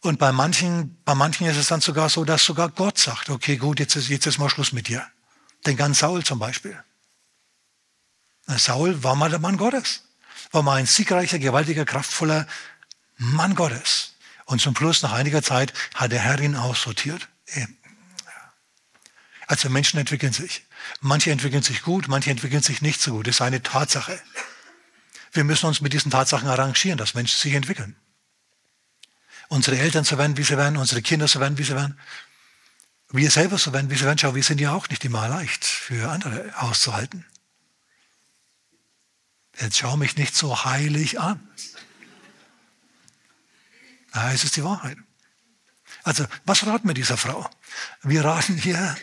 Und 0.00 0.18
bei 0.18 0.32
manchen, 0.32 1.00
bei 1.04 1.14
manchen 1.14 1.46
ist 1.46 1.56
es 1.56 1.68
dann 1.68 1.80
sogar 1.80 2.08
so, 2.08 2.24
dass 2.24 2.44
sogar 2.44 2.68
Gott 2.68 2.98
sagt, 2.98 3.30
okay, 3.30 3.56
gut, 3.56 3.78
jetzt 3.78 3.94
ist, 3.94 4.08
jetzt 4.08 4.26
ist 4.26 4.38
mal 4.38 4.50
Schluss 4.50 4.72
mit 4.72 4.88
dir. 4.88 5.06
Den 5.64 5.76
ganz 5.76 6.00
Saul 6.00 6.24
zum 6.24 6.40
Beispiel. 6.40 6.82
Saul 8.48 9.02
war 9.04 9.14
mal 9.14 9.30
der 9.30 9.38
Mann 9.38 9.56
Gottes. 9.56 10.02
War 10.50 10.62
mal 10.62 10.76
ein 10.76 10.86
siegreicher, 10.86 11.38
gewaltiger, 11.38 11.84
kraftvoller 11.84 12.48
Mann 13.16 13.54
Gottes. 13.54 14.14
Und 14.44 14.60
zum 14.60 14.74
Schluss, 14.74 15.02
nach 15.02 15.12
einiger 15.12 15.42
Zeit, 15.42 15.72
hat 15.94 16.10
der 16.10 16.20
Herr 16.20 16.40
ihn 16.40 16.56
aussortiert. 16.56 17.28
Also 19.52 19.68
Menschen 19.68 20.00
entwickeln 20.00 20.32
sich. 20.32 20.64
Manche 21.02 21.30
entwickeln 21.30 21.62
sich 21.62 21.82
gut, 21.82 22.08
manche 22.08 22.30
entwickeln 22.30 22.62
sich 22.62 22.80
nicht 22.80 23.02
so 23.02 23.12
gut. 23.12 23.26
Das 23.26 23.34
ist 23.34 23.42
eine 23.42 23.62
Tatsache. 23.62 24.18
Wir 25.32 25.44
müssen 25.44 25.66
uns 25.66 25.82
mit 25.82 25.92
diesen 25.92 26.10
Tatsachen 26.10 26.48
arrangieren, 26.48 26.96
dass 26.96 27.12
Menschen 27.12 27.38
sich 27.38 27.52
entwickeln. 27.52 27.94
Unsere 29.48 29.76
Eltern 29.76 30.04
so 30.04 30.16
werden, 30.16 30.38
wie 30.38 30.42
sie 30.42 30.56
werden, 30.56 30.78
unsere 30.78 31.02
Kinder 31.02 31.28
so 31.28 31.38
werden, 31.38 31.58
wie 31.58 31.64
sie 31.64 31.74
werden. 31.74 32.00
Wir 33.10 33.30
selber 33.30 33.58
so 33.58 33.74
werden, 33.74 33.90
wie 33.90 33.94
sie 33.94 34.06
werden. 34.06 34.16
Schau, 34.16 34.34
wir 34.34 34.42
sind 34.42 34.58
ja 34.58 34.72
auch 34.72 34.88
nicht 34.88 35.04
immer 35.04 35.28
leicht 35.28 35.66
für 35.66 36.10
andere 36.10 36.54
auszuhalten. 36.56 37.26
Jetzt 39.60 39.76
schau 39.76 39.98
mich 39.98 40.16
nicht 40.16 40.34
so 40.34 40.64
heilig 40.64 41.20
an. 41.20 41.46
Es 44.32 44.44
ist 44.44 44.56
die 44.56 44.64
Wahrheit. 44.64 44.96
Also, 46.04 46.24
was 46.46 46.64
raten 46.64 46.88
wir 46.88 46.94
dieser 46.94 47.18
Frau? 47.18 47.50
Wir 48.02 48.24
raten 48.24 48.58
ihr, 48.64 48.96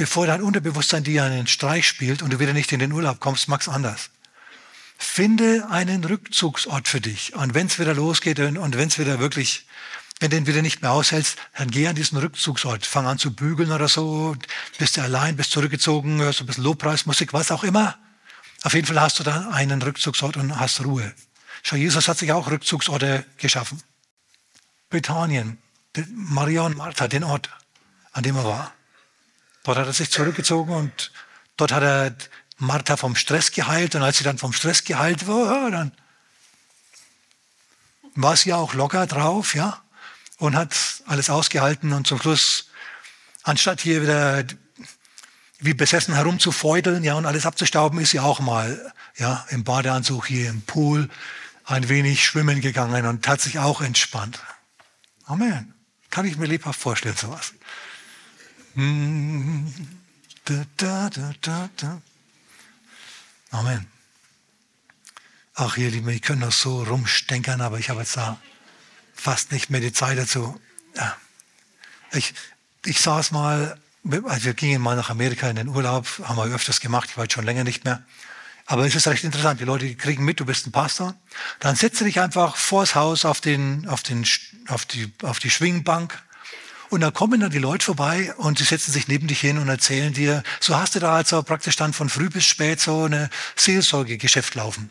bevor 0.00 0.26
dein 0.26 0.40
Unterbewusstsein 0.40 1.04
dir 1.04 1.24
einen 1.24 1.46
Streich 1.46 1.86
spielt 1.86 2.22
und 2.22 2.32
du 2.32 2.38
wieder 2.38 2.54
nicht 2.54 2.72
in 2.72 2.78
den 2.78 2.90
Urlaub 2.90 3.20
kommst, 3.20 3.48
mach's 3.48 3.68
anders. 3.68 4.08
Finde 4.96 5.66
einen 5.68 6.02
Rückzugsort 6.02 6.88
für 6.88 7.02
dich. 7.02 7.34
Und 7.34 7.52
wenn 7.52 7.66
es 7.66 7.78
wieder 7.78 7.92
losgeht 7.92 8.40
und 8.40 8.78
wenn 8.78 8.88
es 8.88 8.98
wieder 8.98 9.18
wirklich, 9.18 9.66
wenn 10.18 10.30
du 10.30 10.36
den 10.36 10.46
wieder 10.46 10.62
nicht 10.62 10.80
mehr 10.80 10.92
aushältst, 10.92 11.36
dann 11.54 11.70
geh 11.70 11.86
an 11.86 11.96
diesen 11.96 12.16
Rückzugsort. 12.16 12.86
Fang 12.86 13.06
an 13.06 13.18
zu 13.18 13.34
bügeln 13.34 13.72
oder 13.72 13.88
so. 13.88 14.34
Bist 14.78 14.96
du 14.96 15.02
allein, 15.02 15.36
bist 15.36 15.50
zurückgezogen, 15.50 16.22
hörst 16.22 16.40
ein 16.40 16.46
bisschen 16.46 16.64
Lobpreismusik, 16.64 17.34
was 17.34 17.50
auch 17.50 17.62
immer. 17.62 17.98
Auf 18.62 18.72
jeden 18.72 18.86
Fall 18.86 19.02
hast 19.02 19.18
du 19.18 19.22
da 19.22 19.50
einen 19.50 19.82
Rückzugsort 19.82 20.38
und 20.38 20.58
hast 20.58 20.82
Ruhe. 20.82 21.12
Schau, 21.62 21.76
Jesus 21.76 22.08
hat 22.08 22.16
sich 22.16 22.32
auch 22.32 22.50
Rückzugsorte 22.50 23.26
geschaffen. 23.36 23.82
Bethanien, 24.88 25.58
Maria 26.14 26.62
und 26.62 26.78
Martha, 26.78 27.06
den 27.06 27.22
Ort, 27.22 27.50
an 28.12 28.22
dem 28.22 28.36
er 28.36 28.44
war. 28.44 28.72
Dort 29.70 29.78
hat 29.78 29.86
er 29.86 29.92
sich 29.92 30.10
zurückgezogen 30.10 30.74
und 30.74 31.12
dort 31.56 31.70
hat 31.70 31.84
er 31.84 32.12
Martha 32.58 32.96
vom 32.96 33.14
Stress 33.14 33.52
geheilt 33.52 33.94
und 33.94 34.02
als 34.02 34.18
sie 34.18 34.24
dann 34.24 34.36
vom 34.36 34.52
Stress 34.52 34.82
geheilt 34.82 35.28
war, 35.28 35.70
dann 35.70 35.92
war 38.16 38.36
sie 38.36 38.52
auch 38.52 38.74
locker 38.74 39.06
drauf, 39.06 39.54
ja, 39.54 39.80
und 40.38 40.56
hat 40.56 40.74
alles 41.06 41.30
ausgehalten 41.30 41.92
und 41.92 42.04
zum 42.04 42.20
Schluss, 42.20 42.66
anstatt 43.44 43.80
hier 43.80 44.02
wieder 44.02 44.42
wie 45.60 45.74
besessen 45.74 46.14
herumzufeudeln, 46.14 47.04
ja, 47.04 47.14
und 47.14 47.24
alles 47.24 47.46
abzustauben, 47.46 48.00
ist 48.00 48.10
sie 48.10 48.18
auch 48.18 48.40
mal, 48.40 48.92
ja, 49.18 49.46
im 49.50 49.62
Badeanzug 49.62 50.26
hier 50.26 50.50
im 50.50 50.62
Pool 50.62 51.08
ein 51.64 51.88
wenig 51.88 52.24
schwimmen 52.24 52.60
gegangen 52.60 53.06
und 53.06 53.28
hat 53.28 53.40
sich 53.40 53.60
auch 53.60 53.82
entspannt. 53.82 54.40
Amen. 55.26 55.74
Kann 56.10 56.26
ich 56.26 56.38
mir 56.38 56.46
lebhaft 56.46 56.80
vorstellen, 56.80 57.14
sowas. 57.14 57.52
Da, 60.44 60.70
Amen. 63.50 63.86
Ach, 65.54 65.76
ihr 65.76 65.90
Lieben, 65.90 66.08
ich 66.08 66.22
könnte 66.22 66.46
noch 66.46 66.52
so 66.52 66.82
rumstenkern, 66.84 67.60
aber 67.60 67.78
ich 67.78 67.90
habe 67.90 68.00
jetzt 68.00 68.16
da 68.16 68.40
fast 69.14 69.52
nicht 69.52 69.70
mehr 69.70 69.80
die 69.80 69.92
Zeit 69.92 70.18
dazu. 70.18 70.60
Ja. 70.96 71.16
Ich, 72.12 72.32
ich 72.84 73.00
saß 73.00 73.32
mal, 73.32 73.78
also 74.24 74.44
wir 74.44 74.54
gingen 74.54 74.80
mal 74.80 74.96
nach 74.96 75.10
Amerika 75.10 75.50
in 75.50 75.56
den 75.56 75.68
Urlaub, 75.68 76.06
haben 76.22 76.36
wir 76.36 76.44
öfters 76.44 76.80
gemacht, 76.80 77.10
ich 77.10 77.16
war 77.16 77.24
jetzt 77.24 77.34
schon 77.34 77.44
länger 77.44 77.64
nicht 77.64 77.84
mehr. 77.84 78.02
Aber 78.66 78.86
es 78.86 78.94
ist 78.94 79.08
recht 79.08 79.24
interessant. 79.24 79.58
Die 79.58 79.64
Leute 79.64 79.92
kriegen 79.96 80.24
mit, 80.24 80.38
du 80.38 80.44
bist 80.44 80.64
ein 80.64 80.70
Pastor. 80.70 81.16
Dann 81.58 81.74
setze 81.74 82.04
dich 82.04 82.20
einfach 82.20 82.54
vors 82.54 82.94
Haus 82.94 83.24
auf, 83.24 83.40
den, 83.40 83.88
auf, 83.88 84.04
den, 84.04 84.24
auf, 84.68 84.84
die, 84.84 85.12
auf 85.22 85.40
die 85.40 85.50
Schwingbank 85.50 86.22
und 86.90 87.00
dann 87.00 87.12
kommen 87.12 87.40
dann 87.40 87.50
die 87.50 87.58
Leute 87.58 87.86
vorbei 87.86 88.34
und 88.36 88.58
sie 88.58 88.64
setzen 88.64 88.92
sich 88.92 89.08
neben 89.08 89.28
dich 89.28 89.40
hin 89.40 89.58
und 89.58 89.68
erzählen 89.68 90.12
dir, 90.12 90.42
so 90.58 90.76
hast 90.76 90.96
du 90.96 91.00
da 91.00 91.14
also 91.14 91.42
praktisch 91.42 91.76
dann 91.76 91.92
von 91.92 92.08
früh 92.08 92.28
bis 92.28 92.44
spät 92.44 92.80
so 92.80 93.04
eine 93.04 93.30
Seelsorgegeschäft 93.56 94.56
laufen. 94.56 94.90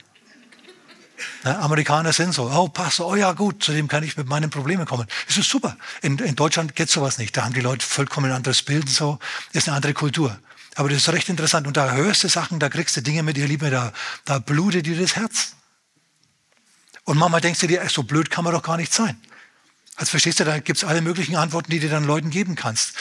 Ja, 1.44 1.60
Amerikaner 1.60 2.14
sind 2.14 2.34
so, 2.34 2.50
oh 2.50 2.70
Pastor, 2.70 3.08
oh 3.08 3.16
ja 3.16 3.34
gut, 3.34 3.62
zu 3.62 3.74
dem 3.74 3.90
kann 3.90 4.04
ich 4.04 4.16
mit 4.16 4.28
meinen 4.28 4.50
Problemen 4.50 4.86
kommen. 4.86 5.06
Das 5.28 5.38
ist 5.38 5.50
super. 5.50 5.78
In, 6.02 6.18
in 6.20 6.36
Deutschland 6.38 6.76
geht 6.76 6.90
sowas 6.90 7.18
nicht. 7.18 7.36
Da 7.36 7.44
haben 7.44 7.54
die 7.54 7.60
Leute 7.60 7.86
vollkommen 7.86 8.32
ein 8.32 8.38
anderes 8.38 8.64
Bild 8.64 8.84
und 8.84 8.90
so. 8.90 9.20
Das 9.52 9.64
ist 9.64 9.68
eine 9.68 9.76
andere 9.76 9.94
Kultur. 9.94 10.40
Aber 10.76 10.88
das 10.88 11.00
ist 11.00 11.10
recht 11.10 11.28
interessant. 11.28 11.68
Und 11.68 11.76
da 11.76 11.92
hörst 11.92 12.24
du 12.24 12.30
Sachen, 12.30 12.60
da 12.60 12.70
kriegst 12.70 12.96
du 12.96 13.02
Dinge 13.02 13.24
mit, 13.24 13.38
ihr 13.38 13.48
Liebe, 13.48 13.70
da, 13.70 13.92
da 14.24 14.40
blutet 14.40 14.86
dir 14.86 14.98
das 14.98 15.18
Herz. 15.18 15.56
Und 17.04 17.18
manchmal 17.18 17.42
denkst 17.42 17.60
du 17.60 17.68
dir, 17.68 17.86
so 17.90 18.04
blöd 18.04 18.30
kann 18.32 18.46
man 18.46 18.54
doch 18.54 18.64
gar 18.64 18.78
nicht 18.78 18.94
sein. 18.94 19.20
Also 20.00 20.12
verstehst 20.12 20.40
du, 20.40 20.46
da 20.46 20.60
gibt 20.60 20.78
es 20.78 20.86
alle 20.86 21.02
möglichen 21.02 21.36
Antworten, 21.36 21.72
die 21.72 21.80
du 21.80 21.90
dann 21.90 22.06
Leuten 22.06 22.30
geben 22.30 22.56
kannst. 22.56 22.94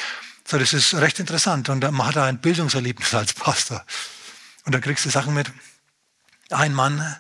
So, 0.45 0.59
das 0.59 0.73
ist 0.73 0.95
recht 0.95 1.21
interessant. 1.21 1.69
Und 1.69 1.81
man 1.93 2.09
hat 2.09 2.17
da 2.17 2.25
ein 2.25 2.39
Bildungserlebnis 2.39 3.15
als 3.15 3.35
Pastor. 3.35 3.85
Und 4.65 4.75
da 4.75 4.81
kriegst 4.81 5.05
du 5.05 5.11
Sachen 5.11 5.33
mit. 5.33 5.49
Ein 6.51 6.75
Mann, 6.75 7.17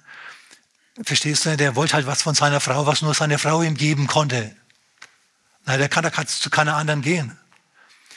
verstehst 1.04 1.46
du, 1.46 1.56
der 1.56 1.76
wollte 1.76 1.94
halt 1.94 2.08
was 2.08 2.22
von 2.22 2.34
seiner 2.34 2.58
Frau, 2.58 2.86
was 2.86 3.02
nur 3.02 3.14
seine 3.14 3.38
Frau 3.38 3.62
ihm 3.62 3.76
geben 3.76 4.08
konnte. 4.08 4.52
Na, 5.64 5.76
der 5.76 5.88
kann 5.88 6.02
da 6.02 6.26
zu 6.26 6.50
keiner 6.50 6.74
anderen 6.74 7.02
gehen. 7.02 7.38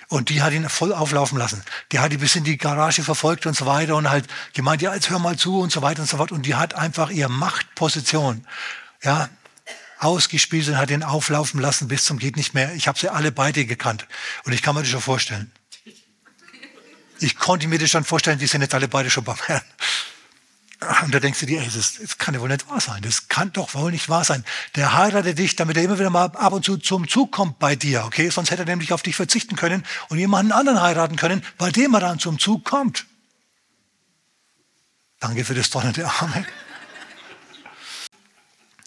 Und 0.07 0.29
die 0.29 0.41
hat 0.41 0.53
ihn 0.53 0.67
voll 0.67 0.91
auflaufen 0.91 1.37
lassen. 1.37 1.63
Die 1.91 1.99
hat 1.99 2.11
ihn 2.11 2.19
bis 2.19 2.35
in 2.35 2.43
die 2.43 2.57
Garage 2.57 3.03
verfolgt 3.03 3.45
und 3.45 3.55
so 3.55 3.67
weiter 3.67 3.95
und 3.95 4.09
halt 4.09 4.27
gemeint, 4.53 4.81
ja, 4.81 4.95
jetzt 4.95 5.11
hör 5.11 5.19
mal 5.19 5.37
zu 5.37 5.59
und 5.59 5.71
so 5.71 5.83
weiter 5.83 6.01
und 6.01 6.07
so 6.07 6.17
fort. 6.17 6.31
Und 6.31 6.47
die 6.47 6.55
hat 6.55 6.73
einfach 6.73 7.11
ihre 7.11 7.29
Machtposition, 7.29 8.47
ja, 9.03 9.29
ausgespielt 10.01 10.67
und 10.67 10.77
hat 10.77 10.89
ihn 10.89 11.03
auflaufen 11.03 11.61
lassen 11.61 11.87
bis 11.87 12.05
zum 12.05 12.17
geht 12.17 12.35
nicht 12.35 12.53
mehr. 12.53 12.73
Ich 12.73 12.87
habe 12.87 12.97
sie 12.97 13.09
alle 13.09 13.31
beide 13.31 13.65
gekannt 13.65 14.07
und 14.43 14.53
ich 14.53 14.61
kann 14.61 14.75
mir 14.75 14.81
das 14.81 14.89
schon 14.89 15.01
vorstellen. 15.01 15.51
Ich 17.19 17.37
konnte 17.37 17.67
mir 17.67 17.77
das 17.77 17.91
schon 17.91 18.03
vorstellen, 18.03 18.39
die 18.39 18.47
sind 18.47 18.61
jetzt 18.61 18.73
alle 18.73 18.87
beide 18.87 19.11
schon 19.11 19.23
beim 19.23 19.37
Herrn. 19.45 19.61
Und 21.03 21.13
da 21.13 21.19
denkst 21.19 21.39
du 21.39 21.45
dir, 21.45 21.61
ey, 21.61 21.69
das, 21.71 21.99
das 22.01 22.17
kann 22.17 22.33
ja 22.33 22.41
wohl 22.41 22.49
nicht 22.49 22.67
wahr 22.67 22.81
sein. 22.81 23.03
Das 23.03 23.27
kann 23.27 23.53
doch 23.53 23.75
wohl 23.75 23.91
nicht 23.91 24.09
wahr 24.09 24.23
sein. 24.23 24.43
Der 24.75 24.97
heiratet 24.97 25.37
dich, 25.37 25.55
damit 25.55 25.77
er 25.77 25.83
immer 25.83 25.99
wieder 25.99 26.09
mal 26.09 26.25
ab 26.25 26.53
und 26.53 26.65
zu 26.65 26.77
zum 26.77 27.07
Zug 27.07 27.31
kommt 27.31 27.59
bei 27.59 27.75
dir, 27.75 28.03
okay? 28.05 28.31
Sonst 28.31 28.49
hätte 28.49 28.63
er 28.63 28.65
nämlich 28.65 28.91
auf 28.91 29.03
dich 29.03 29.15
verzichten 29.15 29.55
können 29.55 29.85
und 30.09 30.17
jemanden 30.17 30.51
anderen 30.51 30.81
heiraten 30.81 31.17
können, 31.17 31.45
bei 31.59 31.69
dem 31.69 31.93
er 31.93 31.99
dann 31.99 32.17
zum 32.17 32.39
Zug 32.39 32.65
kommt. 32.65 33.05
Danke 35.19 35.45
für 35.45 35.53
das 35.53 35.69
donnernde 35.69 36.09
Amen. 36.19 36.47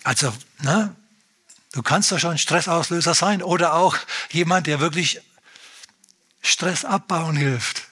Also, 0.02 0.34
ne, 0.62 0.96
Du 1.74 1.82
kannst 1.82 2.12
doch 2.12 2.20
schon 2.20 2.38
Stressauslöser 2.38 3.14
sein 3.14 3.42
oder 3.42 3.74
auch 3.74 3.96
jemand, 4.30 4.68
der 4.68 4.78
wirklich 4.78 5.20
Stress 6.40 6.84
abbauen 6.84 7.36
hilft. 7.36 7.82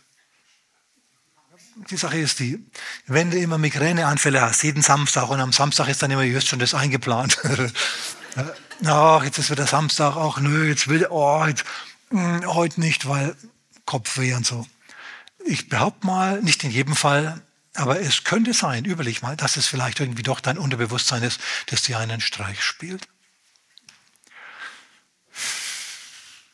Die 1.91 1.97
Sache 1.97 2.18
ist 2.18 2.39
die, 2.39 2.64
wenn 3.07 3.33
du 3.33 3.39
immer 3.39 3.59
Migräneanfälle 3.59 4.41
hast, 4.41 4.62
jeden 4.62 4.83
Samstag 4.83 5.28
und 5.30 5.41
am 5.41 5.53
Samstag 5.53 5.89
ist 5.89 6.01
dann 6.01 6.12
immer 6.12 6.22
just 6.22 6.47
schon 6.47 6.61
das 6.61 6.74
eingeplant. 6.74 7.39
Ach, 8.85 9.24
jetzt 9.24 9.39
ist 9.39 9.51
wieder 9.51 9.66
Samstag, 9.66 10.16
ach 10.16 10.39
nö, 10.39 10.66
jetzt 10.66 10.89
will, 10.89 11.07
oh, 11.09 11.45
jetzt, 11.47 11.64
mh, 12.11 12.41
hm, 12.41 12.55
heute 12.55 12.80
nicht, 12.80 13.07
weil 13.09 13.37
Kopfweh 13.85 14.35
und 14.35 14.45
so. 14.45 14.66
Ich 15.45 15.68
behaupte 15.68 16.07
mal, 16.07 16.41
nicht 16.41 16.64
in 16.64 16.70
jedem 16.70 16.97
Fall, 16.97 17.43
aber 17.74 18.01
es 18.01 18.24
könnte 18.24 18.55
sein, 18.55 18.85
überleg 18.85 19.22
mal, 19.22 19.37
dass 19.37 19.57
es 19.57 19.66
vielleicht 19.66 20.01
irgendwie 20.01 20.22
doch 20.22 20.41
dein 20.41 20.59
Unterbewusstsein 20.59 21.22
ist, 21.22 21.41
das 21.66 21.83
dir 21.83 21.99
einen 21.99 22.20
Streich 22.20 22.62
spielt. 22.62 23.07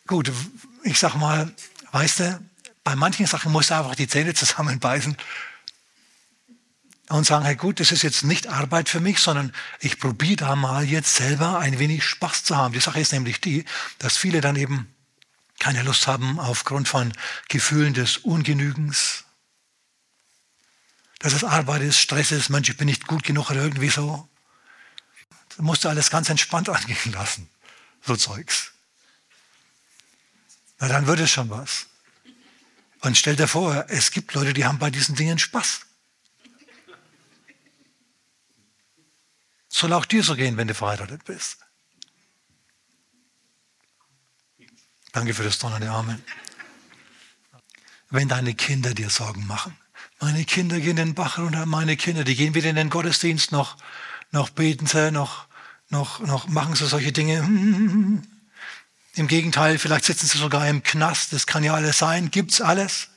Gut, 0.09 0.32
ich 0.84 0.98
sag 0.98 1.16
mal, 1.16 1.54
weißt 1.92 2.20
du, 2.20 2.40
bei 2.82 2.96
manchen 2.96 3.26
Sachen 3.26 3.52
musst 3.52 3.68
du 3.68 3.74
einfach 3.74 3.94
die 3.94 4.09
Zähne 4.09 4.32
zusammenbeißen 4.32 5.14
und 7.11 7.26
sagen, 7.26 7.44
hey 7.44 7.56
gut, 7.56 7.78
das 7.78 7.92
ist 7.92 8.02
jetzt 8.02 8.24
nicht 8.24 8.46
Arbeit 8.46 8.88
für 8.88 9.00
mich, 9.00 9.18
sondern 9.18 9.52
ich 9.80 10.00
probiere 10.00 10.36
da 10.36 10.56
mal 10.56 10.84
jetzt 10.84 11.14
selber 11.14 11.59
ein 11.59 11.78
wenig 11.78 12.04
Spaß 12.04 12.44
zu 12.44 12.56
haben. 12.56 12.72
Die 12.72 12.80
Sache 12.80 13.00
ist 13.00 13.12
nämlich 13.12 13.42
die, 13.42 13.66
dass 13.98 14.16
viele 14.16 14.40
dann 14.40 14.56
eben 14.56 14.90
keine 15.59 15.82
Lust 15.82 16.06
haben 16.06 16.40
aufgrund 16.40 16.88
von 16.88 17.12
Gefühlen 17.50 17.92
des 17.92 18.16
Ungenügens, 18.16 19.24
dass 21.18 21.34
es 21.34 21.44
Arbeit 21.44 21.82
ist, 21.82 21.98
Stress 21.98 22.32
ist, 22.32 22.48
Mensch, 22.48 22.70
ich 22.70 22.78
bin 22.78 22.86
nicht 22.86 23.06
gut 23.06 23.24
genug 23.24 23.50
oder 23.50 23.62
irgendwie 23.62 23.90
so. 23.90 24.26
Da 25.54 25.62
musst 25.62 25.84
du 25.84 25.90
alles 25.90 26.09
ganz 26.09 26.30
entspannt 26.30 26.68
angehen 26.70 27.12
lassen, 27.12 27.46
so 28.00 28.16
Zeugs. 28.16 28.72
Na, 30.79 30.89
dann 30.89 31.07
wird 31.07 31.20
es 31.20 31.31
schon 31.31 31.51
was. 31.51 31.87
Und 33.01 33.16
stell 33.16 33.37
dir 33.37 33.49
vor, 33.49 33.87
es 33.89 34.11
gibt 34.11 34.35
Leute, 34.35 34.53
die 34.53 34.64
haben 34.64 34.79
bei 34.79 34.91
diesen 34.91 35.14
Dingen 35.14 35.39
Spaß. 35.39 35.83
Soll 39.68 39.93
auch 39.93 40.05
dir 40.05 40.22
so 40.22 40.35
gehen, 40.35 40.57
wenn 40.57 40.68
du 40.68 40.74
verheiratet 40.74 41.24
bist. 41.24 41.59
Danke 45.12 45.35
für 45.35 45.45
das 45.45 45.59
donnernde 45.59 45.91
Amen. 45.91 46.22
Wenn 48.11 48.29
deine 48.29 48.55
Kinder 48.55 48.95
dir 48.95 49.11
Sorgen 49.11 49.47
machen, 49.47 49.76
meine 50.20 50.45
Kinder 50.45 50.81
gehen 50.81 50.91
in 50.91 50.97
den 50.97 51.14
Bach 51.14 51.39
runter, 51.39 51.66
meine 51.66 51.97
Kinder, 51.97 52.24
die 52.24 52.35
gehen 52.35 52.55
wieder 52.55 52.70
in 52.70 52.76
den 52.76 52.91
Gottesdienst, 52.91 53.53
noch, 53.53 53.76
noch 54.33 54.51
beten 54.51 54.87
sie, 54.87 55.12
noch, 55.12 55.47
noch, 55.91 56.20
noch 56.20 56.49
machen 56.49 56.74
sie 56.74 56.87
solche 56.87 57.12
Dinge. 57.12 58.22
Im 59.14 59.26
Gegenteil, 59.26 59.78
vielleicht 59.78 60.04
sitzen 60.04 60.26
sie 60.26 60.38
sogar 60.38 60.68
im 60.68 60.82
Knast, 60.82 61.32
das 61.32 61.46
kann 61.46 61.64
ja 61.64 61.74
alles 61.74 61.98
sein, 61.98 62.30
gibt's 62.30 62.61
alles. 62.61 63.09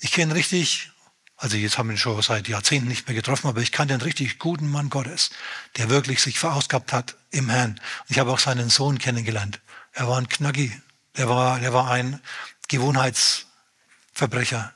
Ich 0.00 0.12
kenne 0.12 0.34
richtig, 0.34 0.90
also 1.36 1.56
jetzt 1.56 1.78
haben 1.78 1.88
wir 1.88 1.94
ihn 1.94 1.98
schon 1.98 2.20
seit 2.22 2.48
Jahrzehnten 2.48 2.88
nicht 2.88 3.08
mehr 3.08 3.16
getroffen, 3.16 3.48
aber 3.48 3.60
ich 3.60 3.72
kannte 3.72 3.94
einen 3.94 4.02
richtig 4.02 4.38
guten 4.38 4.68
Mann 4.68 4.90
Gottes, 4.90 5.30
der 5.76 5.88
wirklich 5.88 6.22
sich 6.22 6.38
verausgabt 6.38 6.92
hat 6.92 7.16
im 7.30 7.48
Herrn. 7.48 7.72
Und 7.72 8.10
ich 8.10 8.18
habe 8.18 8.30
auch 8.30 8.38
seinen 8.38 8.70
Sohn 8.70 8.98
kennengelernt. 8.98 9.60
Er 9.92 10.08
war 10.08 10.18
ein 10.18 10.28
Knacki, 10.28 10.72
der 11.16 11.28
war, 11.28 11.58
der 11.58 11.72
war 11.72 11.90
ein 11.90 12.20
Gewohnheitsverbrecher. 12.68 14.72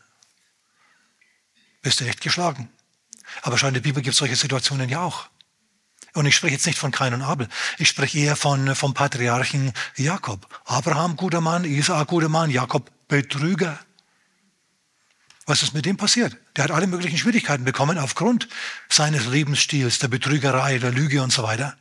Bist 1.83 2.01
du 2.01 2.05
echt 2.05 2.21
geschlagen. 2.21 2.69
Aber 3.43 3.59
schon 3.59 3.69
in 3.69 3.75
der 3.75 3.81
Bibel 3.81 4.03
gibt 4.03 4.15
es 4.15 4.19
solche 4.19 4.37
Situationen 4.37 4.89
ja 4.89 5.03
auch. 5.03 5.29
Und 6.15 6.27
ich 6.27 6.37
spreche 6.37 6.55
jetzt 6.55 6.67
nicht 6.67 6.79
von 6.79 6.91
Kain 6.91 7.15
und 7.15 7.23
Abel. 7.23 7.49
Ich 7.79 7.89
spreche 7.89 8.19
eher 8.19 8.37
von, 8.37 8.75
vom 8.75 8.93
Patriarchen 8.93 9.73
Jakob. 9.97 10.47
Abraham, 10.67 11.17
guter 11.17 11.41
Mann, 11.41 11.65
Isaak, 11.65 12.09
guter 12.09 12.29
Mann, 12.29 12.51
Jakob, 12.51 12.91
Betrüger. 13.09 13.79
Was 15.47 15.63
ist 15.63 15.75
mit 15.75 15.87
dem 15.87 15.97
passiert? 15.97 16.37
Der 16.57 16.65
hat 16.65 16.71
alle 16.71 16.87
möglichen 16.87 17.19
Schwierigkeiten 17.19 17.65
bekommen 17.65 17.99
aufgrund 17.99 18.49
seines 18.89 19.27
Lebensstils, 19.27 19.99
der 19.99 20.09
Betrügerei, 20.09 20.79
der 20.79 20.93
Lüge 20.93 21.23
und 21.23 21.33
so 21.33 21.43
weiter. 21.43 21.77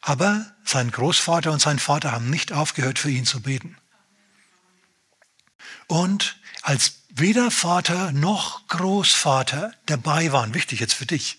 Aber 0.00 0.46
sein 0.64 0.90
Großvater 0.90 1.52
und 1.52 1.60
sein 1.60 1.78
Vater 1.78 2.12
haben 2.12 2.30
nicht 2.30 2.52
aufgehört, 2.52 2.98
für 2.98 3.10
ihn 3.10 3.26
zu 3.26 3.42
beten. 3.42 3.76
Und 5.86 6.36
als 6.62 7.00
weder 7.10 7.50
Vater 7.50 8.12
noch 8.12 8.66
Großvater 8.68 9.72
dabei 9.86 10.32
waren, 10.32 10.54
wichtig 10.54 10.80
jetzt 10.80 10.94
für 10.94 11.06
dich, 11.06 11.38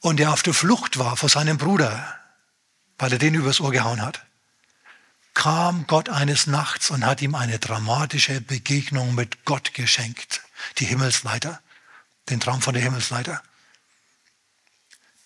und 0.00 0.20
er 0.20 0.32
auf 0.32 0.42
der 0.42 0.54
Flucht 0.54 0.98
war 0.98 1.16
vor 1.16 1.28
seinem 1.28 1.58
Bruder, 1.58 2.18
weil 2.98 3.12
er 3.12 3.18
den 3.18 3.34
übers 3.34 3.60
Ohr 3.60 3.72
gehauen 3.72 4.02
hat, 4.02 4.22
kam 5.34 5.86
Gott 5.86 6.08
eines 6.08 6.46
Nachts 6.46 6.90
und 6.90 7.06
hat 7.06 7.22
ihm 7.22 7.34
eine 7.34 7.58
dramatische 7.58 8.40
Begegnung 8.40 9.14
mit 9.14 9.44
Gott 9.44 9.72
geschenkt. 9.74 10.42
Die 10.78 10.84
Himmelsleiter, 10.84 11.60
den 12.28 12.40
Traum 12.40 12.60
von 12.60 12.74
der 12.74 12.82
Himmelsleiter. 12.82 13.40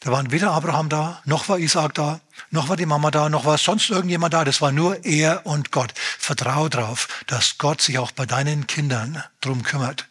Da 0.01 0.11
waren 0.11 0.33
weder 0.33 0.51
Abraham 0.51 0.89
da, 0.89 1.23
noch 1.25 1.49
war 1.49 1.59
Isaac 1.59 1.95
da, 1.95 2.20
noch 2.51 2.68
war 2.68 2.77
die 2.77 2.87
Mama 2.87 3.11
da, 3.11 3.29
noch 3.29 3.45
war 3.45 3.57
sonst 3.57 3.89
irgendjemand 3.89 4.35
da. 4.35 4.45
Das 4.45 4.61
war 4.61 4.73
nur 4.73 5.05
er 5.05 5.47
und 5.47 5.70
Gott. 5.70 5.95
Vertrau 5.97 6.68
darauf, 6.68 7.23
dass 7.29 7.57
Gott 7.57 7.81
sich 7.81 7.99
auch 7.99 8.11
bei 8.11 8.27
deinen 8.27 8.66
Kindern 8.66 9.23
drum 9.41 9.62
kümmert. 9.62 10.09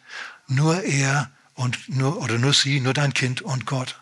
Nur 0.48 0.82
er 0.82 1.30
und 1.54 1.88
nur, 1.88 2.20
oder 2.22 2.38
nur 2.38 2.54
sie, 2.54 2.80
nur 2.80 2.94
dein 2.94 3.14
Kind 3.14 3.42
und 3.42 3.66
Gott. 3.66 4.01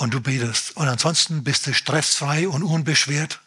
Und 0.00 0.14
du 0.14 0.20
betest. 0.22 0.78
Und 0.78 0.88
ansonsten 0.88 1.44
bist 1.44 1.66
du 1.66 1.74
stressfrei 1.74 2.48
und 2.48 2.62
unbeschwert. 2.62 3.40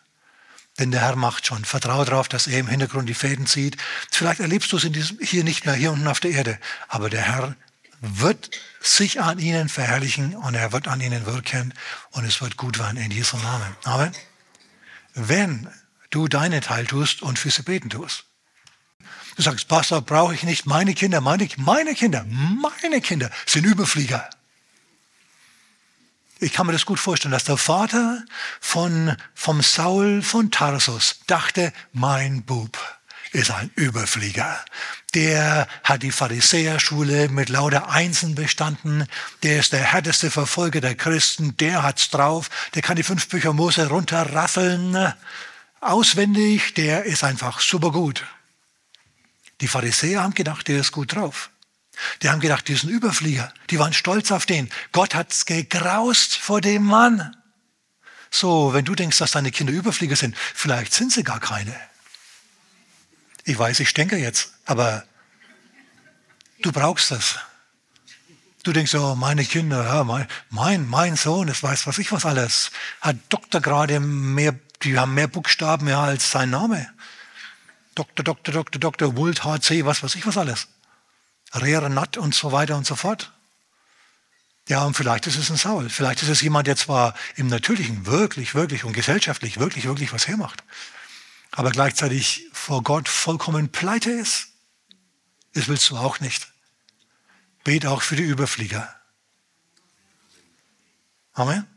Denn 0.78 0.91
der 0.91 1.01
Herr 1.01 1.16
macht 1.16 1.47
schon. 1.47 1.66
Vertraue 1.66 2.06
darauf, 2.06 2.28
dass 2.28 2.45
er 2.45 2.60
im 2.60 2.68
Hintergrund 2.68 3.10
die 3.10 3.16
Fäden 3.16 3.47
zieht. 3.47 3.76
Vielleicht 4.12 4.39
erlebst 4.39 4.72
du 4.72 4.78
es 4.78 4.84
diesem, 4.84 5.18
hier 5.20 5.43
nicht 5.43 5.66
mehr, 5.66 5.74
hier 5.74 5.91
unten 5.91 6.08
auf 6.08 6.20
der 6.20 6.30
Erde. 6.30 6.60
Aber 6.89 7.10
der 7.10 7.24
Herr 7.24 7.56
wird 8.01 8.51
sich 8.80 9.20
an 9.20 9.39
ihnen 9.39 9.68
verherrlichen 9.68 10.36
und 10.36 10.54
er 10.54 10.72
wird 10.72 10.88
an 10.88 11.01
ihnen 11.01 11.26
wirken 11.26 11.74
und 12.12 12.24
es 12.24 12.39
wird 12.39 12.56
gut 12.56 12.78
werden 12.78 12.97
in 12.97 13.10
Jesu 13.10 13.36
Namen. 13.38 13.76
Amen. 13.84 14.12
Wenn 15.16 15.68
du 16.12 16.28
deinen 16.28 16.62
Teil 16.62 16.86
tust 16.86 17.24
und 17.24 17.39
für 17.39 17.49
sie 17.49 17.64
beten 17.64 17.89
tust. 17.89 18.26
Du 19.38 19.41
sagst, 19.41 19.68
Pastor, 19.68 20.01
brauche 20.01 20.36
ich 20.36 20.43
nicht 20.43 20.68
meine 20.68 20.93
Kinder, 20.93 21.20
meine, 21.20 21.49
meine 21.58 21.95
Kinder, 21.95 22.28
meine 22.28 23.01
Kinder 23.01 23.32
sind 23.47 23.66
Überflieger 23.66 24.30
ich 26.44 26.54
kann 26.54 26.68
mir 26.68 26.74
das 26.74 26.86
gut 26.86 27.00
vorstellen, 27.00 27.32
dass 27.32 27.46
der 27.46 27.58
Vater 27.58 28.24
von, 28.60 29.16
vom 29.34 29.62
Saul 29.62 30.22
von 30.22 30.52
Tarsus 30.52 31.22
dachte, 31.26 31.74
mein 31.94 32.44
Bub 32.44 32.78
ist 33.32 33.50
ein 33.50 33.72
Überflieger. 33.76 34.64
Der 35.14 35.68
hat 35.84 36.04
die 36.04 36.12
Pharisäerschule 36.12 37.30
mit 37.30 37.50
lauter 37.50 37.89
Einsen 37.89 38.36
bestanden. 38.36 39.08
Der 39.41 39.60
ist 39.60 39.74
der 39.74 39.84
härteste 39.84 40.30
Verfolger 40.30 40.82
der 40.82 40.96
Christen. 40.96 41.58
Der 41.58 41.82
hat's 41.82 42.10
drauf. 42.10 42.50
Der 42.76 42.82
kann 42.82 42.96
die 42.96 43.04
fünf 43.04 43.28
Bücher 43.30 43.54
Mose 43.54 43.88
runterrasseln. 43.88 45.14
Auswendig. 45.80 46.76
Der 46.76 47.06
ist 47.06 47.24
einfach 47.24 47.60
super 47.60 47.91
gut. 47.91 48.24
Die 49.62 49.68
Pharisäer 49.68 50.22
haben 50.22 50.34
gedacht, 50.36 50.68
der 50.68 50.80
ist 50.80 50.91
gut 50.91 51.16
drauf. 51.16 51.50
Die 52.22 52.30
haben 52.30 52.39
gedacht, 52.39 52.68
die 52.68 52.76
sind 52.76 52.89
Überflieger. 52.89 53.54
Die 53.70 53.80
waren 53.80 53.93
stolz 53.93 54.32
auf 54.32 54.45
den. 54.45 54.70
Gott 54.91 55.16
hat's 55.16 55.45
gegraust 55.45 56.36
vor 56.36 56.62
dem 56.62 56.84
Mann. 56.84 57.36
So, 58.32 58.74
wenn 58.74 58.86
du 58.86 58.95
denkst, 58.95 59.18
dass 59.20 59.32
deine 59.32 59.51
Kinder 59.51 59.74
Überflieger 59.74 60.16
sind, 60.16 60.36
vielleicht 60.38 60.93
sind 60.93 61.12
sie 61.12 61.24
gar 61.24 61.39
keine. 61.39 61.76
Ich 63.45 63.58
weiß, 63.58 63.80
ich 63.80 63.93
denke 63.93 64.18
jetzt, 64.18 64.54
aber 64.66 65.06
du 66.62 66.72
brauchst 66.72 67.12
das. 67.12 67.38
Du 68.64 68.72
denkst, 68.72 68.95
oh, 68.95 69.16
meine 69.16 69.43
Kinder, 69.43 69.84
ja, 69.84 70.04
mein, 70.06 70.26
mein, 70.49 70.88
mein 70.88 71.18
Sohn, 71.18 71.47
das 71.47 71.62
weiß 71.62 71.86
was 71.86 71.97
ich 71.97 72.12
was 72.14 72.26
alles, 72.26 72.72
hat 73.01 73.18
Doktorgrade 73.28 73.99
mehr, 73.99 74.56
die 74.82 74.97
haben 74.97 75.14
mehr 75.14 75.28
Buchstaben 75.28 75.88
ja, 75.88 76.01
als 76.01 76.32
sein 76.32 76.49
Name. 76.49 76.89
Doktor, 77.93 78.24
Doktor, 78.24 78.54
Doktor, 78.54 78.80
Doktor, 78.80 79.18
Wult, 79.18 79.43
HC, 79.43 79.86
was 79.86 80.01
weiß 80.01 80.16
ich 80.16 80.26
was 80.26 80.38
alles. 80.38 80.70
Rerenat 81.54 82.18
und 82.18 82.36
so 82.36 82.51
weiter 82.51 82.78
und 82.78 82.86
so 82.86 82.95
fort. 82.95 83.32
Ja, 84.70 84.86
und 84.86 84.95
vielleicht 84.95 85.28
ist 85.28 85.38
es 85.38 85.49
ein 85.49 85.58
Saul. 85.58 85.89
Vielleicht 85.89 86.24
ist 86.24 86.30
es 86.30 86.41
jemand, 86.41 86.68
der 86.68 86.78
zwar 86.78 87.16
im 87.36 87.47
Natürlichen 87.47 88.06
wirklich, 88.06 88.56
wirklich 88.56 88.86
und 88.86 88.93
gesellschaftlich 88.93 89.60
wirklich, 89.60 89.86
wirklich 89.86 90.14
was 90.14 90.28
hermacht, 90.28 90.64
aber 91.51 91.72
gleichzeitig 91.72 92.47
vor 92.54 92.82
Gott 92.82 93.10
vollkommen 93.10 93.70
pleite 93.70 94.10
ist. 94.10 94.49
Das 95.54 95.68
willst 95.68 95.89
du 95.89 95.97
auch 95.97 96.20
nicht. 96.20 96.47
Bet 97.64 97.86
auch 97.86 98.01
für 98.01 98.16
die 98.16 98.24
Überflieger. 98.24 98.93
Amen. 101.34 101.68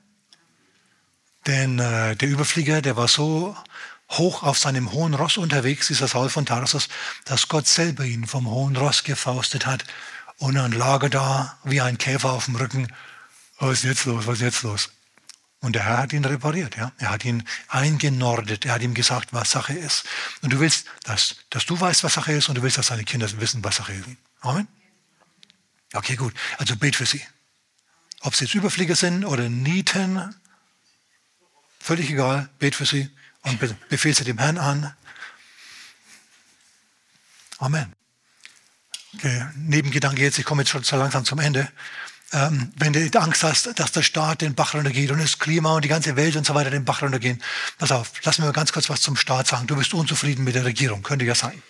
Denn 1.47 1.79
äh, 1.79 2.17
der 2.17 2.29
Überflieger, 2.29 2.83
der 2.83 2.97
war 2.97 3.09
so 3.09 3.57
hoch 4.11 4.43
auf 4.43 4.59
seinem 4.59 4.93
hohen 4.93 5.15
Ross 5.15 5.37
unterwegs, 5.37 5.89
dieser 5.89 6.09
Saul 6.09 6.29
von 6.29 6.47
Tarsus, 6.47 6.89
dass 7.25 7.49
Gott 7.49 7.67
selber 7.67 8.05
ihn 8.05 8.27
vom 8.27 8.47
hohen 8.49 8.77
Ross 8.77 9.05
gefaustet 9.05 9.67
hat. 9.67 9.85
Und 10.39 10.55
dann 10.55 10.73
lag 10.73 11.03
er 11.03 11.11
da 11.11 11.59
wie 11.65 11.81
ein 11.81 11.99
Käfer 11.99 12.33
auf 12.33 12.45
dem 12.45 12.57
Rücken. 12.57 12.93
Was 13.59 13.79
ist 13.79 13.85
jetzt 13.85 14.05
los? 14.05 14.27
Was 14.27 14.35
ist 14.37 14.43
jetzt 14.43 14.63
los? 14.63 14.91
Und 15.61 15.73
der 15.73 15.85
Herr 15.85 15.99
hat 15.99 16.13
ihn 16.13 16.25
repariert. 16.25 16.77
Ja? 16.77 16.93
Er 16.99 17.11
hat 17.11 17.25
ihn 17.25 17.43
eingenordet. 17.69 18.67
Er 18.67 18.75
hat 18.75 18.83
ihm 18.83 18.95
gesagt, 18.95 19.33
was 19.33 19.51
Sache 19.51 19.73
ist. 19.73 20.05
Und 20.43 20.53
du 20.53 20.61
willst, 20.61 20.87
dass, 21.05 21.37
dass 21.51 21.67
du 21.67 21.81
weißt, 21.81 22.05
was 22.05 22.15
Sache 22.15 22.33
ist 22.33 22.49
und 22.49 22.57
du 22.57 22.63
willst, 22.63 22.79
dass 22.79 22.89
deine 22.89 23.05
Kinder 23.05 23.29
wissen, 23.41 23.65
was 23.65 23.77
Sache 23.77 23.95
ist. 23.95 24.05
Amen? 24.43 24.69
Okay, 25.93 26.17
gut. 26.17 26.35
Also 26.59 26.77
bet 26.77 26.97
für 26.97 27.07
sie. 27.07 27.23
Ob 28.21 28.35
sie 28.35 28.45
jetzt 28.45 28.55
Überflieger 28.55 28.95
sind 28.95 29.25
oder 29.25 29.49
Nieten, 29.49 30.35
völlig 31.81 32.11
egal. 32.11 32.49
Bet 32.59 32.75
für 32.75 32.87
sie 32.87 33.11
und 33.47 33.89
befehl 33.89 34.15
sie 34.15 34.25
dem 34.25 34.39
Herrn 34.39 34.59
an. 34.59 34.95
Amen. 37.59 37.95
Okay, 39.15 39.47
Nebengedanke 39.57 40.21
jetzt, 40.21 40.39
ich 40.39 40.45
komme 40.45 40.63
jetzt 40.63 40.71
schon 40.71 40.85
so 40.85 40.97
langsam 40.97 41.25
zum 41.25 41.39
Ende 41.39 41.69
ähm, 42.33 42.73
wenn 42.77 42.93
du 42.93 43.21
Angst 43.21 43.43
hast, 43.45 43.79
dass 43.79 43.93
der 43.93 44.03
Staat 44.03 44.41
den 44.41 44.55
Bach 44.55 44.75
runtergeht 44.75 45.11
und 45.11 45.21
das 45.21 45.39
Klima 45.39 45.75
und 45.77 45.85
die 45.85 45.89
ganze 45.89 46.17
Welt 46.17 46.35
und 46.37 46.45
so 46.45 46.55
weiter 46.55 46.71
den 46.71 46.85
Bach 46.85 47.03
runtergehen. 47.03 47.43
Pass 47.79 47.93
auf, 47.93 48.13
lass 48.25 48.39
mir 48.39 48.47
mal 48.47 48.53
ganz 48.53 48.73
kurz 48.73 48.91
was 48.91 49.01
zum 49.01 49.17
Staat 49.17 49.47
sagen. 49.47 49.67
Du 49.67 49.77
bist 49.77 49.95
unzufrieden 49.95 50.45
mit 50.45 50.55
der 50.55 50.65
Regierung, 50.65 51.03
könnte 51.03 51.25
ja 51.25 51.35
sein. 51.35 51.63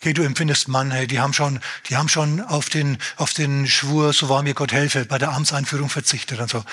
Okay, 0.00 0.12
du 0.12 0.22
empfindest, 0.22 0.68
Mann, 0.68 0.90
hey, 0.90 1.06
die 1.06 1.20
haben 1.20 1.32
schon, 1.32 1.60
die 1.88 1.96
haben 1.96 2.08
schon 2.08 2.40
auf 2.40 2.68
den, 2.68 2.98
auf 3.16 3.32
den 3.34 3.66
Schwur, 3.66 4.12
so 4.12 4.28
war 4.28 4.42
mir 4.42 4.54
Gott 4.54 4.72
helfe, 4.72 5.04
bei 5.04 5.18
der 5.18 5.30
Amtseinführung 5.30 5.90
verzichtet 5.90 6.38
und 6.38 6.50
so. 6.50 6.64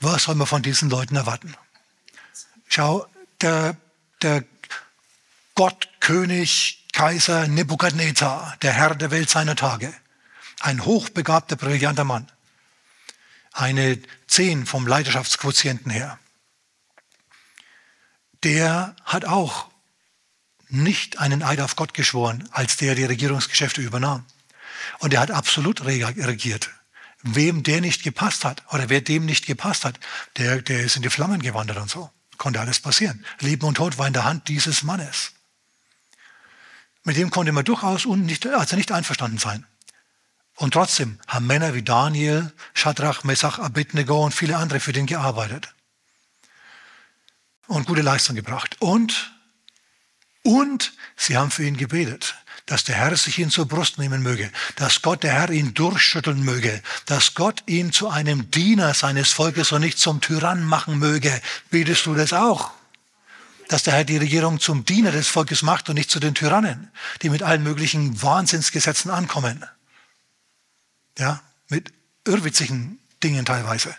Was 0.00 0.24
soll 0.24 0.34
man 0.34 0.48
von 0.48 0.62
diesen 0.62 0.90
Leuten 0.90 1.14
erwarten? 1.14 1.54
Schau, 2.68 3.06
der, 3.42 3.76
der 4.22 4.44
Gott, 5.54 5.88
König, 6.00 6.86
Kaiser 6.92 7.46
Nebukadnezar, 7.48 8.56
der 8.62 8.72
Herr 8.72 8.94
der 8.94 9.10
Welt 9.10 9.30
seiner 9.30 9.56
Tage, 9.56 9.92
ein 10.60 10.84
hochbegabter, 10.84 11.56
brillanter 11.56 12.04
Mann, 12.04 12.30
eine 13.52 13.98
10 14.28 14.66
vom 14.66 14.86
Leidenschaftsquotienten 14.86 15.90
her. 15.90 16.18
Der 18.44 18.96
hat 19.04 19.24
auch 19.24 19.70
nicht 20.68 21.18
einen 21.18 21.42
Eid 21.42 21.60
auf 21.60 21.76
Gott 21.76 21.94
geschworen, 21.94 22.48
als 22.50 22.76
der 22.76 22.94
die 22.94 23.04
Regierungsgeschäfte 23.04 23.80
übernahm. 23.82 24.24
Und 24.98 25.14
er 25.14 25.20
hat 25.20 25.30
absolut 25.30 25.84
regiert. 25.84 26.70
Wem 27.22 27.62
der 27.62 27.80
nicht 27.80 28.02
gepasst 28.02 28.44
hat 28.44 28.64
oder 28.72 28.88
wer 28.88 29.00
dem 29.00 29.26
nicht 29.26 29.46
gepasst 29.46 29.84
hat, 29.84 30.00
der, 30.38 30.60
der 30.62 30.80
ist 30.80 30.96
in 30.96 31.02
die 31.02 31.10
Flammen 31.10 31.40
gewandert 31.40 31.76
und 31.76 31.90
so. 31.90 32.10
Konnte 32.42 32.58
alles 32.58 32.80
passieren. 32.80 33.24
Leben 33.38 33.64
und 33.64 33.76
Tod 33.76 33.98
war 33.98 34.08
in 34.08 34.14
der 34.14 34.24
Hand 34.24 34.48
dieses 34.48 34.82
Mannes. 34.82 35.30
Mit 37.04 37.16
dem 37.16 37.30
konnte 37.30 37.52
man 37.52 37.64
durchaus 37.64 38.04
nicht, 38.04 38.44
also 38.48 38.74
nicht 38.74 38.90
einverstanden 38.90 39.38
sein. 39.38 39.64
Und 40.56 40.74
trotzdem 40.74 41.20
haben 41.28 41.46
Männer 41.46 41.72
wie 41.72 41.84
Daniel, 41.84 42.52
Shadrach, 42.74 43.22
Mesach, 43.22 43.60
Abednego 43.60 44.24
und 44.24 44.34
viele 44.34 44.56
andere 44.56 44.80
für 44.80 44.92
den 44.92 45.06
gearbeitet. 45.06 45.72
Und 47.68 47.86
gute 47.86 48.02
Leistung 48.02 48.34
gebracht. 48.34 48.74
Und, 48.80 49.32
und 50.42 50.94
sie 51.14 51.36
haben 51.36 51.52
für 51.52 51.62
ihn 51.62 51.76
gebetet, 51.76 52.34
dass 52.66 52.84
der 52.84 52.96
Herr 52.96 53.16
sich 53.16 53.38
ihn 53.38 53.50
zur 53.50 53.66
Brust 53.66 53.98
nehmen 53.98 54.22
möge, 54.22 54.50
dass 54.76 55.02
Gott, 55.02 55.22
der 55.22 55.32
Herr, 55.32 55.50
ihn 55.50 55.74
durchschütteln 55.74 56.42
möge, 56.44 56.82
dass 57.06 57.34
Gott 57.34 57.62
ihn 57.66 57.92
zu 57.92 58.08
einem 58.08 58.50
Diener 58.50 58.94
seines 58.94 59.32
Volkes 59.32 59.72
und 59.72 59.80
nicht 59.80 59.98
zum 59.98 60.20
Tyrann 60.20 60.64
machen 60.64 60.98
möge. 60.98 61.40
Betest 61.70 62.06
du 62.06 62.14
das 62.14 62.32
auch? 62.32 62.72
dass 63.68 63.84
der 63.84 63.94
Herr 63.94 64.04
die 64.04 64.18
Regierung 64.18 64.60
zum 64.60 64.84
Diener 64.84 65.12
des 65.12 65.28
Volkes 65.28 65.62
macht 65.62 65.88
und 65.88 65.94
nicht 65.94 66.10
zu 66.10 66.20
den 66.20 66.34
Tyrannen, 66.34 66.90
die 67.22 67.30
mit 67.30 67.42
allen 67.42 67.62
möglichen 67.62 68.20
Wahnsinnsgesetzen 68.20 69.10
ankommen. 69.10 69.64
Ja, 71.18 71.42
mit 71.68 71.90
irrwitzigen 72.26 72.98
Dingen 73.22 73.46
teilweise. 73.46 73.96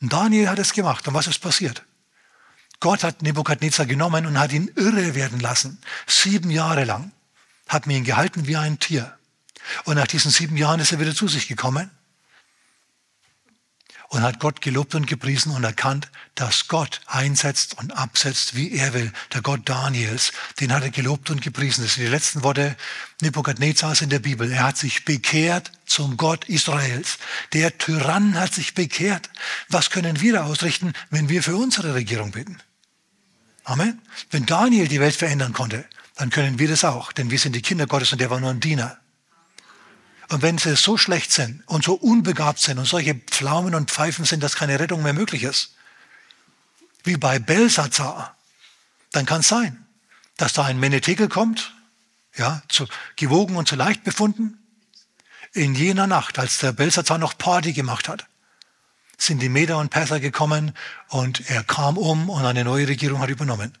Daniel 0.00 0.48
hat 0.48 0.58
es 0.58 0.72
gemacht. 0.72 1.06
Und 1.08 1.14
was 1.14 1.26
ist 1.26 1.40
passiert? 1.40 1.82
Gott 2.80 3.02
hat 3.02 3.22
Nebukadnezar 3.22 3.86
genommen 3.86 4.26
und 4.26 4.38
hat 4.38 4.52
ihn 4.52 4.70
irre 4.76 5.14
werden 5.14 5.40
lassen. 5.40 5.78
Sieben 6.06 6.50
Jahre 6.50 6.84
lang. 6.84 7.12
Hat 7.68 7.86
mir 7.86 7.96
ihn 7.96 8.04
gehalten 8.04 8.46
wie 8.46 8.56
ein 8.56 8.78
Tier. 8.78 9.16
Und 9.84 9.96
nach 9.96 10.06
diesen 10.06 10.30
sieben 10.30 10.56
Jahren 10.56 10.80
ist 10.80 10.92
er 10.92 11.00
wieder 11.00 11.14
zu 11.14 11.26
sich 11.26 11.48
gekommen 11.48 11.90
und 14.08 14.22
hat 14.22 14.38
Gott 14.38 14.60
gelobt 14.60 14.94
und 14.94 15.06
gepriesen 15.06 15.52
und 15.52 15.64
erkannt, 15.64 16.10
dass 16.34 16.68
Gott 16.68 17.00
einsetzt 17.06 17.76
und 17.78 17.92
absetzt, 17.92 18.54
wie 18.54 18.72
er 18.72 18.94
will. 18.94 19.12
Der 19.32 19.42
Gott 19.42 19.68
Daniels, 19.68 20.32
den 20.60 20.72
hat 20.72 20.82
er 20.82 20.90
gelobt 20.90 21.30
und 21.30 21.42
gepriesen. 21.42 21.84
Das 21.84 21.94
sind 21.94 22.04
die 22.04 22.10
letzten 22.10 22.42
Worte 22.42 22.76
Nebukadnezars 23.20 24.02
in 24.02 24.10
der 24.10 24.20
Bibel. 24.20 24.50
Er 24.52 24.64
hat 24.64 24.76
sich 24.76 25.04
bekehrt 25.04 25.72
zum 25.86 26.16
Gott 26.16 26.48
Israels. 26.48 27.18
Der 27.52 27.76
Tyrann 27.78 28.38
hat 28.38 28.54
sich 28.54 28.74
bekehrt. 28.74 29.28
Was 29.68 29.90
können 29.90 30.20
wir 30.20 30.44
ausrichten, 30.44 30.92
wenn 31.10 31.28
wir 31.28 31.42
für 31.42 31.56
unsere 31.56 31.94
Regierung 31.94 32.30
beten? 32.30 32.58
Amen. 33.66 34.00
Wenn 34.30 34.46
Daniel 34.46 34.86
die 34.86 35.00
Welt 35.00 35.16
verändern 35.16 35.52
konnte, 35.52 35.84
dann 36.14 36.30
können 36.30 36.60
wir 36.60 36.68
das 36.68 36.84
auch, 36.84 37.10
denn 37.10 37.32
wir 37.32 37.38
sind 37.38 37.56
die 37.56 37.62
Kinder 37.62 37.88
Gottes 37.88 38.12
und 38.12 38.20
der 38.20 38.30
war 38.30 38.38
nur 38.38 38.50
ein 38.50 38.60
Diener. 38.60 38.96
Und 40.28 40.42
wenn 40.42 40.56
sie 40.56 40.76
so 40.76 40.96
schlecht 40.96 41.32
sind 41.32 41.66
und 41.66 41.84
so 41.84 41.94
unbegabt 41.94 42.60
sind 42.60 42.78
und 42.78 42.84
solche 42.84 43.16
Pflaumen 43.16 43.74
und 43.74 43.90
Pfeifen 43.90 44.24
sind, 44.24 44.44
dass 44.44 44.54
keine 44.54 44.78
Rettung 44.78 45.02
mehr 45.02 45.14
möglich 45.14 45.42
ist, 45.42 45.74
wie 47.02 47.16
bei 47.16 47.40
Belsazar, 47.40 48.36
dann 49.10 49.26
kann 49.26 49.40
es 49.40 49.48
sein, 49.48 49.84
dass 50.36 50.52
da 50.52 50.64
ein 50.64 50.78
Menetekel 50.78 51.28
kommt, 51.28 51.74
ja, 52.36 52.62
zu, 52.68 52.86
gewogen 53.16 53.56
und 53.56 53.66
zu 53.66 53.74
leicht 53.74 54.04
befunden. 54.04 54.58
In 55.52 55.74
jener 55.74 56.06
Nacht, 56.06 56.38
als 56.38 56.58
der 56.58 56.70
Belsazar 56.70 57.18
noch 57.18 57.36
Party 57.36 57.72
gemacht 57.72 58.08
hat, 58.08 58.26
sind 59.18 59.40
die 59.40 59.48
Meder 59.48 59.78
und 59.78 59.90
Perser 59.90 60.20
gekommen 60.20 60.72
und 61.08 61.48
er 61.48 61.62
kam 61.62 61.96
um 61.96 62.28
und 62.28 62.44
eine 62.44 62.64
neue 62.64 62.88
Regierung 62.88 63.20
hat 63.20 63.30
übernommen. 63.30 63.72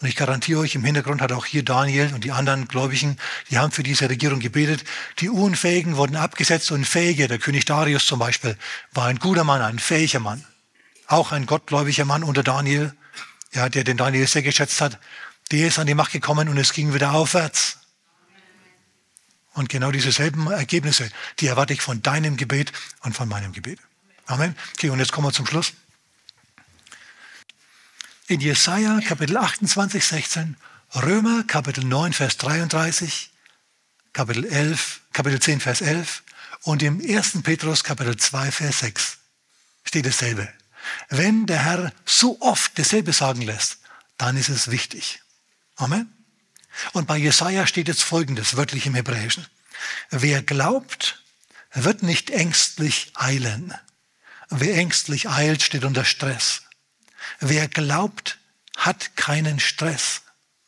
Und 0.00 0.08
ich 0.08 0.16
garantiere 0.16 0.60
euch, 0.60 0.74
im 0.74 0.84
Hintergrund 0.84 1.20
hat 1.20 1.32
auch 1.32 1.46
hier 1.46 1.64
Daniel 1.64 2.12
und 2.14 2.24
die 2.24 2.32
anderen 2.32 2.68
Gläubigen, 2.68 3.18
die 3.50 3.58
haben 3.58 3.72
für 3.72 3.82
diese 3.82 4.08
Regierung 4.08 4.40
gebetet. 4.40 4.84
Die 5.18 5.28
Unfähigen 5.28 5.96
wurden 5.96 6.16
abgesetzt 6.16 6.70
und 6.70 6.84
Fähige, 6.84 7.28
der 7.28 7.38
König 7.38 7.64
Darius 7.64 8.06
zum 8.06 8.18
Beispiel, 8.18 8.56
war 8.92 9.06
ein 9.06 9.18
guter 9.18 9.44
Mann, 9.44 9.62
ein 9.62 9.78
fähiger 9.78 10.20
Mann. 10.20 10.44
Auch 11.06 11.32
ein 11.32 11.46
gottgläubiger 11.46 12.04
Mann 12.04 12.22
unter 12.22 12.42
Daniel, 12.42 12.94
ja, 13.52 13.68
der 13.68 13.84
den 13.84 13.96
Daniel 13.96 14.26
sehr 14.26 14.42
geschätzt 14.42 14.80
hat. 14.80 14.98
Der 15.50 15.66
ist 15.68 15.78
an 15.78 15.86
die 15.86 15.94
Macht 15.94 16.12
gekommen 16.12 16.48
und 16.48 16.56
es 16.56 16.72
ging 16.72 16.94
wieder 16.94 17.12
aufwärts. 17.12 17.78
Und 19.52 19.68
genau 19.68 19.90
diese 19.90 20.10
selben 20.10 20.50
Ergebnisse, 20.50 21.10
die 21.40 21.46
erwarte 21.46 21.74
ich 21.74 21.80
von 21.80 22.02
deinem 22.02 22.36
Gebet 22.36 22.72
und 23.02 23.14
von 23.14 23.28
meinem 23.28 23.52
Gebet. 23.52 23.78
Amen. 24.26 24.56
Okay, 24.74 24.88
und 24.90 24.98
jetzt 24.98 25.12
kommen 25.12 25.26
wir 25.26 25.32
zum 25.32 25.46
Schluss. 25.46 25.72
In 28.26 28.40
Jesaja 28.40 29.00
Kapitel 29.00 29.36
28, 29.36 30.02
16, 30.02 30.56
Römer 30.94 31.44
Kapitel 31.44 31.84
9, 31.84 32.14
Vers 32.14 32.38
33, 32.38 33.30
Kapitel 34.14 34.46
11, 34.46 35.02
Kapitel 35.12 35.40
10, 35.40 35.60
Vers 35.60 35.82
11 35.82 36.22
und 36.62 36.82
im 36.82 37.00
1. 37.00 37.42
Petrus 37.42 37.84
Kapitel 37.84 38.16
2, 38.16 38.50
Vers 38.50 38.78
6 38.78 39.18
steht 39.84 40.06
dasselbe. 40.06 40.48
Wenn 41.10 41.46
der 41.46 41.62
Herr 41.62 41.92
so 42.06 42.40
oft 42.40 42.78
dasselbe 42.78 43.12
sagen 43.12 43.42
lässt, 43.42 43.78
dann 44.16 44.38
ist 44.38 44.48
es 44.48 44.70
wichtig. 44.70 45.20
Amen. 45.76 46.10
Und 46.92 47.06
bei 47.06 47.18
Jesaja 47.18 47.66
steht 47.66 47.88
jetzt 47.88 48.02
folgendes, 48.02 48.56
wörtlich 48.56 48.86
im 48.86 48.94
Hebräischen. 48.94 49.46
Wer 50.10 50.42
glaubt, 50.42 51.22
wird 51.72 52.02
nicht 52.02 52.30
ängstlich 52.30 53.12
eilen. 53.14 53.74
Wer 54.50 54.76
ängstlich 54.76 55.28
eilt, 55.28 55.62
steht 55.62 55.84
unter 55.84 56.04
Stress. 56.04 56.62
Wer 57.40 57.68
glaubt, 57.68 58.38
hat 58.76 59.16
keinen 59.16 59.60
Stress. 59.60 60.22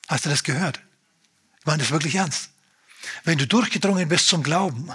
Hast 0.09 0.25
du 0.25 0.31
das 0.31 0.45
gehört? 0.45 0.81
Ich 1.61 1.67
meine 1.67 1.83
das 1.83 1.91
wirklich 1.91 2.15
ernst. 2.15 2.51
Wenn 3.25 3.39
du 3.39 3.47
durchgedrungen 3.47 4.09
bist 4.09 4.29
zum 4.29 4.43
Glauben, 4.43 4.91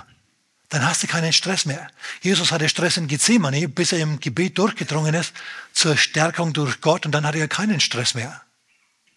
dann 0.70 0.86
hast 0.86 1.04
du 1.04 1.08
keinen 1.08 1.34
Stress 1.34 1.66
mehr. 1.66 1.90
Jesus 2.22 2.52
hatte 2.52 2.70
Stress 2.70 2.98
in 2.98 3.08
Gethsemane, 3.08 3.68
bis 3.68 3.92
er 3.92 4.00
im 4.00 4.20
Gebet 4.20 4.58
durchgedrungen 4.58 5.14
ist 5.14 5.34
zur 5.74 5.98
Stärkung 5.98 6.54
durch 6.54 6.80
Gott 6.80 7.06
und 7.06 7.12
dann 7.12 7.26
hatte 7.26 7.40
er 7.40 7.50
keinen 7.50 7.80
Stress 7.80 8.14
mehr. 8.14 8.42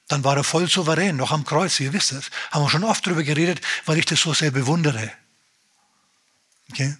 Dann 0.08 0.24
war 0.24 0.36
er 0.36 0.44
voll 0.44 0.68
souverän, 0.68 1.16
noch 1.16 1.32
am 1.32 1.44
Kreuz, 1.44 1.80
ihr 1.80 1.92
wisst 1.92 2.12
es. 2.12 2.30
Haben 2.50 2.64
wir 2.64 2.70
schon 2.70 2.84
oft 2.84 3.06
darüber 3.06 3.22
geredet, 3.22 3.60
weil 3.86 3.98
ich 3.98 4.04
das 4.04 4.20
so 4.20 4.34
sehr 4.34 4.50
bewundere. 4.50 5.12
Okay? 6.70 6.96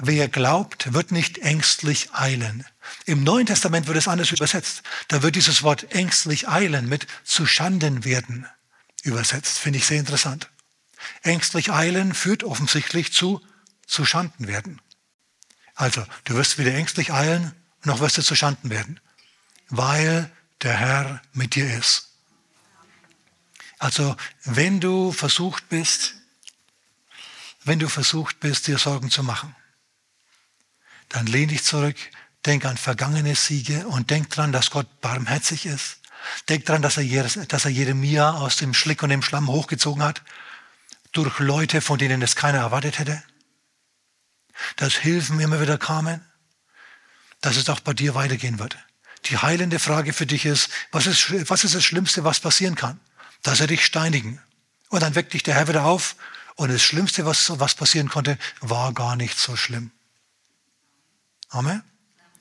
Wer 0.00 0.28
glaubt, 0.28 0.94
wird 0.94 1.12
nicht 1.12 1.38
ängstlich 1.38 2.14
eilen. 2.14 2.64
Im 3.04 3.24
Neuen 3.24 3.46
Testament 3.46 3.86
wird 3.86 3.98
es 3.98 4.08
anders 4.08 4.30
übersetzt. 4.30 4.82
Da 5.08 5.22
wird 5.22 5.36
dieses 5.36 5.62
Wort 5.62 5.92
ängstlich 5.92 6.48
eilen 6.48 6.88
mit 6.88 7.06
zu 7.24 7.46
Schanden 7.46 8.04
werden 8.04 8.46
übersetzt. 9.02 9.58
Finde 9.58 9.78
ich 9.78 9.86
sehr 9.86 9.98
interessant. 9.98 10.48
Ängstlich 11.22 11.72
eilen 11.72 12.14
führt 12.14 12.44
offensichtlich 12.44 13.12
zu 13.12 13.42
zu 13.86 14.06
Schanden 14.06 14.46
werden. 14.46 14.80
Also, 15.74 16.06
du 16.24 16.34
wirst 16.34 16.58
wieder 16.58 16.74
ängstlich 16.74 17.12
eilen 17.12 17.52
noch 17.84 18.00
wirst 18.00 18.16
du 18.16 18.22
zu 18.22 18.34
Schanden 18.34 18.70
werden, 18.70 19.00
weil 19.68 20.30
der 20.62 20.74
Herr 20.74 21.22
mit 21.32 21.54
dir 21.54 21.76
ist. 21.76 22.10
Also, 23.78 24.16
wenn 24.44 24.80
du 24.80 25.12
versucht 25.12 25.68
bist, 25.68 26.14
wenn 27.64 27.80
du 27.80 27.88
versucht 27.88 28.40
bist, 28.40 28.66
dir 28.66 28.78
Sorgen 28.78 29.10
zu 29.10 29.22
machen, 29.22 29.54
dann 31.12 31.26
lehn 31.26 31.48
dich 31.48 31.64
zurück, 31.64 31.96
Denk 32.44 32.64
an 32.64 32.76
vergangene 32.76 33.36
Siege 33.36 33.86
und 33.86 34.10
denk 34.10 34.30
dran, 34.30 34.50
dass 34.50 34.70
Gott 34.70 35.00
barmherzig 35.00 35.66
ist. 35.66 36.00
Denk 36.48 36.66
dran, 36.66 36.82
dass 36.82 36.96
er, 36.96 37.24
dass 37.24 37.64
er 37.64 37.70
Jeremia 37.70 38.32
aus 38.32 38.56
dem 38.56 38.74
Schlick 38.74 39.02
und 39.02 39.10
dem 39.10 39.22
Schlamm 39.22 39.48
hochgezogen 39.48 40.02
hat, 40.02 40.22
durch 41.12 41.38
Leute, 41.38 41.80
von 41.80 41.98
denen 41.98 42.20
es 42.22 42.34
keiner 42.34 42.58
erwartet 42.58 42.98
hätte. 42.98 43.22
Dass 44.76 44.94
Hilfen 44.94 45.38
immer 45.38 45.60
wieder 45.60 45.78
kamen. 45.78 46.20
Dass 47.40 47.56
es 47.56 47.68
auch 47.68 47.80
bei 47.80 47.92
dir 47.92 48.14
weitergehen 48.14 48.58
wird. 48.58 48.76
Die 49.26 49.38
heilende 49.38 49.78
Frage 49.78 50.12
für 50.12 50.26
dich 50.26 50.44
ist, 50.44 50.68
was 50.90 51.06
ist, 51.06 51.48
was 51.48 51.62
ist 51.62 51.76
das 51.76 51.84
Schlimmste, 51.84 52.24
was 52.24 52.40
passieren 52.40 52.74
kann? 52.74 52.98
Dass 53.42 53.60
er 53.60 53.68
dich 53.68 53.84
steinigen. 53.84 54.40
Und 54.88 55.02
dann 55.02 55.14
weckt 55.14 55.32
dich 55.32 55.44
der 55.44 55.54
Herr 55.54 55.68
wieder 55.68 55.84
auf 55.84 56.16
und 56.56 56.72
das 56.72 56.82
Schlimmste, 56.82 57.24
was, 57.24 57.52
was 57.60 57.76
passieren 57.76 58.08
konnte, 58.08 58.36
war 58.60 58.92
gar 58.92 59.14
nicht 59.14 59.38
so 59.38 59.56
schlimm. 59.56 59.92
Amen. 61.52 61.82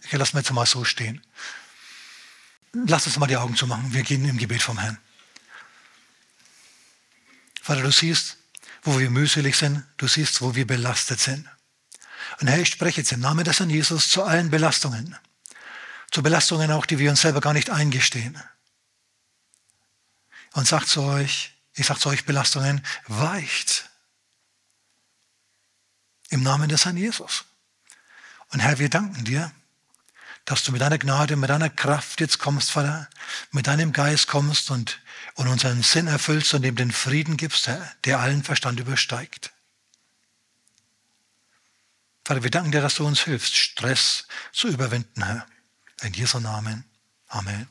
Okay, 0.06 0.16
lass 0.16 0.34
mal 0.34 0.40
jetzt 0.40 0.52
mal 0.52 0.66
so 0.66 0.86
stehen. 0.86 1.22
Lass 2.72 3.06
uns 3.06 3.18
mal 3.18 3.28
die 3.28 3.36
Augen 3.36 3.56
zumachen. 3.56 3.94
Wir 3.94 4.04
gehen 4.04 4.24
im 4.24 4.38
Gebet 4.38 4.64
vom 4.64 4.80
Herrn. 4.80 4.98
Vater, 7.62 7.82
du 7.82 7.92
siehst, 7.92 8.38
wo 8.84 8.98
wir 8.98 9.10
mühselig 9.10 9.58
sind. 9.58 9.84
Du 9.98 10.08
siehst, 10.08 10.42
wo 10.42 10.56
wir 10.56 10.66
belastet 10.66 11.20
sind. 11.20 11.48
Und 12.40 12.48
Herr, 12.48 12.60
ich 12.60 12.70
spreche 12.70 13.02
jetzt 13.02 13.12
im 13.12 13.20
Namen 13.20 13.44
des 13.44 13.60
Herrn 13.60 13.70
Jesus 13.70 14.10
zu 14.10 14.24
allen 14.24 14.50
Belastungen. 14.50 15.18
Zu 16.12 16.24
Belastungen 16.24 16.72
auch, 16.72 16.86
die 16.86 16.98
wir 16.98 17.10
uns 17.10 17.22
selber 17.22 17.42
gar 17.42 17.54
nicht 17.54 17.70
eingestehen. 17.70 18.42
Und 20.54 20.68
sagt 20.68 20.88
zu 20.88 21.02
euch, 21.04 21.54
ich 21.74 21.86
sage 21.86 22.00
zu 22.00 22.10
euch 22.10 22.26
Belastungen, 22.26 22.86
weicht. 23.08 23.90
Im 26.30 26.44
Namen 26.44 26.70
des 26.70 26.86
Herrn 26.86 26.98
Jesus. 26.98 27.44
Und 28.52 28.60
Herr, 28.60 28.80
wir 28.80 28.90
danken 28.90 29.24
dir, 29.24 29.52
dass 30.46 30.64
du 30.64 30.72
mit 30.72 30.82
deiner 30.82 30.98
Gnade, 30.98 31.36
mit 31.36 31.50
deiner 31.50 31.70
Kraft 31.70 32.20
jetzt 32.20 32.40
kommst, 32.40 32.72
Vater, 32.72 33.10
mit 33.52 33.68
deinem 33.68 33.94
Geist 33.94 34.28
kommst 34.28 34.72
und, 34.72 35.00
und 35.36 35.48
unseren 35.48 35.84
Sinn 35.84 36.08
erfüllst 36.08 36.54
und 36.54 36.66
ihm 36.66 36.76
den 36.76 36.92
Frieden 36.92 37.38
gibst, 37.38 37.68
Herr, 37.68 37.92
der 38.06 38.20
allen 38.20 38.44
Verstand 38.44 38.80
übersteigt. 38.80 39.52
Vater, 42.26 42.44
wir 42.44 42.52
danken 42.52 42.72
dir, 42.72 42.82
dass 42.82 42.96
du 42.96 43.06
uns 43.06 43.22
hilfst, 43.22 43.56
Stress 43.56 44.28
zu 44.52 44.68
überwinden, 44.68 45.24
Herr. 45.24 45.46
In 46.02 46.14
Jesu 46.14 46.40
Namen. 46.40 46.84
Amen. 47.28 47.68